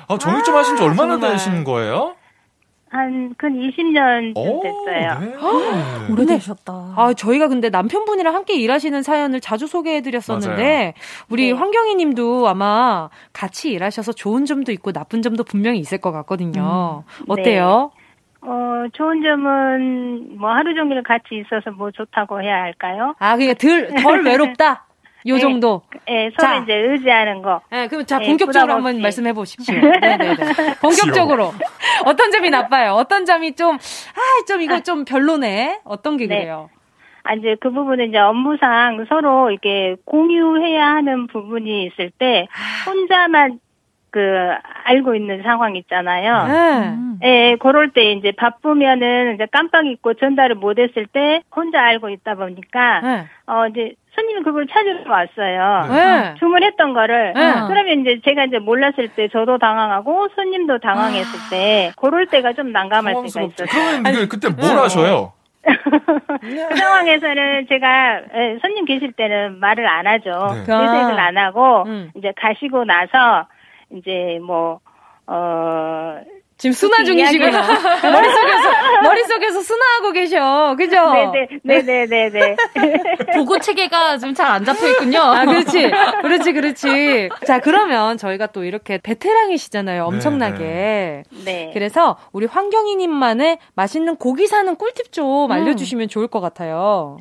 아 0.08 0.18
정육점 0.18 0.56
하신 0.56 0.76
지 0.76 0.82
얼마나 0.82 1.16
되신 1.18 1.62
거예요? 1.62 2.16
한, 2.90 3.34
근 3.36 3.54
20년쯤 3.54 4.62
됐어요. 4.62 5.18
네. 5.20 6.12
오래되셨다. 6.12 6.94
아, 6.96 7.12
저희가 7.14 7.48
근데 7.48 7.68
남편분이랑 7.70 8.34
함께 8.34 8.54
일하시는 8.54 9.02
사연을 9.02 9.40
자주 9.40 9.66
소개해드렸었는데, 9.66 10.62
맞아요. 10.62 10.92
우리 11.28 11.46
네. 11.46 11.52
황경희 11.52 11.94
님도 11.96 12.48
아마 12.48 13.10
같이 13.32 13.70
일하셔서 13.70 14.12
좋은 14.12 14.44
점도 14.44 14.72
있고 14.72 14.92
나쁜 14.92 15.22
점도 15.22 15.44
분명히 15.44 15.78
있을 15.78 15.98
것 15.98 16.12
같거든요. 16.12 17.04
음. 17.20 17.24
어때요? 17.28 17.92
네. 17.94 18.08
어, 18.40 18.86
좋은 18.92 19.22
점은 19.22 20.38
뭐 20.38 20.50
하루 20.50 20.74
종일 20.74 21.02
같이 21.02 21.30
있어서 21.32 21.70
뭐 21.72 21.90
좋다고 21.90 22.40
해야 22.40 22.62
할까요? 22.62 23.14
아, 23.18 23.36
그게 23.36 23.54
덜, 23.54 23.88
덜 23.94 24.24
외롭다? 24.24 24.84
요 25.26 25.34
네, 25.34 25.40
정도. 25.40 25.82
예, 26.08 26.30
서로 26.38 26.48
자, 26.48 26.56
이제 26.62 26.74
의지하는 26.74 27.42
거. 27.42 27.60
예, 27.72 27.86
그럼 27.88 28.06
자, 28.06 28.18
예, 28.22 28.26
본격적으로 28.26 28.74
한번 28.74 29.00
말씀해 29.00 29.32
보십시오. 29.32 29.74
네네네. 29.74 30.34
본격적으로. 30.80 31.52
어떤 32.04 32.30
점이 32.30 32.50
나빠요? 32.50 32.92
어떤 32.92 33.24
점이 33.24 33.54
좀, 33.56 33.74
아, 33.76 34.44
좀 34.46 34.62
이거 34.62 34.76
아. 34.76 34.80
좀 34.80 35.04
별로네? 35.04 35.80
어떤 35.84 36.16
게 36.16 36.26
네. 36.26 36.38
그래요? 36.40 36.70
아, 37.24 37.34
이제 37.34 37.56
그 37.60 37.70
부분은 37.70 38.08
이제 38.08 38.18
업무상 38.18 39.04
서로 39.08 39.50
이렇게 39.50 39.96
공유해야 40.04 40.86
하는 40.86 41.26
부분이 41.26 41.86
있을 41.86 42.10
때, 42.18 42.46
아. 42.52 42.90
혼자만 42.90 43.58
그 44.10 44.20
알고 44.84 45.14
있는 45.14 45.42
상황 45.42 45.76
있잖아요. 45.76 46.46
네. 47.20 47.28
예, 47.28 47.56
그럴 47.60 47.90
때 47.90 48.12
이제 48.12 48.32
바쁘면은 48.32 49.34
이제 49.34 49.46
깜빡 49.52 49.86
잊고 49.86 50.14
전달을 50.14 50.54
못 50.56 50.78
했을 50.78 51.06
때 51.06 51.42
혼자 51.54 51.82
알고 51.82 52.08
있다 52.08 52.36
보니까 52.36 53.00
네. 53.00 53.26
어 53.46 53.66
이제 53.66 53.92
손님이 54.18 54.42
그걸 54.42 54.66
찾으러 54.66 55.08
왔어요. 55.08 55.94
네. 55.94 56.34
주문했던 56.40 56.92
거를. 56.92 57.32
네. 57.34 57.52
그러면 57.68 58.00
이제 58.00 58.20
제가 58.24 58.44
이제 58.44 58.58
몰랐을 58.58 59.08
때 59.14 59.28
저도 59.28 59.58
당황하고 59.58 60.28
손님도 60.34 60.78
당황했을 60.78 61.50
때 61.50 61.92
그럴 61.96 62.26
때가 62.26 62.52
좀 62.54 62.72
난감할 62.72 63.14
때가 63.14 63.26
있어요. 63.26 63.66
그러면 63.70 64.28
그때 64.28 64.48
뭘 64.48 64.76
하셔요? 64.76 65.32
그 65.68 66.76
상황에서는 66.76 67.66
제가 67.68 68.20
예, 68.34 68.58
손님 68.60 68.84
계실 68.84 69.12
때는 69.12 69.60
말을 69.60 69.86
안 69.86 70.06
하죠. 70.06 70.30
네. 70.54 70.60
내색을 70.60 71.20
안 71.20 71.36
하고 71.36 71.84
음. 71.86 72.10
이제 72.16 72.32
가시고 72.36 72.84
나서 72.84 73.46
이제 73.92 74.40
뭐 74.44 74.80
어. 75.26 76.20
지금 76.56 76.72
순화 76.72 77.04
중이시구나. 77.04 77.60
머릿속에서, 78.02 78.57
머릿속에서 79.02 79.60
순화하고 79.60 80.12
계셔. 80.12 80.74
그죠? 80.76 81.12
네네, 81.12 81.48
네네네네. 81.62 82.28
네. 82.30 82.56
보고 83.36 83.58
체계가 83.58 84.18
좀 84.18 84.34
잘 84.34 84.48
안 84.50 84.64
잡혀 84.64 84.88
있군요. 84.88 85.20
아, 85.20 85.44
그렇지. 85.44 85.90
그렇지, 86.22 86.52
그렇지. 86.52 87.28
자, 87.46 87.58
그러면 87.60 88.16
저희가 88.16 88.46
또 88.48 88.64
이렇게 88.64 88.98
베테랑이시잖아요. 88.98 90.04
엄청나게. 90.04 90.58
네. 90.58 91.22
네. 91.44 91.70
그래서 91.74 92.16
우리 92.32 92.46
황경희님만의 92.46 93.58
맛있는 93.74 94.16
고기 94.16 94.46
사는 94.46 94.74
꿀팁 94.76 95.12
좀 95.12 95.50
알려주시면 95.50 96.04
음. 96.06 96.08
좋을 96.08 96.28
것 96.28 96.40
같아요. 96.40 97.18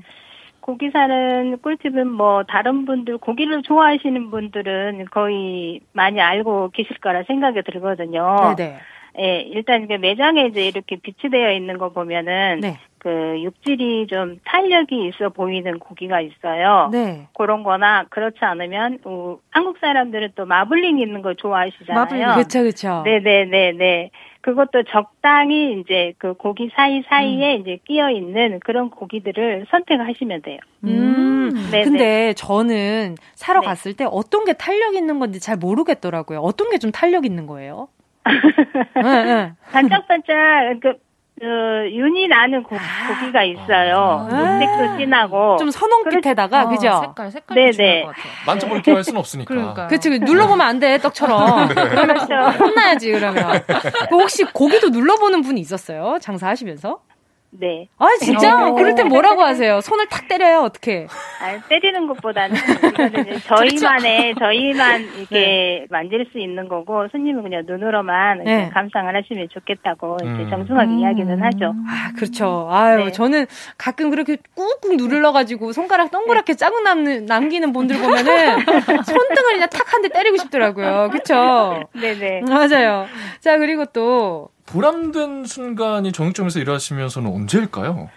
고기 0.60 0.90
사는 0.92 1.58
꿀팁은 1.62 2.08
뭐 2.12 2.44
다른 2.44 2.86
분들 2.86 3.20
고기를 3.20 3.62
좋아하시는 3.64 4.30
분들은 4.30 5.06
거의 5.12 5.80
많이 5.94 6.20
알고 6.20 6.72
계실 6.74 6.98
거라 7.00 7.24
생각이 7.26 7.62
들거든요. 7.64 8.54
네네. 8.58 8.78
예, 9.20 9.40
일단 9.42 9.88
그 9.88 9.94
매장에 9.94 10.46
이제 10.46 10.68
이렇게 10.68 10.96
비치되어 10.98 11.52
있는 11.54 11.78
거 11.78 11.90
보면은 11.90 12.60
네. 12.62 12.78
그 13.00 13.42
육질이 13.42 14.08
좀 14.08 14.40
탄력이 14.46 15.08
있어 15.08 15.30
보이는 15.30 15.80
고기가 15.80 16.20
있어요. 16.22 16.90
네. 16.92 17.28
그런 17.38 17.64
거나 17.64 18.06
그렇지 18.10 18.38
않으면 18.42 19.00
어, 19.06 19.38
한국 19.50 19.78
사람들은 19.80 20.34
또 20.36 20.46
마블링 20.46 21.00
있는 21.00 21.22
거 21.22 21.34
좋아하시잖아요. 21.34 22.04
마블링 22.04 22.26
그렇죠, 22.34 22.60
그렇죠. 22.62 23.02
네, 23.06 23.20
네, 23.20 23.46
네, 23.46 23.72
네. 23.72 24.10
그것도 24.42 24.84
적당히 24.90 25.80
이제 25.82 26.14
그 26.20 26.34
고기 26.34 26.70
사이 26.76 27.02
사이에 27.10 27.56
음. 27.58 27.62
이제 27.62 27.80
끼어 27.86 28.10
있는 28.12 28.60
그런 28.62 28.90
고기들을 28.90 29.66
선택하시면 29.70 30.42
돼요. 30.42 30.60
음. 30.86 31.50
네 31.72 31.84
근데 31.84 32.34
저는 32.34 33.16
사러 33.36 33.60
네. 33.62 33.66
갔을 33.68 33.94
때 33.94 34.06
어떤 34.10 34.46
게 34.46 34.54
탄력 34.54 34.96
있는 34.96 35.20
건지 35.20 35.40
잘 35.40 35.58
모르겠더라고요. 35.58 36.40
어떤 36.40 36.70
게 36.70 36.78
좀 36.78 36.92
탄력 36.92 37.26
있는 37.26 37.48
거예요? 37.48 37.88
네, 38.96 39.24
네. 39.24 39.54
반짝반짝 39.72 40.36
그, 40.82 40.94
그 41.40 41.46
윤이 41.92 42.28
나는 42.28 42.64
고, 42.64 42.76
기가 43.24 43.44
있어요. 43.44 44.28
아~ 44.32 44.60
색도 44.60 44.98
진하고 44.98 45.58
좀 45.58 45.70
선홍빛에다가 45.70 46.64
어, 46.64 46.68
그죠? 46.70 47.00
색깔 47.04 47.32
색깔 47.32 47.56
네네. 47.72 48.06
만져볼 48.48 48.82
기할 48.82 49.04
수는 49.04 49.20
없으니까. 49.20 49.54
그러니까. 49.54 49.88
그렇지 49.88 50.10
눌러보면 50.20 50.66
안 50.66 50.80
돼 50.80 50.98
떡처럼. 50.98 51.68
네. 51.76 51.76
그렇죠. 51.76 52.34
혼나야지 52.60 53.12
그러면. 53.12 53.64
혹시 54.12 54.44
고기도 54.46 54.90
눌러보는 54.90 55.42
분이 55.42 55.62
있었어요? 55.62 56.18
장사하시면서? 56.22 57.00
네. 57.50 57.88
아 57.98 58.08
진짜? 58.20 58.68
어. 58.68 58.74
그럴 58.74 58.94
땐 58.94 59.08
뭐라고 59.08 59.42
하세요? 59.42 59.80
손을 59.82 60.08
탁 60.08 60.28
때려요 60.28 60.60
어떻게? 60.60 61.08
아 61.42 61.58
때리는 61.70 62.06
것보다는 62.08 62.56
저희만의 63.48 64.36
저희만 64.38 65.02
이렇게 65.18 65.26
네. 65.30 65.86
만질 65.90 66.28
수 66.32 66.40
있는 66.40 66.68
거고 66.68 67.08
손님은 67.12 67.44
그냥 67.44 67.64
눈으로만 67.66 68.44
네. 68.44 68.70
감상을 68.74 69.16
하시면 69.16 69.48
좋겠다고 69.54 70.18
음. 70.24 70.42
이제 70.42 70.50
정중하게 70.50 70.90
음. 70.92 71.00
이야기는 71.00 71.42
하죠. 71.44 71.74
아 71.88 72.12
그렇죠. 72.16 72.68
아유 72.70 73.06
네. 73.06 73.12
저는 73.12 73.46
가끔 73.78 74.10
그렇게 74.10 74.38
꾹꾹 74.56 74.96
눌러가지고 74.98 75.72
손가락 75.72 76.12
동그랗게 76.12 76.54
네. 76.54 76.58
자국 76.58 76.84
남는 76.84 77.26
남기는 77.26 77.72
분들 77.74 77.98
보면은 77.98 78.60
손등을 79.06 79.54
그냥 79.54 79.70
탁 79.70 79.88
한 79.94 80.02
대 80.02 80.10
때리고 80.10 80.36
싶더라고요. 80.38 81.10
그렇죠? 81.12 81.82
네네. 82.00 82.42
맞아요. 82.42 83.08
자 83.40 83.58
그리고 83.58 83.86
또 83.86 84.50
보람된 84.68 85.46
순간이 85.46 86.12
정육점에서 86.12 86.60
일하시면서는 86.60 87.32
언제일까요? 87.32 88.10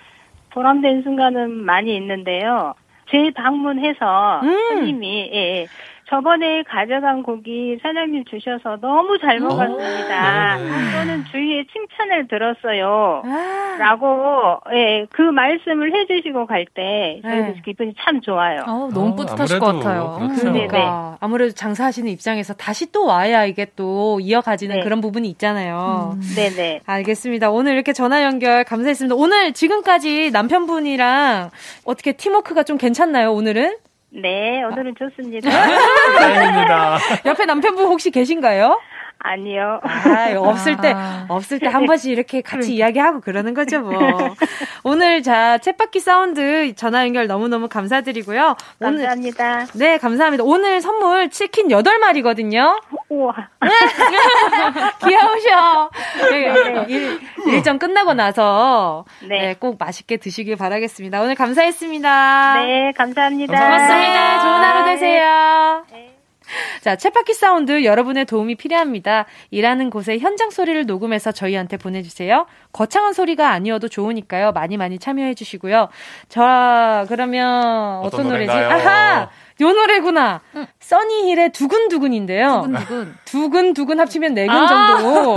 보람된 0.50 1.02
순간은 1.02 1.50
많이 1.64 1.96
있는데요. 1.96 2.74
제 3.10 3.30
방문해서 3.34 4.40
음. 4.42 4.68
손님이 4.68 5.30
예, 5.32 5.38
예. 5.38 5.66
저번에 6.10 6.64
가져간 6.64 7.22
고기 7.22 7.78
사장님 7.80 8.24
주셔서 8.24 8.78
너무 8.80 9.16
잘 9.20 9.36
어, 9.36 9.46
먹었습니다. 9.46 10.56
네. 10.58 10.92
저는 10.92 11.24
주위에 11.30 11.64
칭찬을 11.72 12.26
들었어요. 12.26 13.22
아. 13.24 13.76
라고, 13.78 14.58
예, 14.74 15.06
그 15.10 15.22
말씀을 15.22 15.94
해주시고 15.94 16.46
갈 16.46 16.66
때, 16.74 17.20
저희도 17.22 17.46
네. 17.46 17.62
기분이 17.64 17.94
참 18.00 18.20
좋아요. 18.20 18.62
어, 18.66 18.88
너무 18.92 19.10
어, 19.10 19.14
뿌듯하실 19.14 19.60
것 19.60 19.66
같아요. 19.66 20.16
그렇죠. 20.18 20.40
그러니까. 20.40 20.78
네. 20.78 21.16
아무래도 21.20 21.52
장사하시는 21.52 22.10
입장에서 22.10 22.54
다시 22.54 22.90
또 22.90 23.06
와야 23.06 23.44
이게 23.44 23.66
또 23.76 24.18
이어가지는 24.20 24.76
네. 24.76 24.82
그런 24.82 25.00
부분이 25.00 25.28
있잖아요. 25.28 26.16
음. 26.16 26.20
네네. 26.34 26.80
알겠습니다. 26.86 27.50
오늘 27.50 27.74
이렇게 27.74 27.92
전화 27.92 28.24
연결 28.24 28.64
감사했습니다. 28.64 29.14
오늘 29.14 29.52
지금까지 29.52 30.32
남편분이랑 30.32 31.50
어떻게 31.84 32.12
팀워크가 32.12 32.64
좀 32.64 32.78
괜찮나요, 32.78 33.32
오늘은? 33.32 33.76
네, 34.12 34.62
오늘은 34.64 34.94
좋습니다. 34.98 35.48
다행입니다. 36.18 36.98
옆에 37.26 37.44
남편분 37.46 37.86
혹시 37.86 38.10
계신가요? 38.10 38.80
아니요. 39.22 39.80
아, 39.82 40.32
없을 40.38 40.76
때, 40.78 40.94
없을 41.28 41.58
때 41.58 41.66
한 41.66 41.84
번씩 41.86 42.10
이렇게 42.10 42.40
같이 42.40 42.74
이야기하고 42.74 43.20
그러는 43.20 43.54
거죠, 43.54 43.80
뭐. 43.80 43.92
오늘 44.82 45.22
자, 45.22 45.58
챗바퀴 45.58 46.00
사운드 46.00 46.74
전화 46.74 47.04
연결 47.04 47.26
너무너무 47.26 47.68
감사드리고요. 47.68 48.56
감사합니다. 48.80 49.54
오늘, 49.54 49.66
네, 49.74 49.98
감사합니다. 49.98 50.44
오늘 50.44 50.80
선물 50.80 51.28
치킨 51.30 51.68
8마리거든요. 51.68 52.80
우와. 53.08 53.34
귀여우셔. 55.06 55.90
네, 56.30 56.84
일, 56.88 57.20
일정 57.46 57.78
끝나고 57.78 58.14
나서 58.14 59.04
네. 59.22 59.28
네. 59.40 59.54
꼭 59.58 59.76
맛있게 59.78 60.16
드시길 60.16 60.56
바라겠습니다. 60.56 61.20
오늘 61.20 61.34
감사했습니다. 61.34 62.60
네, 62.64 62.92
감사합니다. 62.96 63.52
고맙습니다. 63.52 64.40
좋은 64.40 64.52
하루 64.52 64.84
되세요. 64.86 65.84
네. 65.92 66.19
자, 66.82 66.96
챗바퀴 66.96 67.34
사운드 67.34 67.84
여러분의 67.84 68.24
도움이 68.24 68.56
필요합니다. 68.56 69.26
일하는 69.50 69.90
곳에 69.90 70.18
현장 70.18 70.50
소리를 70.50 70.86
녹음해서 70.86 71.32
저희한테 71.32 71.76
보내주세요. 71.76 72.46
거창한 72.72 73.12
소리가 73.12 73.50
아니어도 73.50 73.88
좋으니까요. 73.88 74.52
많이 74.52 74.76
많이 74.76 74.98
참여해 74.98 75.34
주시고요. 75.34 75.88
자, 76.28 77.04
그러면 77.08 77.98
어떤, 77.98 78.20
어떤 78.20 78.28
노래지? 78.28 78.52
아하! 78.52 79.30
요 79.60 79.72
노래구나. 79.72 80.40
응. 80.56 80.66
써니힐의 80.80 81.52
두근두근인데요. 81.52 82.62
두근두근. 82.64 83.14
두근두근 83.24 84.00
합치면 84.00 84.34
네근 84.34 84.54
아~ 84.54 84.66
정도. 84.66 85.36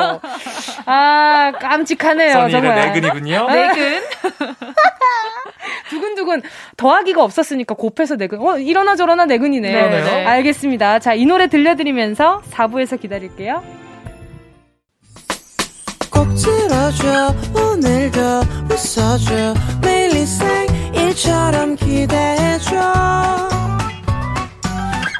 아, 0.85 1.51
깜찍하네요. 1.59 2.33
써니힐의 2.33 2.75
네근이군요. 2.75 3.47
네근. 3.49 4.01
두근두근 5.89 6.41
더하기가 6.77 7.23
없었으니까 7.23 7.75
곱해서 7.75 8.15
네근. 8.15 8.39
어, 8.39 8.57
이러나 8.57 8.95
저러나 8.95 9.25
네근이네요. 9.25 9.89
네, 9.89 10.01
네. 10.03 10.25
알겠습니다. 10.25 10.99
자, 10.99 11.13
이 11.13 11.25
노래 11.25 11.47
들려드리면서 11.47 12.41
4부에서 12.51 12.99
기다릴게요. 12.99 13.63
꼭 16.09 16.27
들어줘 16.35 17.33
오늘도 17.55 18.19
웃어줘 18.69 19.53
매일 19.81 20.25
생일처럼 20.27 21.75
기대해줘 21.75 22.75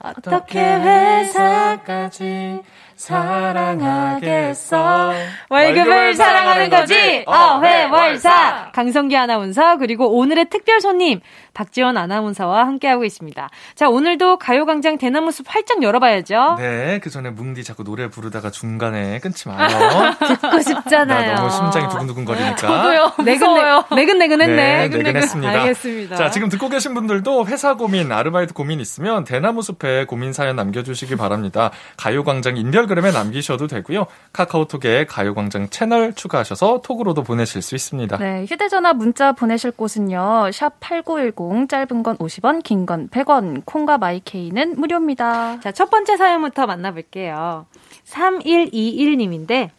어떻게 0.00 0.60
회사까지 0.60 2.62
사랑하겠어. 3.88 4.76
월급을 5.48 6.14
사랑하는 6.14 6.68
거지. 6.68 7.24
어회월사. 7.26 8.72
강성기 8.72 9.16
아나운서 9.16 9.76
그리고 9.78 10.18
오늘의 10.18 10.46
특별 10.50 10.80
손님 10.80 11.20
박지원 11.54 11.96
아나운서와 11.96 12.66
함께하고 12.66 13.04
있습니다. 13.04 13.48
자 13.76 13.88
오늘도 13.88 14.38
가요광장 14.38 14.98
대나무숲 14.98 15.46
활짝 15.48 15.82
열어봐야죠. 15.82 16.56
네, 16.58 16.98
그 17.02 17.08
전에 17.10 17.30
뭉디 17.30 17.62
자꾸 17.62 17.84
노래 17.84 18.08
부르다가 18.08 18.50
중간에 18.50 19.20
끊지 19.20 19.48
마요. 19.48 19.68
듣고 20.18 20.60
싶잖아요. 20.60 21.36
너무 21.36 21.50
심장이 21.50 21.88
두근두근거리니까. 21.88 22.56
저도요. 22.56 23.12
내근 23.24 23.54
내근 23.94 24.18
내근했네. 24.18 24.88
네, 24.88 24.88
내근했습니다. 24.88 25.52
알겠습니다. 25.52 26.16
자 26.16 26.30
지금 26.30 26.48
듣고 26.48 26.68
계신 26.68 26.94
분들도 26.94 27.46
회사 27.46 27.74
고민, 27.74 28.10
아르바이트 28.10 28.54
고민 28.54 28.80
있으면 28.80 29.22
대나무숲에 29.24 30.06
고민 30.06 30.32
사연 30.32 30.56
남겨주시기 30.56 31.14
바랍니다. 31.16 31.70
가요광장 31.96 32.56
인별 32.56 32.87
홀글램에 32.88 33.12
남기셔도 33.12 33.66
되고요. 33.66 34.06
카카오톡에 34.32 35.04
가요광장 35.06 35.68
채널 35.68 36.14
추가하셔서 36.14 36.80
톡으로도 36.82 37.22
보내실 37.22 37.60
수 37.62 37.74
있습니다. 37.74 38.16
네, 38.16 38.44
휴대전화 38.48 38.94
문자 38.94 39.32
보내실 39.32 39.72
곳은요. 39.72 40.50
샵 40.52 40.80
8910 40.80 41.68
짧은 41.68 42.02
건 42.02 42.16
50원, 42.16 42.62
긴 42.62 42.86
건 42.86 43.08
100원, 43.10 43.62
콩과 43.66 43.98
마이케이는 43.98 44.80
무료입니다. 44.80 45.60
자, 45.60 45.72
첫 45.72 45.90
번째 45.90 46.16
사연부터 46.16 46.66
만나볼게요. 46.66 47.66
3121님인데 48.06 49.70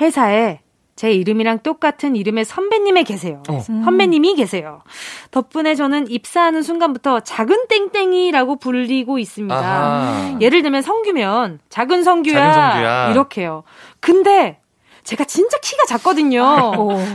회사에 0.00 0.60
제 0.98 1.12
이름이랑 1.12 1.60
똑같은 1.60 2.16
이름의 2.16 2.44
선배님이 2.44 3.04
계세요. 3.04 3.44
어. 3.48 3.60
선배님이 3.60 4.34
계세요. 4.34 4.82
덕분에 5.30 5.76
저는 5.76 6.10
입사하는 6.10 6.62
순간부터 6.62 7.20
작은 7.20 7.68
땡땡이라고 7.68 8.56
불리고 8.56 9.20
있습니다. 9.20 9.54
아하. 9.56 10.36
예를 10.40 10.62
들면 10.62 10.82
성규면 10.82 11.60
작은 11.68 12.02
성규야, 12.02 12.34
작은 12.34 12.52
성규야. 12.52 13.10
이렇게요. 13.12 13.62
근데 14.00 14.58
제가 15.04 15.22
진짜 15.22 15.56
키가 15.62 15.84
작거든요. 15.86 16.42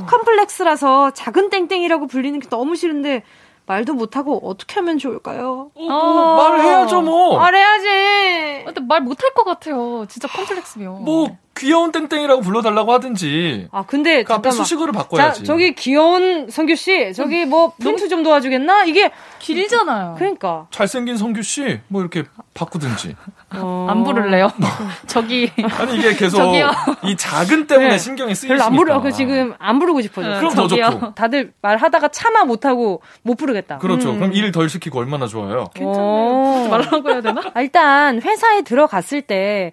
컴플렉스라서 0.08 1.12
작은 1.12 1.50
땡땡이라고 1.50 2.08
불리는 2.08 2.40
게 2.40 2.48
너무 2.48 2.78
싫은데 2.78 3.24
말도 3.66 3.96
못하고 3.96 4.40
어떻게 4.48 4.76
하면 4.76 4.98
좋을까요? 4.98 5.72
어, 5.76 5.84
뭐, 5.84 6.38
말을 6.38 6.64
해야죠, 6.64 7.02
뭐. 7.02 7.38
말해야지. 7.38 8.64
근데 8.64 8.80
말 8.80 9.02
못할 9.02 9.34
것 9.34 9.44
같아요. 9.44 10.06
진짜 10.08 10.30
컴플렉스면. 10.30 11.04
뭐, 11.04 11.38
귀여운 11.56 11.91
땡땡이라고 11.91 12.41
불러달라고 12.41 12.91
하든지. 12.93 13.68
아, 13.72 13.84
근데. 13.86 14.24
그 14.24 14.34
앞에 14.34 14.49
수식어를 14.51 14.91
바꿔야지. 14.91 15.39
자, 15.41 15.45
저기 15.45 15.76
귀여운 15.76 16.49
성규 16.49 16.76
씨, 16.76 17.14
저기 17.14 17.45
뭐, 17.45 17.74
멘트 17.78 18.10
좀 18.10 18.24
도와주겠나? 18.24 18.86
이게. 18.86 19.12
길잖아요. 19.39 20.16
그러니까. 20.18 20.68
잘생긴 20.72 21.18
성규 21.18 21.41
씨, 21.43 21.80
뭐 21.89 22.01
이렇게 22.01 22.24
바꾸든지. 22.54 23.16
어... 23.56 23.88
안 23.89 24.04
부를래요? 24.04 24.49
저기. 25.06 25.51
아니, 25.80 25.97
이게 25.97 26.14
계속. 26.16 26.38
저기요. 26.38 26.72
이 27.04 27.16
작은 27.18 27.68
때문에 27.68 27.89
네. 27.89 27.97
신경이 27.97 28.34
쓰이니까. 28.34 28.70
별로 28.70 28.93
안 28.93 29.01
부르, 29.01 29.01
그 29.01 29.12
지금 29.12 29.54
안 29.60 29.80
부르고 29.80 30.01
싶어요. 30.01 30.28
네, 30.28 30.38
그럼 30.39 30.54
더 30.56 30.68
좋고. 30.68 31.14
다들 31.14 31.51
말하다가 31.62 32.08
차마 32.08 32.45
못하고 32.45 33.01
못 33.22 33.36
부르겠다. 33.36 33.78
그렇죠. 33.78 34.12
음. 34.12 34.16
그럼 34.20 34.34
일 34.34 34.51
덜 34.54 34.70
시키고 34.70 34.99
얼마나 34.99 35.26
좋아요. 35.28 35.66
괜찮네요. 35.74 36.70
말라고 36.70 37.10
해야 37.10 37.22
되나? 37.22 37.41
일단 37.58 38.22
회사에 38.22 38.62
들어갔을 38.62 39.22
때 39.24 39.72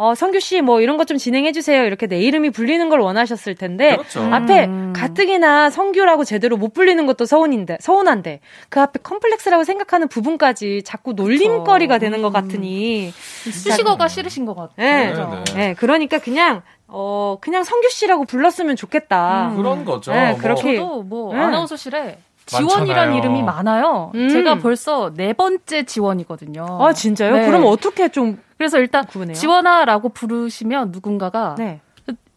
어, 0.00 0.14
성규 0.14 0.40
씨 0.40 0.60
뭐 0.62 0.80
이런 0.80 0.96
것 0.96 1.04
좀 1.04 1.18
진행해 1.18 1.52
주세요. 1.52 1.84
이렇게 1.84 2.06
내 2.06 2.20
이름이 2.20 2.50
불리는 2.50 2.88
걸 2.88 3.00
원하셨을 3.00 3.54
텐데 3.56 3.96
그렇죠. 3.96 4.22
앞에 4.22 4.66
음. 4.66 4.92
가뜩이나 4.94 5.68
성규라고 5.70 6.24
제대로 6.24 6.56
못 6.56 6.72
불리는 6.72 7.04
것도 7.06 7.24
서운인데 7.26 7.78
서운한데 7.80 8.40
그 8.68 8.80
앞에 8.80 9.00
컴플렉스라고 9.02 9.64
생각하는 9.64 10.06
부분까지 10.08 10.82
자꾸 10.84 11.12
놀림거리가 11.14 11.98
그렇죠. 11.98 11.98
되는 11.98 12.22
것 12.22 12.28
음. 12.28 12.32
같으니 12.32 13.12
수식어가 13.12 14.08
싫으신 14.08 14.46
것 14.46 14.54
같아요. 14.54 14.74
네. 14.76 15.12
네. 15.12 15.54
네. 15.54 15.74
그러니까 15.74 16.18
그냥 16.18 16.62
어 16.86 17.38
그냥 17.40 17.64
성규 17.64 17.88
씨라고 17.90 18.24
불렀으면 18.24 18.76
좋겠다. 18.76 19.48
음. 19.52 19.56
그런 19.56 19.84
거죠. 19.84 20.12
네, 20.12 20.30
뭐. 20.32 20.38
그렇게 20.40 20.76
저도 20.76 21.02
뭐 21.02 21.34
네. 21.34 21.40
아나운서실에 21.40 22.18
지원이란 22.46 23.14
이름이 23.14 23.42
많아요. 23.42 24.12
음. 24.14 24.28
제가 24.28 24.56
벌써 24.58 25.12
네 25.14 25.32
번째 25.32 25.84
지원이거든요. 25.84 26.78
아 26.80 26.92
진짜요? 26.92 27.34
네. 27.36 27.46
그럼 27.46 27.64
어떻게 27.66 28.08
좀 28.08 28.38
그래서 28.60 28.78
일단 28.78 29.06
구분해요? 29.06 29.32
지원아라고 29.32 30.10
부르시면 30.10 30.90
누군가가 30.92 31.54
네. 31.56 31.80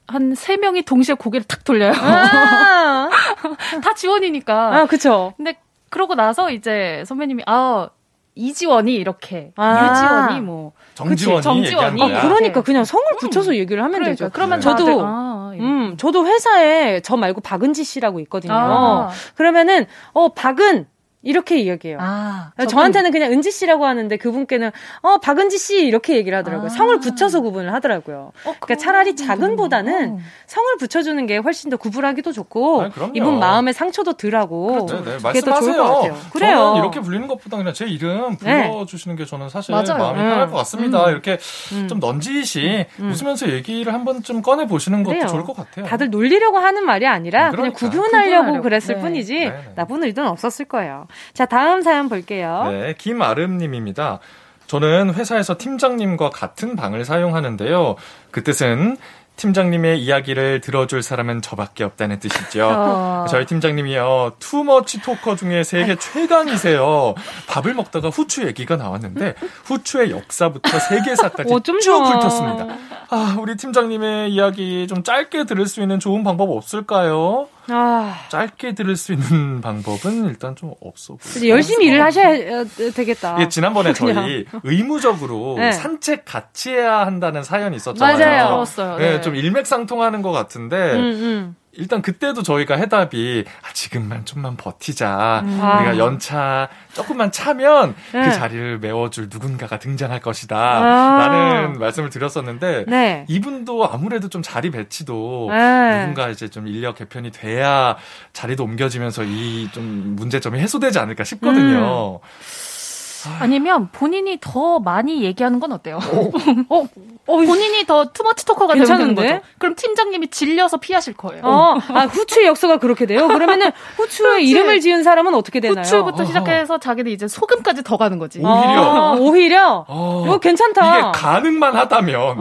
한세 0.07 0.55
명이 0.55 0.83
동시에 0.83 1.15
고개를 1.15 1.45
탁 1.45 1.65
돌려요. 1.65 1.91
아~ 1.93 3.09
다 3.83 3.93
지원이니까. 3.93 4.73
아, 4.73 4.85
그쵸. 4.85 5.33
근데 5.35 5.57
그러고 5.89 6.15
나서 6.15 6.49
이제 6.49 7.03
선배님이 7.07 7.43
아 7.45 7.89
이지원이 8.35 8.93
이렇게 8.95 9.51
아~ 9.57 10.29
유지원이 10.29 10.39
뭐 10.45 10.71
정지원이 10.95 11.41
정지원이 11.41 12.01
아, 12.01 12.21
그러니까 12.21 12.61
그냥 12.61 12.85
성을 12.85 13.05
붙여서 13.19 13.51
음. 13.51 13.55
얘기를 13.55 13.83
하면 13.83 13.99
그러니까. 13.99 14.25
되죠. 14.25 14.29
그러면 14.33 14.61
네. 14.61 14.63
저도 14.63 15.01
아, 15.05 15.51
음 15.59 15.97
저도 15.97 16.25
회사에 16.25 17.01
저 17.01 17.17
말고 17.17 17.41
박은지 17.41 17.83
씨라고 17.83 18.21
있거든요. 18.21 18.53
아. 18.53 19.09
그러면은 19.35 19.87
어 20.13 20.29
박은 20.29 20.87
이렇게 21.23 21.57
이야기해요. 21.59 21.97
아, 22.01 22.51
저한테는 22.69 23.11
그냥 23.11 23.31
은지 23.31 23.49
씨라고 23.49 23.85
하는데 23.85 24.15
그분께는 24.17 24.71
어 25.01 25.17
박은지 25.19 25.57
씨 25.57 25.85
이렇게 25.85 26.17
얘기를 26.17 26.37
하더라고요. 26.37 26.67
아. 26.67 26.69
성을 26.69 26.99
붙여서 26.99 27.39
구분을 27.41 27.73
하더라고요. 27.73 28.33
어, 28.45 28.55
그러니까 28.59 28.75
차라리 28.75 29.15
작은보다는 29.15 30.19
성을 30.45 30.77
붙여주는 30.77 31.25
게 31.25 31.37
훨씬 31.37 31.69
더 31.69 31.77
구분하기도 31.77 32.31
좋고 32.33 32.81
아니, 32.81 32.91
이분 33.13 33.39
마음의 33.39 33.73
상처도 33.73 34.13
덜하고 34.13 34.85
그렇죠. 34.85 35.03
네, 35.03 35.17
그게 35.17 35.41
더 35.41 35.59
좋을 35.59 35.77
것 35.77 35.83
같아요. 35.83 36.17
그래요. 36.33 36.75
이렇게 36.77 36.99
불리는 36.99 37.27
것보다 37.27 37.57
그냥 37.57 37.73
제 37.73 37.85
이름 37.85 38.37
네. 38.37 38.69
불러주시는 38.69 39.15
게 39.15 39.25
저는 39.25 39.49
사실 39.49 39.73
맞아요. 39.73 39.97
마음이 39.97 40.19
음. 40.19 40.29
편할 40.29 40.49
것 40.49 40.57
같습니다. 40.57 41.05
음. 41.05 41.11
이렇게 41.11 41.37
음. 41.71 41.87
좀 41.87 41.99
넌지시 41.99 42.85
음. 42.99 43.09
웃으면서 43.11 43.49
얘기를 43.49 43.93
한번 43.93 44.23
좀 44.23 44.41
꺼내 44.41 44.65
보시는 44.67 45.03
것도 45.03 45.13
그래요. 45.13 45.27
좋을 45.27 45.43
것 45.43 45.55
같아요. 45.55 45.85
다들 45.85 46.09
놀리려고 46.09 46.57
하는 46.57 46.85
말이 46.85 47.07
아니라 47.07 47.47
음, 47.47 47.51
그러니까. 47.51 47.79
그냥 47.79 47.91
구분하려고, 47.93 48.37
구분하려고. 48.37 48.63
그랬을 48.63 48.95
네. 48.95 49.01
뿐이지 49.01 49.33
네, 49.39 49.49
네. 49.49 49.71
나쁜 49.75 50.03
의도는 50.03 50.29
없었을 50.29 50.65
거예요. 50.65 51.07
자 51.33 51.45
다음 51.45 51.81
사연 51.81 52.09
볼게요. 52.09 52.67
네, 52.69 52.95
김아름님입니다. 52.97 54.19
저는 54.67 55.13
회사에서 55.13 55.57
팀장님과 55.57 56.29
같은 56.29 56.75
방을 56.75 57.05
사용하는데요. 57.05 57.95
그 58.31 58.43
뜻은 58.43 58.97
팀장님의 59.35 60.01
이야기를 60.01 60.61
들어줄 60.61 61.01
사람은 61.01 61.41
저밖에 61.41 61.83
없다는 61.83 62.19
뜻이죠. 62.19 62.69
어. 62.71 63.25
저희 63.29 63.45
팀장님이요, 63.45 64.33
투머치 64.39 65.01
토커 65.01 65.35
중에 65.35 65.63
세계 65.63 65.95
최강이세요. 65.95 67.15
밥을 67.47 67.73
먹다가 67.73 68.09
후추 68.09 68.45
얘기가 68.45 68.75
나왔는데, 68.75 69.33
후추의 69.65 70.11
역사부터 70.11 70.77
세계사까지 70.77 71.51
오, 71.51 71.59
쭉 71.59 71.73
훑었습니다. 71.73 72.67
아, 73.09 73.35
우리 73.39 73.57
팀장님의 73.57 74.31
이야기 74.31 74.87
좀 74.87 75.03
짧게 75.03 75.45
들을 75.45 75.65
수 75.65 75.81
있는 75.81 75.99
좋은 75.99 76.23
방법 76.23 76.51
없을까요? 76.51 77.47
아. 77.67 78.15
짧게 78.29 78.73
들을 78.73 78.95
수 78.95 79.13
있는 79.13 79.61
방법은 79.61 80.25
일단 80.27 80.55
좀 80.55 80.73
없어 80.81 81.15
보여요. 81.15 81.49
열심히 81.49 81.87
일을 81.87 82.01
하셔야 82.01 82.63
되겠다. 82.95 83.37
예, 83.39 83.47
지난번에 83.49 83.93
저희 83.93 84.45
의무적으로 84.63 85.55
네. 85.57 85.71
산책 85.71 86.25
같이 86.25 86.71
해야 86.71 87.05
한다는 87.05 87.43
사연이 87.43 87.75
있었잖아요. 87.75 88.17
맞아요. 88.17 88.97
네, 88.97 89.11
네. 89.13 89.21
좀 89.21 89.35
일맥상통하는 89.35 90.21
것 90.21 90.31
같은데 90.31 90.93
음, 90.93 90.99
음. 90.99 91.55
일단 91.75 92.01
그때도 92.01 92.43
저희가 92.43 92.75
해답이 92.75 93.45
아, 93.63 93.73
지금만 93.73 94.25
좀만 94.25 94.55
버티자. 94.57 95.41
음. 95.43 95.49
우리가 95.53 95.89
아. 95.89 95.97
연차 95.97 96.69
조금만 96.93 97.31
차면 97.31 97.95
그 98.11 98.17
네. 98.17 98.25
그 98.29 98.33
자리를 98.33 98.79
메워줄 98.79 99.27
누군가가 99.31 99.79
등장할 99.79 100.19
것이다. 100.19 100.55
아. 100.57 101.17
라는 101.27 101.79
말씀을 101.79 102.09
드렸었는데 102.09 102.85
네. 102.87 103.25
이분도 103.27 103.89
아무래도 103.91 104.29
좀 104.29 104.41
자리 104.41 104.69
배치도 104.69 105.47
네. 105.51 105.99
누군가 106.01 106.29
이제 106.29 106.47
좀 106.47 106.67
인력 106.67 106.95
개편이 106.95 107.31
돼야 107.31 107.97
자리도 108.33 108.63
옮겨지면서 108.63 109.23
이 109.25 109.63
좀 109.73 110.15
문제점이 110.15 110.59
해소되지 110.59 110.99
않을까 110.99 111.23
싶거든요. 111.23 112.19
음. 112.21 113.33
아니면 113.39 113.89
본인이 113.91 114.37
더 114.41 114.79
많이 114.79 115.23
얘기하는 115.23 115.59
건 115.59 115.71
어때요? 115.71 115.97
어 116.69 116.85
본인이 117.25 117.85
더 117.85 118.05
투머치 118.11 118.45
토커가 118.45 118.73
괜찮은 118.73 119.15
거죠. 119.15 119.39
그럼 119.57 119.75
팀장님이 119.75 120.27
질려서 120.27 120.77
피하실 120.77 121.13
거예요. 121.13 121.41
어, 121.45 121.77
아, 121.93 122.01
후추의 122.05 122.47
역사가 122.47 122.77
그렇게 122.77 123.05
돼요? 123.05 123.27
그러면은 123.29 123.71
후추의 123.95 124.45
이름을 124.49 124.81
지은 124.81 125.03
사람은 125.03 125.33
어떻게 125.33 125.61
되나요? 125.61 125.81
후추부터 125.83 126.25
시작해서 126.25 126.77
자기는 126.79 127.09
이제 127.11 127.27
소금까지 127.29 127.83
더 127.83 127.95
가는 127.97 128.19
거지. 128.19 128.39
오히려. 128.39 128.49
아, 128.51 129.15
오히려? 129.17 129.85
어, 129.87 130.23
이거 130.25 130.39
괜찮다. 130.39 130.99
이게 130.99 131.11
가능만 131.19 131.75
하다면 131.77 132.15
어. 132.19 132.35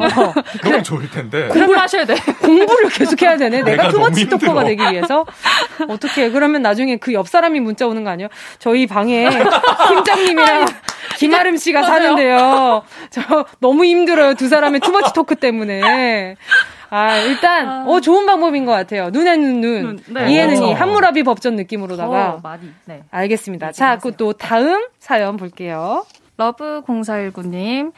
너무 0.64 0.82
좋을 0.82 1.08
텐데. 1.10 1.46
공부를 1.48 1.78
하셔야 1.80 2.04
돼. 2.04 2.14
공부를 2.42 2.88
계속 2.90 3.22
해야 3.22 3.36
되네. 3.36 3.62
내가, 3.62 3.70
내가 3.84 3.88
투머치 3.90 4.28
토커가 4.28 4.64
되기 4.64 4.82
위해서. 4.82 5.24
어떻게 5.88 6.30
그러면 6.30 6.62
나중에 6.62 6.96
그 6.96 7.12
옆 7.12 7.28
사람이 7.28 7.60
문자 7.60 7.86
오는 7.86 8.04
거 8.04 8.10
아니에요? 8.10 8.28
저희 8.58 8.86
방에 8.86 9.28
팀장님이랑 9.88 10.66
김아름 11.18 11.56
씨가 11.56 11.82
사는데요. 11.82 12.82
저 13.10 13.44
너무 13.60 13.84
힘들어요. 13.84 14.34
두 14.34 14.48
사람 14.48 14.71
의 14.74 14.80
too 14.80 14.94
much 14.94 15.12
talk 15.12 15.36
때문에. 15.36 16.36
아, 16.90 17.16
일단, 17.18 17.68
아... 17.68 17.84
어, 17.86 18.00
좋은 18.00 18.26
방법인 18.26 18.66
것 18.66 18.72
같아요. 18.72 19.08
눈에는 19.10 19.60
눈, 19.60 19.82
눈 19.82 20.00
네. 20.08 20.30
이에는 20.30 20.62
이, 20.62 20.72
함무라비 20.72 21.22
법전 21.22 21.56
느낌으로다가. 21.56 22.40
많이, 22.42 22.70
네. 22.84 23.02
알겠습니다. 23.10 23.72
자, 23.72 23.98
그 23.98 24.12
또 24.16 24.34
다음 24.34 24.86
사연 24.98 25.36
볼게요. 25.38 26.04
러브 26.36 26.82
0419님. 26.86 27.92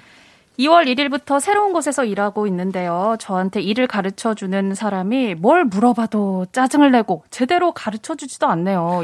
2월 0.58 0.86
1일부터 0.86 1.40
새로운 1.40 1.72
곳에서 1.72 2.04
일하고 2.04 2.46
있는데요. 2.46 3.16
저한테 3.18 3.60
일을 3.60 3.88
가르쳐 3.88 4.34
주는 4.34 4.72
사람이 4.74 5.34
뭘 5.34 5.64
물어봐도 5.64 6.46
짜증을 6.52 6.92
내고 6.92 7.24
제대로 7.30 7.72
가르쳐 7.72 8.14
주지도 8.14 8.46
않네요. 8.46 9.02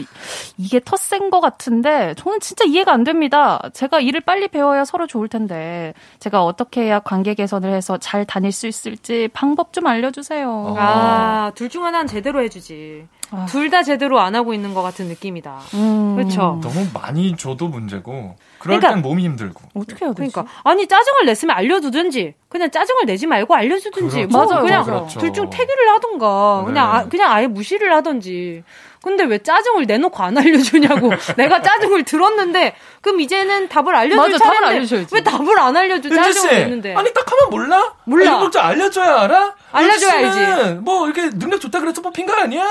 이게 0.57 0.79
텃센 0.79 1.29
것 1.31 1.41
같은데 1.41 2.15
저는 2.17 2.39
진짜 2.39 2.65
이해가 2.65 2.93
안 2.93 3.03
됩니다. 3.03 3.61
제가 3.73 3.99
일을 4.01 4.21
빨리 4.21 4.47
배워야 4.47 4.85
서로 4.85 5.09
좋을 5.09 5.27
텐데 5.29 5.93
제가 6.21 6.45
어떻게 6.45 6.83
해야 6.83 7.01
관계 7.01 7.35
개선을 7.35 7.73
해서 7.73 7.99
잘 7.99 8.25
다닐 8.25 8.53
수 8.53 8.69
있을지 8.69 9.29
방법 9.33 9.73
좀 9.73 9.87
알려주세요. 9.89 10.77
아, 10.79 11.51
둘 11.57 11.69
중 11.71 11.85
하나는 11.85 12.07
제대로 12.09 12.43
해주지. 12.43 13.07
둘다 13.49 13.85
제대로 13.85 14.19
안 14.19 14.35
하고 14.35 14.55
있는 14.55 14.75
것 14.75 14.83
같은 14.83 15.07
느낌이다. 15.07 15.59
음. 15.75 16.17
그렇죠. 16.17 16.59
너무 16.63 16.87
많이 16.93 17.37
줘도 17.37 17.69
문제고 17.69 18.35
그럴 18.61 18.79
그러니까, 18.79 18.95
땐 18.95 19.03
몸이 19.03 19.25
힘들고. 19.25 19.61
어떻게 19.75 20.05
해야 20.05 20.13
되지? 20.15 20.31
그러니까 20.33 20.45
아니 20.65 20.87
짜증을 20.87 21.25
냈으면 21.27 21.57
알려두든지 21.57 22.35
그냥 22.49 22.71
짜증을 22.71 23.07
내지 23.07 23.27
말고 23.27 23.55
알려주든지 23.55 24.17
그렇죠. 24.17 24.29
뭐 24.29 24.47
맞아요, 24.47 24.63
그냥 24.65 24.85
그렇죠. 24.85 25.19
둘중 25.19 25.51
태기를 25.51 25.89
하던가 25.91 26.59
네. 26.61 26.67
그냥 26.73 26.95
아, 26.95 27.09
그냥 27.09 27.33
아예 27.33 27.47
무시를 27.47 27.93
하던지 27.95 28.63
근데 29.03 29.25
왜 29.25 29.39
짜증을 29.39 29.87
내놓고 29.87 30.23
안 30.23 30.37
알려주냐고. 30.37 31.11
내가 31.39 31.63
짜증을 31.63 32.05
들었는데, 32.05 32.75
그럼 33.01 33.23
이제는 33.23 33.71
답을 33.71 33.97
알려줄 33.97 34.17
맞아, 34.19 34.37
답을 34.37 34.63
알려줘야지. 34.63 35.15
왜 35.15 35.23
답을 35.23 35.59
안 35.59 35.75
알려줘? 35.75 36.11
짜증을 36.11 36.55
냈는데. 36.55 36.95
아니, 36.95 37.11
딱 37.15 37.25
하면 37.33 37.49
몰라? 37.49 37.95
몰라. 38.05 38.51
좀 38.51 38.61
알려줘야 38.63 39.23
알아? 39.23 39.55
알려줘야 39.73 40.59
알지. 40.67 40.75
뭐, 40.83 41.07
이렇게 41.09 41.31
능력 41.31 41.63
좋다 41.63 41.81
그래서 41.81 42.03
뽑힌 42.03 42.27
거 42.27 42.35
아니야? 42.35 42.63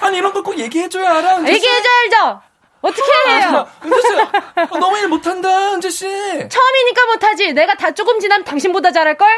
아니, 0.00 0.18
이런 0.18 0.32
거 0.32 0.42
꼭 0.42 0.58
얘기해줘야 0.58 1.18
알아? 1.18 1.46
얘기해줘야 1.48 1.92
알죠? 2.02 2.40
어떻게 2.80 3.02
해요? 3.02 3.66
은재 3.84 4.00
씨, 4.00 4.14
어, 4.70 4.78
너무 4.78 4.96
일 4.98 5.08
못한다, 5.08 5.72
은재 5.74 5.90
씨. 5.90 6.06
처음이니까 6.06 7.06
못하지. 7.12 7.52
내가 7.52 7.74
다 7.74 7.90
조금 7.90 8.20
지나면 8.20 8.44
당신보다 8.44 8.92
잘할 8.92 9.16
걸? 9.16 9.28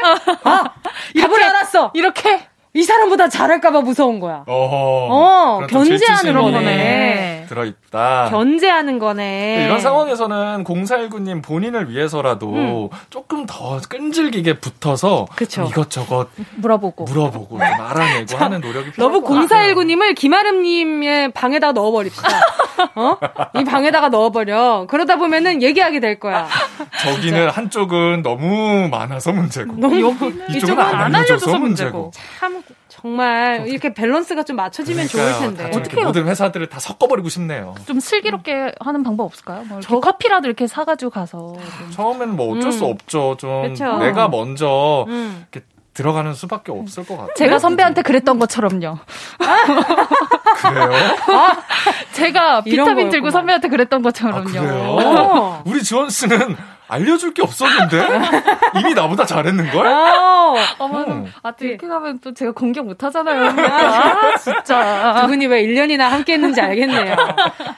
아, 0.43 0.73
답을 1.19 1.43
알았어. 1.43 1.91
이렇게. 1.95 2.47
이 2.73 2.83
사람보다 2.83 3.27
잘할까봐 3.27 3.81
무서운 3.81 4.19
거야. 4.19 4.43
어허. 4.47 5.07
어, 5.11 5.67
견제하는 5.67 6.33
거네. 6.33 7.45
들어있다. 7.49 8.29
견제하는 8.29 8.97
거네. 8.97 9.65
이런 9.65 9.81
상황에서는 9.81 10.63
0419님 10.63 11.43
본인을 11.43 11.89
위해서라도 11.89 12.47
음. 12.47 12.89
조금 13.09 13.45
더 13.45 13.81
끈질기게 13.89 14.59
붙어서 14.59 15.27
그쵸. 15.35 15.67
이것저것 15.69 16.29
물어보고 16.55 17.03
물어보고 17.03 17.57
좀 17.57 17.61
알아내고 17.61 18.37
하는 18.37 18.61
노력이 18.61 18.91
필요할 18.93 19.21
너무 19.21 19.27
0419님을 19.47 20.15
김아름님의 20.15 21.33
방에다 21.33 21.73
넣어버립시다. 21.73 22.29
어? 22.95 23.17
이 23.59 23.65
방에다가 23.65 24.07
넣어버려. 24.07 24.85
그러다 24.89 25.17
보면은 25.17 25.61
얘기하게 25.61 25.99
될 25.99 26.19
거야. 26.21 26.47
저기는 27.03 27.39
진짜. 27.39 27.49
한쪽은 27.49 28.21
너무 28.21 28.87
많아서 28.89 29.31
문제고. 29.31 29.73
너무 29.77 30.13
이쪽은 30.49 30.79
안 30.79 31.15
알려줘서 31.15 31.57
문제고. 31.59 32.11
참 32.39 32.61
정말 32.89 33.67
이렇게 33.67 33.93
밸런스가 33.93 34.43
좀 34.43 34.57
맞춰지면 34.57 35.07
그러니까요. 35.07 35.39
좋을 35.39 35.55
텐데. 35.55 35.77
어떻게 35.77 36.03
모든 36.03 36.27
회사들을 36.27 36.67
다 36.67 36.79
섞어버리고 36.79 37.29
싶네요. 37.29 37.73
좀 37.87 37.99
슬기롭게 37.99 38.73
하는 38.79 39.03
방법 39.03 39.25
없을까요? 39.25 39.63
뭐 39.63 39.79
저 39.81 39.99
커피라도 39.99 40.47
이렇게 40.47 40.67
사가지고 40.67 41.09
가서. 41.11 41.55
처음에는 41.91 42.35
뭐 42.35 42.55
어쩔 42.55 42.67
음. 42.67 42.71
수 42.71 42.85
없죠. 42.85 43.35
좀 43.39 43.69
그쵸. 43.69 43.97
내가 43.97 44.27
먼저 44.27 45.05
음. 45.07 45.45
이렇게 45.51 45.65
들어가는 45.93 46.33
수밖에 46.33 46.71
없을 46.71 47.03
것 47.05 47.17
같아요. 47.17 47.33
제가 47.35 47.59
선배한테 47.59 48.01
그랬던 48.03 48.39
것처럼요. 48.39 48.79
그래요? 50.61 50.91
아, 51.27 51.57
제가 52.13 52.61
비타민 52.61 53.09
들고 53.09 53.29
선배한테 53.29 53.67
그랬던 53.67 54.01
것처럼요. 54.01 54.39
아, 54.39 54.43
그래요? 54.51 55.61
우리 55.65 55.83
지원 55.83 56.09
씨는 56.09 56.55
알려줄 56.91 57.33
게 57.33 57.41
없었는데 57.41 58.05
이미 58.79 58.93
나보다 58.93 59.25
잘했는 59.25 59.71
걸? 59.71 59.87
어, 59.87 60.55
어머, 60.79 61.25
아, 61.41 61.51
또 61.51 61.65
이렇게 61.65 61.87
가면 61.87 62.19
또 62.19 62.33
제가 62.33 62.51
공격 62.51 62.85
못 62.85 63.01
하잖아요. 63.01 63.45
아, 63.71 64.35
진짜. 64.37 65.21
두 65.21 65.27
분이 65.27 65.47
왜 65.47 65.63
1년이나 65.65 66.09
함께 66.09 66.33
했는지 66.33 66.59
알겠네요. 66.59 67.15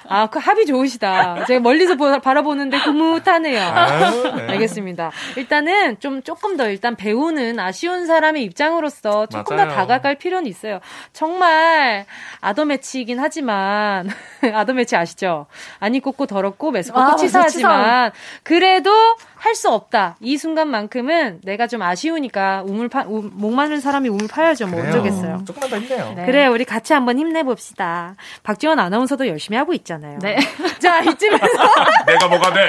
아, 0.09 0.28
그 0.28 0.39
합이 0.39 0.66
좋으시다. 0.66 1.45
제가 1.45 1.59
멀리서 1.59 1.95
보, 1.95 2.20
바라보는데 2.20 2.78
흐뭇하네요. 2.78 3.61
아유, 3.61 4.34
네. 4.36 4.47
알겠습니다. 4.53 5.11
일단은 5.38 5.99
좀 5.99 6.24
조금 6.24 6.57
더 6.57 6.68
일단 6.68 6.95
배우는 6.95 7.59
아쉬운 7.59 8.07
사람의 8.07 8.43
입장으로서 8.43 9.28
조금 9.28 9.57
맞아요. 9.57 9.70
더 9.70 9.76
다가갈 9.76 10.16
필요는 10.16 10.47
있어요. 10.47 10.80
정말 11.14 12.05
아더 12.41 12.66
매치이긴 12.66 13.20
하지만 13.20 14.09
아더 14.53 14.74
매치 14.74 14.95
아시죠? 14.95 15.45
아니 15.80 15.99
꽂고 15.99 16.26
더럽고 16.26 16.72
매스 16.72 16.91
꽂고 16.91 17.11
아, 17.11 17.16
치사하지만 17.16 18.11
그래도 18.41 18.91
할 19.38 19.54
수 19.56 19.70
없다. 19.70 20.16
이 20.20 20.38
순간만큼은 20.38 21.41
내가 21.43 21.68
좀 21.68 21.82
아쉬우니까 21.84 22.64
우물 22.66 22.89
파, 22.89 23.04
우, 23.08 23.30
목 23.34 23.54
마른 23.54 23.80
사람이 23.80 24.10
우물 24.10 24.28
파야죠. 24.28 24.68
뭐 24.68 24.82
어쩌겠어요. 24.82 25.43
조금만 25.45 25.70
더 25.70 25.78
힘내요. 25.80 26.14
네. 26.16 26.26
그래, 26.26 26.47
우리 26.47 26.66
같이 26.66 26.93
한번 26.93 27.20
힘내봅시다. 27.20 28.16
박지원 28.41 28.80
아나운서도 28.80 29.28
열심히 29.28 29.58
하고 29.58 29.74
있잖아요. 29.74 30.18
네. 30.20 30.38
자, 30.80 31.01
이쯤에서. 31.01 31.45
내가 32.08 32.28
뭐가 32.28 32.54
돼? 32.54 32.68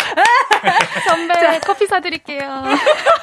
선배, 1.09 1.35
자, 1.35 1.59
커피 1.61 1.87
사드릴게요. 1.87 2.65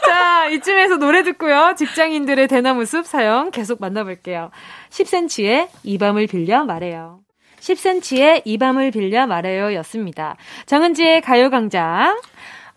자, 0.07 0.47
이쯤에서 0.47 0.97
노래 0.97 1.23
듣고요. 1.23 1.75
직장인들의 1.77 2.47
대나무 2.47 2.85
숲 2.85 3.05
사연 3.05 3.51
계속 3.51 3.79
만나볼게요. 3.79 4.49
10cm의 4.89 5.67
이 5.83 5.97
밤을 5.97 6.27
빌려 6.27 6.63
말해요. 6.65 7.19
10cm의 7.59 8.41
이 8.45 8.57
밤을 8.57 8.91
빌려 8.91 9.27
말해요 9.27 9.73
였습니다. 9.75 10.35
정은지의 10.65 11.21
가요광장. 11.21 12.19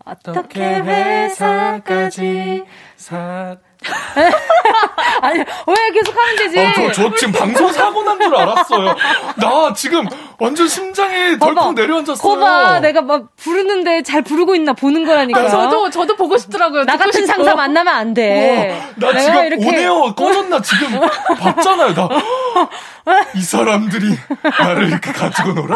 어떻게 0.05 0.61
회사까지 0.61 2.63
사 2.95 3.57
아니, 5.21 5.39
왜 5.39 5.91
계속 5.93 6.17
하면 6.17 6.35
되지? 6.37 6.59
어, 6.59 6.71
저, 6.73 6.91
저 7.09 7.15
지금 7.15 7.33
방송 7.33 7.71
사고 7.71 8.01
난 8.03 8.19
줄 8.19 8.35
알았어요. 8.35 8.95
나 9.35 9.73
지금 9.75 10.07
완전 10.39 10.67
심장이 10.67 11.37
덜컥 11.37 11.75
내려앉았어요. 11.75 12.17
거봐, 12.17 12.79
내가 12.79 13.01
막 13.01 13.35
부르는데 13.35 14.01
잘 14.01 14.23
부르고 14.23 14.55
있나 14.55 14.73
보는 14.73 15.05
거라니까. 15.05 15.39
아, 15.39 15.49
저도, 15.49 15.91
저도 15.91 16.15
보고 16.15 16.35
싶더라고요. 16.39 16.85
나 16.85 16.97
같은 16.97 17.27
상사 17.27 17.53
만나면 17.53 17.93
안 17.93 18.13
돼. 18.15 18.71
어, 18.71 18.93
나 19.11 19.19
지금 19.19 19.45
이렇게... 19.45 19.67
오네요 19.67 20.15
꺼졌나 20.15 20.61
지금 20.61 20.99
봤잖아요. 21.39 21.93
나. 21.93 22.09
이 23.35 23.41
사람들이 23.41 24.17
나를 24.59 24.87
이렇게 24.87 25.11
가지고 25.11 25.53
놀아? 25.53 25.75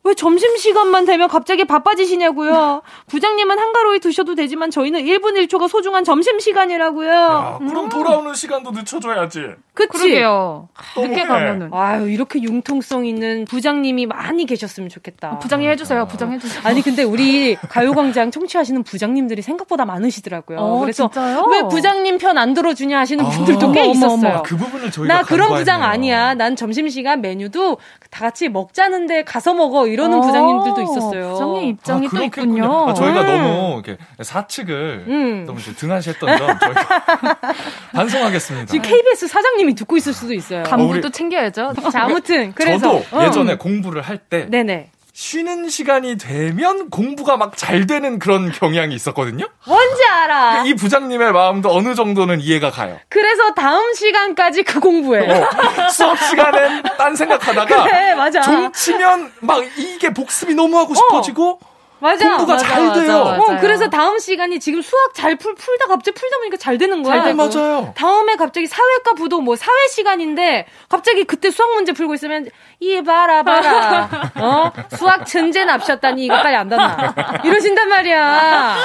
왜 0.08 0.14
점심시간만 0.14 1.04
되면 1.06 1.28
갑자기 1.28 1.66
바빠지시냐고요. 1.66 2.82
부장님은 3.08 3.60
한가로이 3.60 4.00
드셔도 4.00 4.36
되지만 4.36 4.72
저희는 4.72 5.04
1분 5.04 5.34
1초가 5.48 5.68
소중한 5.68 6.04
점심시간이라고요. 6.04 7.12
야, 7.12 7.56
그럼 7.60 7.86
음. 7.86 7.90
돌아오는 7.90 8.34
시간도 8.34 8.72
늦춰줘야지. 8.72 9.42
그치? 9.74 9.90
그러게요. 9.90 10.70
늦게 10.98 11.24
가면은. 11.26 11.70
아유, 11.74 12.10
이렇게 12.10 12.42
융통성 12.42 13.06
있는 13.06 13.46
부장님이 13.46 14.06
많이 14.06 14.46
계셨으면 14.46 14.90
좋겠다. 14.90 15.40
부장님 15.40 15.70
해주세요. 15.72 16.08
부장 16.08 16.32
해주세요. 16.32 16.62
아니, 16.64 16.82
근데 16.82 17.04
우리 17.04 17.56
가요광장 17.56 18.32
청취하시는 18.32 18.84
부장님들이 18.84 19.42
생각보다 19.42 19.86
많으시더라고요. 19.86 20.58
어, 20.60 20.80
그래서 20.80 21.10
진짜요? 21.10 21.46
왜 21.52 21.64
부장님 21.64 22.18
편 22.18 22.38
안 22.38 22.54
들어주냐 22.54 23.00
하시는 23.00 23.26
아, 23.26 23.30
분들도 23.30 23.72
꽤 23.72 23.88
있었어요. 23.90 24.30
어머, 24.32 24.42
그 24.44 24.56
부분을 24.56 24.92
저희가 24.92 25.12
나 25.14 25.24
그런 25.24 25.56
부장 25.56 25.82
아니야. 25.82 26.36
난 26.36 26.56
점심시간 26.56 27.22
메뉴도 27.22 27.78
다 28.12 28.26
같이 28.26 28.48
먹자는데 28.48 29.24
가서 29.24 29.54
먹어. 29.56 29.88
이러는 29.98 30.20
어, 30.20 30.22
부장님들도 30.22 30.82
있었어요. 30.84 31.32
부장님 31.32 31.64
입장이 31.70 32.08
아, 32.08 32.10
또 32.12 32.24
있군요. 32.24 32.90
아, 32.90 32.94
저희가 32.94 33.22
음. 33.22 33.26
너무 33.26 33.82
이렇게 33.84 33.98
사측을 34.22 35.06
음. 35.08 35.46
너무 35.46 35.60
등한시했던 35.60 36.38
점 36.38 36.60
저희가 36.60 37.38
반성하겠습니다. 37.94 38.68
지금 38.72 38.88
KBS 38.88 39.28
사장님이 39.28 39.74
듣고 39.74 39.98
있을 39.98 40.14
수도 40.14 40.34
있어요. 40.36 40.62
간부도 40.64 41.08
어, 41.08 41.12
챙겨야죠. 41.12 41.74
자, 41.92 42.04
아무튼 42.06 42.54
그래서 42.54 43.02
저도 43.02 43.26
예전에 43.26 43.54
음. 43.54 43.58
공부를 43.58 44.04
할때 44.04 44.46
네네. 44.50 44.92
쉬는 45.28 45.68
시간이 45.68 46.18
되면 46.20 46.92
공부가 46.92 47.38
막 47.38 47.58
잘 47.58 47.88
되는 47.88 48.20
그런 48.20 48.52
경향이 48.52 48.94
있었거든요. 48.94 49.48
뭔지 49.66 50.04
알아. 50.06 50.64
이 50.66 50.76
부장님의 50.76 51.32
마음도 51.32 51.76
어느 51.76 51.96
정도는 51.96 52.40
이해가 52.40 52.70
가요. 52.70 53.00
그래서 53.10 53.52
다음 53.56 53.96
시간까지 53.96 54.62
그 54.62 54.80
공부해. 54.80 55.28
어, 55.28 55.90
수업 55.90 56.20
시간엔 56.20 56.84
딴 57.00 57.16
생각하다가 57.16 57.66
그래, 57.90 58.14
맞아. 58.14 58.42
종 58.42 58.72
치면 58.72 59.32
막 59.40 59.64
이게 59.76 60.14
복습이 60.14 60.54
너무 60.54 60.78
하고 60.78 60.94
싶어지고 60.94 61.60
어. 61.64 61.77
맞아. 62.00 62.28
공부가 62.30 62.54
맞아, 62.54 62.66
잘 62.68 62.86
맞아, 62.88 63.02
돼요. 63.02 63.24
맞아, 63.24 63.54
어, 63.54 63.58
그래서 63.60 63.90
다음 63.90 64.20
시간이 64.20 64.60
지금 64.60 64.82
수학 64.82 65.14
잘 65.14 65.36
풀, 65.38 65.56
풀다 65.56 65.88
갑자기 65.88 66.16
풀다 66.20 66.38
보니까 66.38 66.58
잘 66.58 66.78
되는 66.78 67.02
거야. 67.04 67.24
잘. 67.24 67.34
맞아요. 67.34 67.94
다음에 67.96 68.36
갑자기 68.36 68.68
사회과 68.68 69.14
부도 69.16 69.42
뭐 69.42 69.56
사회 69.56 69.88
시간인데 69.90 70.68
갑자기 70.90 71.24
그때 71.24 71.50
수학 71.52 71.74
문제 71.74 71.94
풀고 71.94 72.14
있으면 72.16 72.48
이 72.80 73.02
봐라 73.02 73.44
봐라. 73.44 74.10
어? 74.36 74.72
수학 74.96 75.26
천재 75.26 75.66
납셨다니 75.66 76.26
이거 76.26 76.36
빨리 76.36 76.56
안 76.56 76.70
닿나. 76.70 77.14
이러신단 77.44 77.90
말이야. 77.90 78.76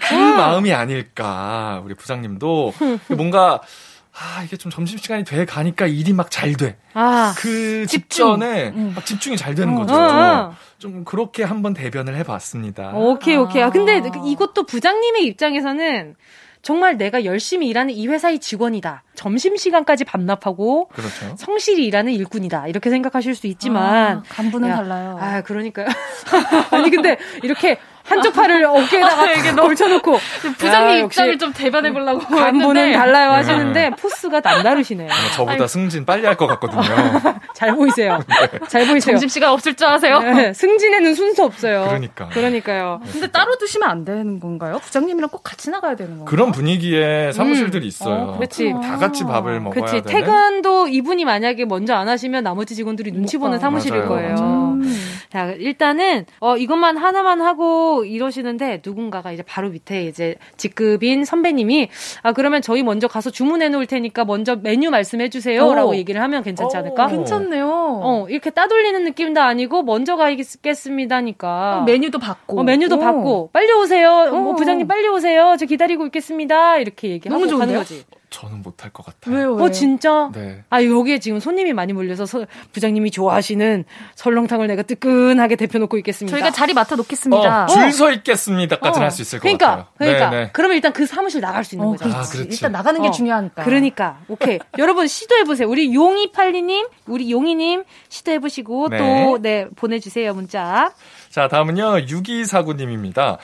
그 0.00 0.14
어. 0.14 0.18
마음이 0.36 0.72
아닐까. 0.72 1.80
우리 1.84 1.94
부장님도 1.94 2.74
뭔가 3.16 3.60
아, 4.14 4.42
이게 4.44 4.56
좀 4.56 4.70
점심시간이 4.70 5.24
돼 5.24 5.44
가니까 5.44 5.86
일이 5.86 6.12
막 6.12 6.30
잘 6.30 6.52
돼. 6.54 6.76
아, 6.94 7.34
그 7.38 7.86
집중. 7.86 8.36
직전에 8.38 8.68
음. 8.70 8.92
막 8.94 9.04
집중이 9.06 9.36
잘 9.36 9.54
되는 9.54 9.74
어, 9.74 9.80
거죠. 9.80 9.94
어, 9.94 10.54
좀 10.78 11.04
그렇게 11.04 11.42
한번 11.44 11.72
대변을 11.74 12.14
해봤습니다. 12.16 12.92
오케이, 12.94 13.36
오케이. 13.36 13.62
아, 13.62 13.70
근데 13.70 14.00
그 14.00 14.20
이것도 14.26 14.64
부장님의 14.66 15.24
입장에서는 15.26 16.14
정말 16.62 16.96
내가 16.96 17.24
열심히 17.24 17.68
일하는 17.68 17.92
이 17.92 18.06
회사의 18.06 18.38
직원이다. 18.38 19.02
점심시간까지 19.16 20.04
반납하고 20.04 20.88
그렇죠. 20.88 21.34
성실히 21.36 21.86
일하는 21.86 22.12
일꾼이다. 22.12 22.68
이렇게 22.68 22.88
생각하실 22.88 23.34
수 23.34 23.46
있지만 23.48 24.18
아, 24.18 24.22
간부는 24.28 24.68
야, 24.68 24.76
달라요. 24.76 25.18
아, 25.20 25.40
그러니까요. 25.42 25.86
아니 26.70 26.90
근데 26.90 27.18
이렇게 27.42 27.78
한쪽 28.04 28.32
팔을 28.34 28.64
어깨에다가 28.64 29.22
아, 29.22 29.32
이게 29.32 29.52
걸쳐놓고 29.52 30.18
부장님 30.58 30.98
야, 31.00 31.04
입장을 31.04 31.38
좀 31.38 31.52
대변해 31.52 31.92
보려고 31.92 32.20
간부는 32.20 32.92
달라요 32.92 33.30
네. 33.30 33.36
하시는데 33.36 33.90
포스가 33.98 34.40
남다르시네요. 34.40 35.08
저보다 35.36 35.52
아니, 35.52 35.68
승진 35.68 36.04
빨리 36.04 36.26
할 36.26 36.36
것 36.36 36.46
같거든요. 36.46 36.82
잘 37.54 37.74
보이세요. 37.76 38.18
네. 38.26 38.58
잘 38.68 38.86
보이세요. 38.86 39.14
점심 39.14 39.28
시간 39.28 39.50
없을 39.50 39.74
줄 39.74 39.86
아세요? 39.86 40.18
네. 40.20 40.52
승진에는 40.52 41.14
순서 41.14 41.44
없어요. 41.44 41.84
그러니까. 41.88 42.28
그러니까요. 42.28 43.00
근데 43.12 43.26
따로 43.28 43.56
두시면 43.58 43.88
안 43.88 44.04
되는 44.04 44.40
건가요? 44.40 44.78
부장님이랑 44.82 45.28
꼭 45.30 45.42
같이 45.44 45.70
나가야 45.70 45.94
되는 45.94 46.12
건가요? 46.12 46.24
그런 46.26 46.52
분위기에 46.52 47.32
사무실들이 47.32 47.84
음. 47.84 47.88
있어요. 47.88 48.14
어, 48.14 48.36
그렇지. 48.38 48.72
다 48.82 48.96
같이 48.96 49.24
밥을 49.24 49.60
먹어야. 49.60 49.84
되는. 49.84 50.02
퇴근도 50.04 50.88
이분이 50.88 51.24
만약에 51.26 51.66
먼저 51.66 51.94
안 51.94 52.08
하시면 52.08 52.42
나머지 52.44 52.74
직원들이 52.74 53.12
눈치 53.12 53.36
보는 53.36 53.58
사무실일 53.58 53.98
맞아요. 54.04 54.08
거예요. 54.08 54.34
음. 54.36 54.98
자, 55.30 55.46
일단은 55.58 56.24
어 56.40 56.56
이것만 56.56 56.96
하나만 56.96 57.40
하고 57.42 57.91
이러시는데 58.04 58.82
누군가가 58.84 59.32
이제 59.32 59.42
바로 59.42 59.68
밑에 59.70 60.04
이제 60.04 60.36
직급인 60.56 61.24
선배님이 61.24 61.88
아 62.22 62.32
그러면 62.32 62.62
저희 62.62 62.82
먼저 62.82 63.08
가서 63.08 63.30
주문해 63.30 63.68
놓을 63.68 63.86
테니까 63.86 64.24
먼저 64.24 64.56
메뉴 64.56 64.90
말씀해 64.90 65.28
주세요라고 65.30 65.94
얘기를 65.96 66.20
하면 66.22 66.42
괜찮지 66.42 66.76
않을까? 66.76 67.06
오. 67.06 67.08
괜찮네요. 67.08 67.68
어 68.02 68.26
이렇게 68.28 68.50
따돌리는 68.50 69.04
느낌도 69.04 69.40
아니고 69.40 69.82
먼저 69.82 70.16
가겠습니다니까. 70.16 71.78
어, 71.78 71.84
메뉴도 71.84 72.18
받고. 72.18 72.60
어, 72.60 72.62
메뉴도 72.64 72.96
오. 72.96 72.98
받고 72.98 73.50
빨리 73.52 73.72
오세요. 73.72 74.30
뭐 74.32 74.54
부장님 74.54 74.86
빨리 74.88 75.08
오세요. 75.08 75.56
저 75.58 75.66
기다리고 75.66 76.06
있겠습니다. 76.06 76.78
이렇게 76.78 77.08
얘기하고 77.10 77.46
가는 77.58 77.74
거지. 77.74 78.04
저는 78.32 78.62
못할 78.62 78.90
것 78.90 79.04
같아요. 79.04 79.36
왜요? 79.36 79.54
왜요? 79.54 79.64
어 79.64 79.70
진짜? 79.70 80.30
네. 80.34 80.64
아 80.70 80.82
여기에 80.82 81.20
지금 81.20 81.38
손님이 81.38 81.72
많이 81.72 81.92
몰려서 81.92 82.26
서, 82.26 82.44
부장님이 82.72 83.10
좋아하시는 83.10 83.84
설렁탕을 84.16 84.66
내가 84.66 84.82
뜨끈하게 84.82 85.56
데펴놓고 85.56 85.98
있겠습니다. 85.98 86.36
저희가 86.36 86.50
자리 86.50 86.72
맡아 86.72 86.96
놓겠습니다. 86.96 87.64
어, 87.64 87.66
줄서 87.68 88.10
있겠습니다까지는 88.12 89.02
어. 89.02 89.04
할수 89.04 89.22
있을 89.22 89.38
그러니까, 89.38 89.66
것 89.66 89.70
같아요. 89.70 89.92
그러니까 89.98 90.30
그러니까. 90.30 90.52
그러면 90.52 90.76
일단 90.76 90.92
그 90.92 91.06
사무실 91.06 91.40
나갈 91.40 91.62
수 91.62 91.74
있는 91.74 91.86
어, 91.86 91.90
거죠. 91.92 92.06
아, 92.06 92.24
일단 92.48 92.72
나가는 92.72 93.00
게 93.00 93.08
어. 93.08 93.10
중요하니까. 93.10 93.62
그러니까 93.62 94.18
오케이 94.28 94.58
여러분 94.78 95.06
시도해 95.06 95.44
보세요. 95.44 95.68
우리 95.68 95.94
용이팔리님, 95.94 96.86
우리 97.06 97.30
용이님 97.30 97.84
시도해 98.08 98.38
보시고 98.38 98.88
네. 98.88 98.98
또네 98.98 99.68
보내주세요 99.76 100.32
문자. 100.34 100.92
자 101.30 101.48
다음은요 101.48 102.06
6249님입니다. 102.06 103.38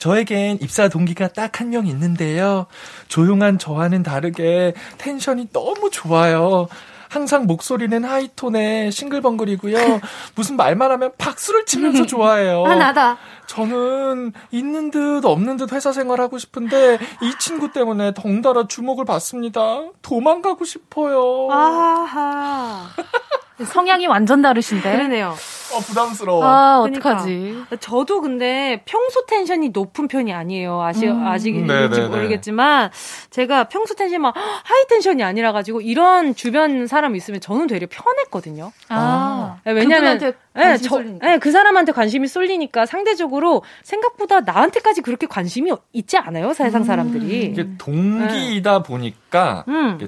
저에겐 0.00 0.58
입사 0.60 0.88
동기가 0.88 1.28
딱 1.28 1.60
한 1.60 1.68
명 1.70 1.86
있는데요. 1.86 2.66
조용한 3.08 3.58
저와는 3.58 4.02
다르게 4.02 4.72
텐션이 4.98 5.48
너무 5.52 5.90
좋아요. 5.90 6.68
항상 7.08 7.46
목소리는 7.46 8.04
하이톤에 8.04 8.90
싱글벙글이고요. 8.92 9.76
무슨 10.36 10.56
말만 10.56 10.90
하면 10.92 11.10
박수를 11.18 11.66
치면서 11.66 12.06
좋아해요. 12.06 12.64
아, 12.64 12.74
나다. 12.76 13.18
저는 13.46 14.32
있는 14.52 14.90
듯 14.92 15.24
없는 15.24 15.56
듯 15.56 15.72
회사 15.72 15.92
생활하고 15.92 16.38
싶은데 16.38 16.98
이 17.20 17.32
친구 17.40 17.72
때문에 17.72 18.14
덩달아 18.14 18.68
주목을 18.68 19.04
받습니다. 19.04 19.82
도망가고 20.02 20.64
싶어요. 20.64 21.48
아하. 21.50 22.86
성향이 23.66 24.06
완전 24.06 24.40
다르신데. 24.40 24.90
그러네요. 24.92 25.34
어, 25.72 25.78
부담스러워. 25.80 26.44
아, 26.44 26.80
그러니까. 26.82 27.10
어떡하지. 27.10 27.64
저도 27.80 28.20
근데 28.20 28.82
평소 28.84 29.24
텐션이 29.26 29.70
높은 29.70 30.08
편이 30.08 30.32
아니에요. 30.32 30.80
아시, 30.80 31.06
음. 31.06 31.66
네, 31.66 31.88
네. 31.88 32.08
모르겠지만, 32.08 32.90
제가 33.30 33.64
평소 33.64 33.94
텐션이 33.94 34.18
막 34.18 34.34
하이 34.36 34.86
텐션이 34.88 35.22
아니라가지고, 35.22 35.80
이런 35.80 36.34
주변 36.34 36.86
사람 36.86 37.16
있으면 37.16 37.40
저는 37.40 37.66
되려 37.66 37.86
편했거든요. 37.90 38.72
아. 38.88 39.58
네, 39.64 39.72
왜냐면, 39.72 40.18
네, 40.54 40.76
저, 40.78 41.00
네, 41.00 41.38
그 41.38 41.50
사람한테 41.50 41.92
관심이 41.92 42.26
쏠리니까 42.26 42.86
상대적으로 42.86 43.62
생각보다 43.82 44.40
나한테까지 44.40 45.02
그렇게 45.02 45.26
관심이 45.26 45.72
있지 45.92 46.16
않아요, 46.18 46.52
세상 46.52 46.84
사람들이. 46.84 47.44
이게 47.46 47.68
동기이다 47.78 48.78
네. 48.78 48.82
보니까, 48.82 49.64
음. 49.68 49.98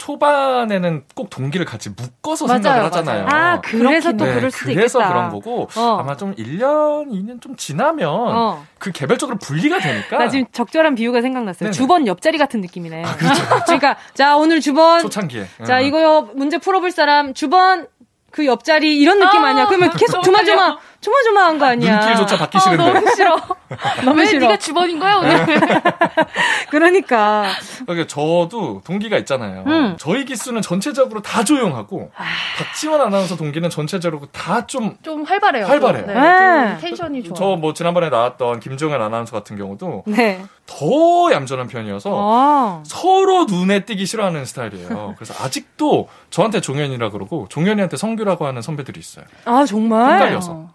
초반에는 0.00 1.04
꼭 1.14 1.28
동기를 1.28 1.66
같이 1.66 1.90
묶어서 1.90 2.46
맞아요, 2.46 2.62
생각을 2.62 2.84
하잖아요. 2.86 3.24
맞아요. 3.26 3.52
아, 3.56 3.60
그래서 3.60 4.12
또 4.12 4.24
네, 4.24 4.34
그럴 4.34 4.50
수도 4.50 4.72
그래서 4.72 4.98
있겠다. 4.98 5.12
그런 5.12 5.30
거고 5.30 5.68
어. 5.76 5.98
아마 6.00 6.16
좀 6.16 6.34
1년, 6.36 7.10
2년 7.10 7.40
좀 7.42 7.54
지나면 7.54 8.08
어. 8.08 8.64
그 8.78 8.92
개별적으로 8.92 9.36
분리가 9.38 9.78
되니까. 9.78 10.16
나 10.18 10.28
지금 10.28 10.46
적절한 10.52 10.94
비유가 10.94 11.20
생각났어요. 11.20 11.66
네네. 11.70 11.72
주번 11.72 12.06
옆자리 12.06 12.38
같은 12.38 12.62
느낌이네. 12.62 13.04
아, 13.04 13.14
그렇죠. 13.14 13.42
그러니까 13.66 13.96
자, 14.14 14.36
오늘 14.38 14.60
주번 14.60 15.02
초창기에. 15.02 15.46
자, 15.66 15.76
어. 15.76 15.80
이거 15.82 16.30
문제 16.34 16.56
풀어 16.56 16.80
볼 16.80 16.90
사람 16.90 17.34
주번 17.34 17.86
그 18.30 18.46
옆자리 18.46 18.98
이런 18.98 19.18
느낌 19.18 19.44
아, 19.44 19.52
니야 19.52 19.66
그러면 19.66 19.90
계속 19.90 20.22
조마조마 20.24 20.78
조마조마한 21.00 21.58
거 21.58 21.66
아니야. 21.66 21.98
눈길조차 22.00 22.36
받기 22.36 22.56
어, 22.58 22.60
싫은데. 22.60 22.92
너무 22.92 23.14
싫어. 23.14 23.36
너무 24.04 24.26
싫어. 24.26 24.40
네가 24.40 24.58
주번인 24.58 24.98
거야 24.98 25.16
오늘. 25.16 25.46
그러니까. 26.70 27.46
그러니까 27.86 28.06
저도 28.08 28.82
동기가 28.84 29.16
있잖아요. 29.18 29.64
음. 29.66 29.96
저희 29.98 30.24
기수는 30.24 30.60
전체적으로 30.60 31.22
다 31.22 31.44
조용하고 31.44 32.10
아... 32.16 32.24
박지원 32.58 33.00
아나운서 33.00 33.36
동기는 33.36 33.70
전체적으로 33.70 34.26
다 34.32 34.66
좀좀 34.66 34.96
좀 35.02 35.22
활발해요. 35.24 35.66
활발해요. 35.66 36.06
네, 36.06 36.14
네. 36.14 36.78
텐션이 36.78 37.22
좋아. 37.24 37.34
저 37.34 37.60
뭐 37.60 37.74
지난번에 37.74 38.08
나왔던 38.08 38.60
김종현 38.60 39.00
아나운서 39.02 39.32
같은 39.32 39.56
경우도 39.56 40.04
네. 40.06 40.42
더 40.66 41.32
얌전한 41.32 41.68
편이어서 41.68 42.10
아. 42.14 42.82
서로 42.86 43.44
눈에 43.44 43.84
띄기 43.84 44.06
싫어하는 44.06 44.44
스타일이에요. 44.46 45.14
그래서 45.18 45.34
아직도 45.44 46.08
저한테 46.30 46.60
종현이라 46.60 47.10
그러고 47.10 47.46
종현이한테 47.50 47.96
성규라고 47.96 48.46
하는 48.46 48.62
선배들이 48.62 48.98
있어요. 48.98 49.24
아 49.44 49.64
정말 49.66 50.14
헷갈려서. 50.14 50.68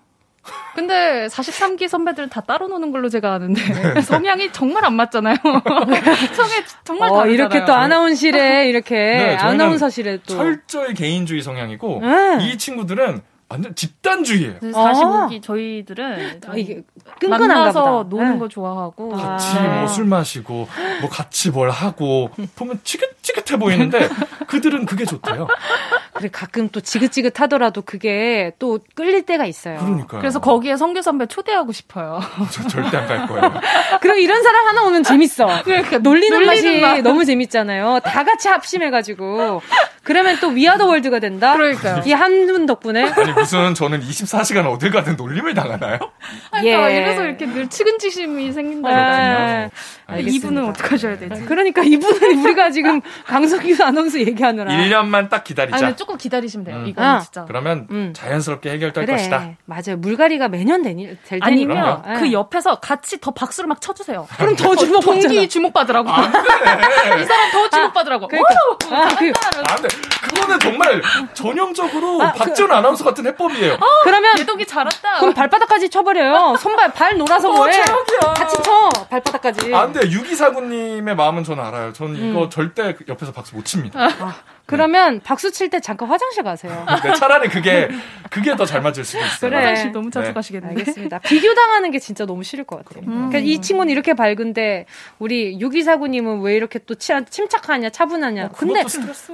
근데 0.76 1.28
43기 1.28 1.88
선배들은 1.88 2.30
다 2.30 2.42
따로 2.42 2.68
노는 2.68 2.92
걸로 2.92 3.10
제가 3.10 3.34
아는데 3.34 3.62
네. 3.62 4.02
성향이 4.04 4.52
정말 4.52 4.86
안 4.86 4.94
맞잖아요. 4.96 5.36
성에 6.34 6.52
정말 6.84 7.10
어, 7.10 7.18
다르잖아요. 7.20 7.34
이렇게 7.34 7.66
또 7.66 7.74
아나운실에 7.74 8.68
이렇게 8.70 8.96
네, 8.96 9.36
아나운서실에 9.36 10.20
또 10.28 10.36
철저히 10.36 10.94
개인주의 10.94 11.42
성향이고 11.42 12.02
네. 12.02 12.38
이 12.42 12.58
친구들은 12.58 13.22
완전 13.48 13.76
집단주의예요. 13.76 14.56
45기 14.60 15.38
아. 15.38 15.42
저희들은 15.42 16.42
아, 16.48 16.54
이게 16.56 16.82
끈끈한서 17.20 18.08
노는 18.10 18.34
네. 18.34 18.40
거 18.40 18.48
좋아하고 18.48 19.10
같이 19.10 19.58
아. 19.58 19.80
뭐술 19.82 20.06
마시고 20.06 20.68
뭐 21.02 21.10
같이 21.10 21.52
뭘 21.52 21.70
하고 21.70 22.32
보면 22.56 22.80
지긋지긋해 22.84 23.60
보이는데 23.60 24.10
그들은 24.48 24.86
그게 24.88 25.06
좋대요. 25.06 25.48
그래 26.14 26.30
가끔 26.32 26.70
또 26.70 26.82
지긋지긋하더라도 26.82 27.82
그게 27.84 28.54
또 28.58 28.80
끌릴 28.96 29.24
때가 29.24 29.46
있어요. 29.46 29.78
그러니까 29.80 30.18
그래서 30.20 30.40
거기에 30.40 30.76
성규 30.78 31.02
선배 31.02 31.26
초대하고 31.28 31.72
싶어요. 31.72 32.20
저 32.52 32.68
절대 32.68 32.98
안 32.98 33.06
갈 33.08 33.28
거예요. 33.28 33.54
그럼 34.02 34.18
이런 34.18 34.42
사람 34.42 34.66
하나 34.68 34.84
오면 34.86 35.04
재밌어. 35.04 35.48
그러니까 35.64 36.00
놀리는, 36.00 36.30
놀리는 36.36 36.48
맛이 36.48 36.80
맛. 36.82 37.02
너무 37.02 37.26
재밌잖아요. 37.26 38.00
다 38.04 38.24
같이 38.24 38.48
합심해가지고 38.48 39.62
그러면 40.04 40.38
또 40.40 40.48
위아더 40.50 40.86
월드가 40.88 41.20
된다. 41.20 41.54
그러니까요. 41.54 42.02
이 42.06 42.12
한 42.12 42.46
분 42.48 42.66
덕분에 42.66 43.04
아니 43.12 43.32
무슨 43.36 43.74
저는 43.74 44.02
24시간 44.02 44.66
어딜 44.72 44.92
가든 44.92 45.16
놀림을 45.16 45.54
당하나요? 45.54 46.00
그러니까 46.52 46.92
예. 46.92 46.98
이래서 46.98 47.24
이렇게 47.24 47.46
늘 47.46 47.70
측은지심이 47.70 48.52
생긴다거든요. 48.52 49.70
아, 50.08 50.18
이분은 50.18 50.70
어떻게 50.70 50.90
하셔야 50.90 51.18
되지? 51.18 51.46
그러니까 51.46 51.82
이분은 51.84 52.40
우리가 52.46 52.70
지금 52.72 53.02
강석규 53.26 53.76
아나운서 53.84 54.20
얘기하느라 54.20 54.72
1년만 54.72 55.30
딱 55.30 55.44
기다리자. 55.44 55.88
아니, 55.88 55.96
조금 55.96 56.18
기다리시면 56.18 56.66
돼요. 56.66 56.78
음. 56.78 56.88
이거는 56.88 57.10
아. 57.10 57.20
진짜. 57.20 57.46
그러면 57.46 57.88
음. 57.90 58.14
자연스럽게 58.16 58.70
해결될 58.72 59.06
그래. 59.06 59.18
것이다. 59.18 59.52
맞아요. 59.66 59.98
물갈이가 59.98 60.48
매년 60.48 60.84
되니, 60.84 61.08
될 61.26 61.40
테니까. 61.40 61.46
아니면 61.46 62.02
그 62.20 62.32
옆에서 62.32 62.80
같이 62.80 63.20
더 63.20 63.32
박수를 63.32 63.68
막 63.68 63.82
쳐주세요. 63.82 64.28
그럼 64.38 64.56
더 64.56 64.76
주목받잖아. 64.76 65.22
동기 65.22 65.50
주목 65.50 65.74
받으라고. 65.74 66.10
안 66.10 66.32
돼. 66.32 66.38
이 67.22 67.26
사람 67.26 67.52
더 67.52 67.70
주목 67.70 67.94
받으라고. 67.94 68.28
그러니까. 68.28 68.54
아, 68.92 69.08
그, 69.16 69.32
안 69.70 69.82
돼. 69.82 69.88
그거는 70.22 70.60
정말 70.60 71.02
전형적으로 71.34 72.22
아, 72.22 72.34
박지원 72.34 72.70
그, 72.70 72.76
아나운서 72.76 73.04
같은 73.04 73.25
해법이에요. 73.28 73.74
어, 73.74 73.86
그러면 74.04 74.38
예독이 74.40 74.66
잘했다. 74.66 75.20
그럼 75.20 75.34
발바닥까지 75.34 75.90
쳐버려요. 75.90 76.56
손발 76.60 76.92
발 76.94 77.18
놀아서 77.18 77.50
어, 77.50 77.54
뭐해? 77.54 77.82
어, 77.82 78.34
같이 78.34 78.62
쳐 78.64 78.90
발바닥까지. 79.10 79.74
안돼 79.74 80.00
아, 80.00 80.04
유기사구님의 80.04 81.16
마음은 81.16 81.44
저는 81.44 81.64
알아요. 81.64 81.94
저는 81.94 82.16
이거 82.16 82.44
음. 82.44 82.50
절대 82.50 82.96
옆에서 83.08 83.32
박수 83.32 83.56
못 83.56 83.66
칩니다. 83.66 84.00
아. 84.00 84.36
그러면 84.66 85.20
박수 85.24 85.52
칠 85.52 85.70
때 85.70 85.80
잠깐 85.80 86.10
화장실 86.10 86.44
가세요. 86.44 86.86
네, 87.04 87.14
차라리 87.14 87.50
그게 87.50 87.90
그게 88.30 88.56
더 88.56 88.66
잘 88.66 88.82
맞을 88.82 89.04
수도 89.04 89.20
있어요. 89.24 89.50
그래. 89.50 89.58
화장실 89.58 89.92
너무 89.92 90.10
자주 90.12 90.30
네. 90.30 90.34
가시겠네. 90.34 90.68
알겠습니다. 90.70 91.20
비교 91.20 91.54
당하는 91.54 91.92
게 91.92 92.00
진짜 92.00 92.26
너무 92.26 92.44
싫을 92.44 92.64
것 92.66 92.84
같아요. 92.84 93.04
음. 93.08 93.30
그러니까 93.30 93.40
이 93.40 93.62
친구는 93.62 93.92
이렇게 93.92 94.14
밝은데 94.16 94.86
우리 95.20 95.60
유기사구님은 95.60 96.42
왜 96.42 96.56
이렇게 96.56 96.80
또 96.80 96.96
치, 96.96 97.14
침착하냐, 97.30 97.90
차분하냐. 97.92 98.46
어, 98.46 98.50
근데 98.54 98.84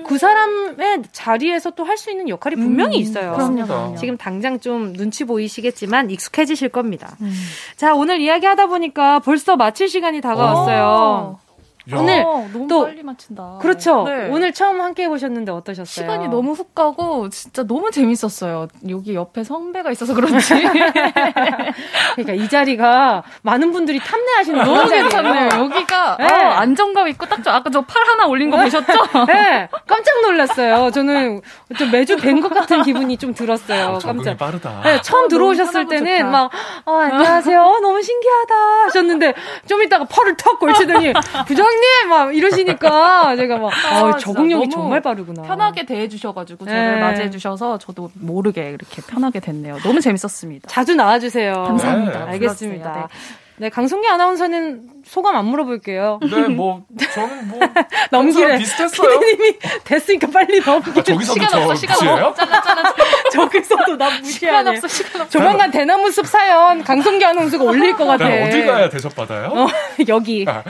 그 0.06 0.18
사람의 0.18 1.04
자리에서 1.12 1.72
또 1.72 1.84
할 1.86 1.98
수 1.98 2.10
있는 2.12 2.30
역할이 2.30 2.56
분명히 2.56 2.98
음, 2.98 3.02
있어요. 3.02 3.34
그럼요, 3.34 3.66
그럼요. 3.66 3.96
지금 3.98 4.18
당장 4.18 4.60
좀 4.60 4.94
눈치 4.94 5.24
보이시겠지만 5.24 6.10
익숙해지실 6.10 6.70
겁니다. 6.70 7.16
음. 7.22 7.32
자, 7.76 7.94
오늘 7.94 8.20
이야기하다 8.22 8.68
보니까 8.68 9.20
벌써 9.20 9.56
마칠 9.56 9.88
시간이 9.90 10.20
다가왔어요. 10.22 11.38
오. 11.38 11.51
오늘 11.94 12.22
어, 12.26 12.48
너무 12.54 12.68
또 12.68 12.84
빨리 12.86 13.02
마친다. 13.04 13.58
그렇죠. 13.62 14.04
네. 14.04 14.28
오늘 14.30 14.54
처음 14.54 14.82
함께 14.82 15.04
해보셨는데 15.04 15.52
어떠셨어요? 15.52 15.86
시간이 15.86 16.28
너무 16.28 16.52
훅 16.54 16.76
가고 16.76 17.30
진짜 17.30 17.64
너무 17.64 17.90
재밌었어요. 17.92 18.68
여기 18.90 19.16
옆에 19.16 19.44
선배가 19.44 19.92
있어서 19.92 20.14
그런지. 20.14 20.54
그러니까 22.16 22.34
이 22.34 22.48
자리가 22.48 23.24
많은 23.42 23.72
분들이 23.72 24.00
탐내하시는 24.00 24.64
너무 24.64 24.88
괜찮네요. 24.90 25.50
여기가 25.60 26.18
네. 26.20 26.26
어, 26.28 26.50
안정감 26.52 27.08
있고 27.10 27.26
딱 27.26 27.44
저, 27.44 27.52
아까 27.52 27.70
저 27.70 27.82
팔 27.82 28.08
하나 28.08 28.28
올린 28.28 28.50
거 28.52 28.58
보셨죠? 28.58 28.94
네, 29.28 29.68
깜짝 29.88 30.22
놀랐어요. 30.22 30.92
저는 30.92 31.42
좀 31.78 31.92
매주 31.92 32.16
뵌 32.18 32.42
것 32.42 32.54
같은 32.54 32.84
기분이 32.84 33.18
좀 33.18 33.34
들었어요. 33.34 33.96
아, 33.96 34.00
깜짝. 34.00 34.38
빠르다. 34.38 34.82
네, 34.84 35.02
처음 35.02 35.26
어, 35.26 35.28
들어오셨을 35.28 35.88
때는 35.88 36.30
막 36.32 36.52
어, 36.86 36.94
안녕하세요, 36.94 37.80
너무 37.82 38.02
신기하다 38.02 38.56
하셨는데 38.86 39.34
좀 39.68 39.82
이따가 39.82 40.06
팔을 40.06 40.38
턱 40.38 40.60
걸치더니 40.60 41.14
부장 41.48 41.71
부장님 41.72 42.10
막 42.10 42.36
이러시니까 42.36 43.36
제가 43.38 43.58
막 43.58 43.72
아, 43.92 44.02
어, 44.04 44.18
적응력이 44.18 44.70
정말 44.70 45.02
빠르구나. 45.02 45.42
편하게 45.44 45.86
대해 45.86 46.08
주셔가지고 46.08 46.66
저를 46.66 46.96
네. 46.96 47.00
맞이해 47.00 47.30
주셔서 47.30 47.78
저도 47.78 48.12
모르게 48.14 48.70
이렇게 48.70 49.02
편하게 49.02 49.40
됐네요. 49.40 49.78
너무 49.80 50.02
재밌었습니다. 50.02 50.70
자주 50.70 50.96
나와주세요. 50.96 51.54
감사합니다. 51.54 52.26
네. 52.26 52.32
알겠습니다. 52.32 52.94
네. 52.94 53.41
네, 53.62 53.70
강성기 53.70 54.08
아나운서는 54.08 54.90
소감 55.06 55.36
안 55.36 55.46
물어볼게요. 55.46 56.20
네, 56.24 56.48
뭐 56.48 56.82
저는 57.14 57.48
뭐 57.48 57.60
넘기래. 58.10 58.58
비슷했어요. 58.58 59.20
피디님이 59.20 59.60
됐으니까 59.84 60.28
빨리 60.34 60.60
넘기. 60.62 60.90
아, 60.90 61.04
저기서도 61.04 61.34
시간 61.34 61.50
저 61.52 61.60
없어, 61.60 61.76
시간 61.76 61.96
없어. 61.96 62.34
잘라, 62.34 62.62
잘라. 62.64 62.94
저기서도 63.32 63.98
나 63.98 64.10
무시하네. 64.18 64.26
시간 64.26 64.68
없어, 64.68 64.88
시간 64.88 65.22
없어. 65.22 65.30
조만간 65.30 65.70
대나무 65.70 66.10
숲 66.10 66.26
사연 66.26 66.84
강성기 66.84 67.24
아나운서가 67.24 67.64
올릴 67.64 67.96
것 67.96 68.06
같아. 68.08 68.26
어디 68.26 68.66
가야 68.66 68.90
대접 68.90 69.16
받아요? 69.16 69.50
어, 69.54 69.68
여기. 70.10 70.44
아, 70.50 70.64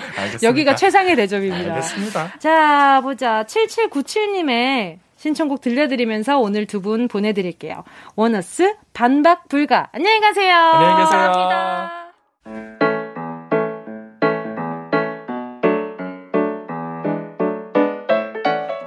여기가 0.44 0.76
최상의 0.76 1.16
대접입니다. 1.16 1.72
알겠습니다. 1.72 2.34
자, 2.39 3.00
보자. 3.02 3.46
7797님의 3.46 4.98
신청곡 5.16 5.62
들려드리면서 5.62 6.39
오늘 6.39 6.66
두 6.66 6.82
분 6.82 7.08
보내드릴게요. 7.08 7.86
원어스 8.18 8.76
반박 8.92 9.48
불가. 9.48 9.88
안녕히 9.94 10.20
가세요. 10.20 10.54
안녕히 10.58 11.04
계세요. 11.06 11.20
감사합니다. 11.22 12.01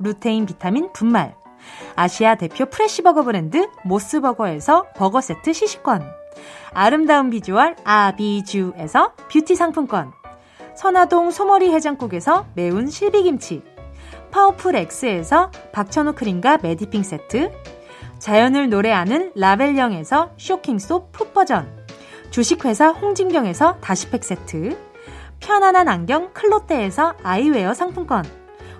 루테인 0.00 0.46
비타민 0.46 0.92
분말, 0.92 1.36
아시아 1.94 2.34
대표 2.34 2.66
fresh버거 2.66 3.22
브랜드 3.22 3.68
모스버거에서 3.84 4.86
버거 4.96 5.20
세트 5.20 5.52
시식권, 5.52 6.02
아름다운 6.72 7.30
비주얼 7.30 7.76
아비주에서 7.84 9.12
뷰티 9.30 9.54
상품권, 9.54 10.12
선화동 10.74 11.30
소머리 11.30 11.72
해장국에서 11.72 12.46
매운 12.54 12.88
실비김치, 12.88 13.62
파워풀 14.30 14.76
X에서 14.76 15.50
박찬호 15.72 16.12
크림과 16.12 16.58
메디핑 16.62 17.02
세트, 17.02 17.52
자연을 18.18 18.70
노래하는 18.70 19.32
라벨영에서 19.34 20.32
쇼킹소 20.36 21.10
풋버전, 21.10 21.80
주식회사 22.30 22.90
홍진경에서 22.90 23.78
다시팩 23.80 24.22
세트, 24.24 24.78
편안한 25.40 25.88
안경 25.88 26.32
클로떼에서 26.32 27.14
아이웨어 27.22 27.74
상품권, 27.74 28.24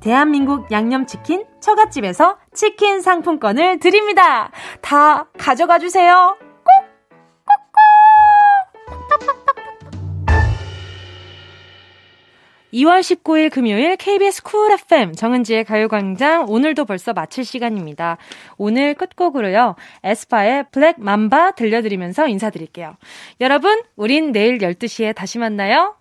대한민국 0.00 0.70
양념치킨 0.70 1.44
처갓집에서 1.60 2.38
치킨 2.54 3.00
상품권을 3.00 3.78
드립니다. 3.78 4.50
다 4.80 5.26
가져가 5.38 5.78
주세요. 5.78 6.36
꼭! 6.64 6.74
꼭꼭! 7.44 7.88
2월 12.72 13.00
19일 13.00 13.50
금요일 13.50 13.96
KBS 13.96 14.42
쿨 14.42 14.70
FM 14.72 15.14
정은지의 15.14 15.64
가요광장 15.64 16.46
오늘도 16.48 16.84
벌써 16.84 17.12
마칠 17.12 17.44
시간입니다. 17.44 18.18
오늘 18.56 18.94
끝곡으로요. 18.94 19.74
에스파의 20.04 20.66
블랙 20.70 21.00
맘바 21.00 21.52
들려드리면서 21.52 22.28
인사드릴게요. 22.28 22.96
여러분, 23.40 23.82
우린 23.96 24.32
내일 24.32 24.58
12시에 24.58 25.14
다시 25.14 25.38
만나요. 25.38 25.94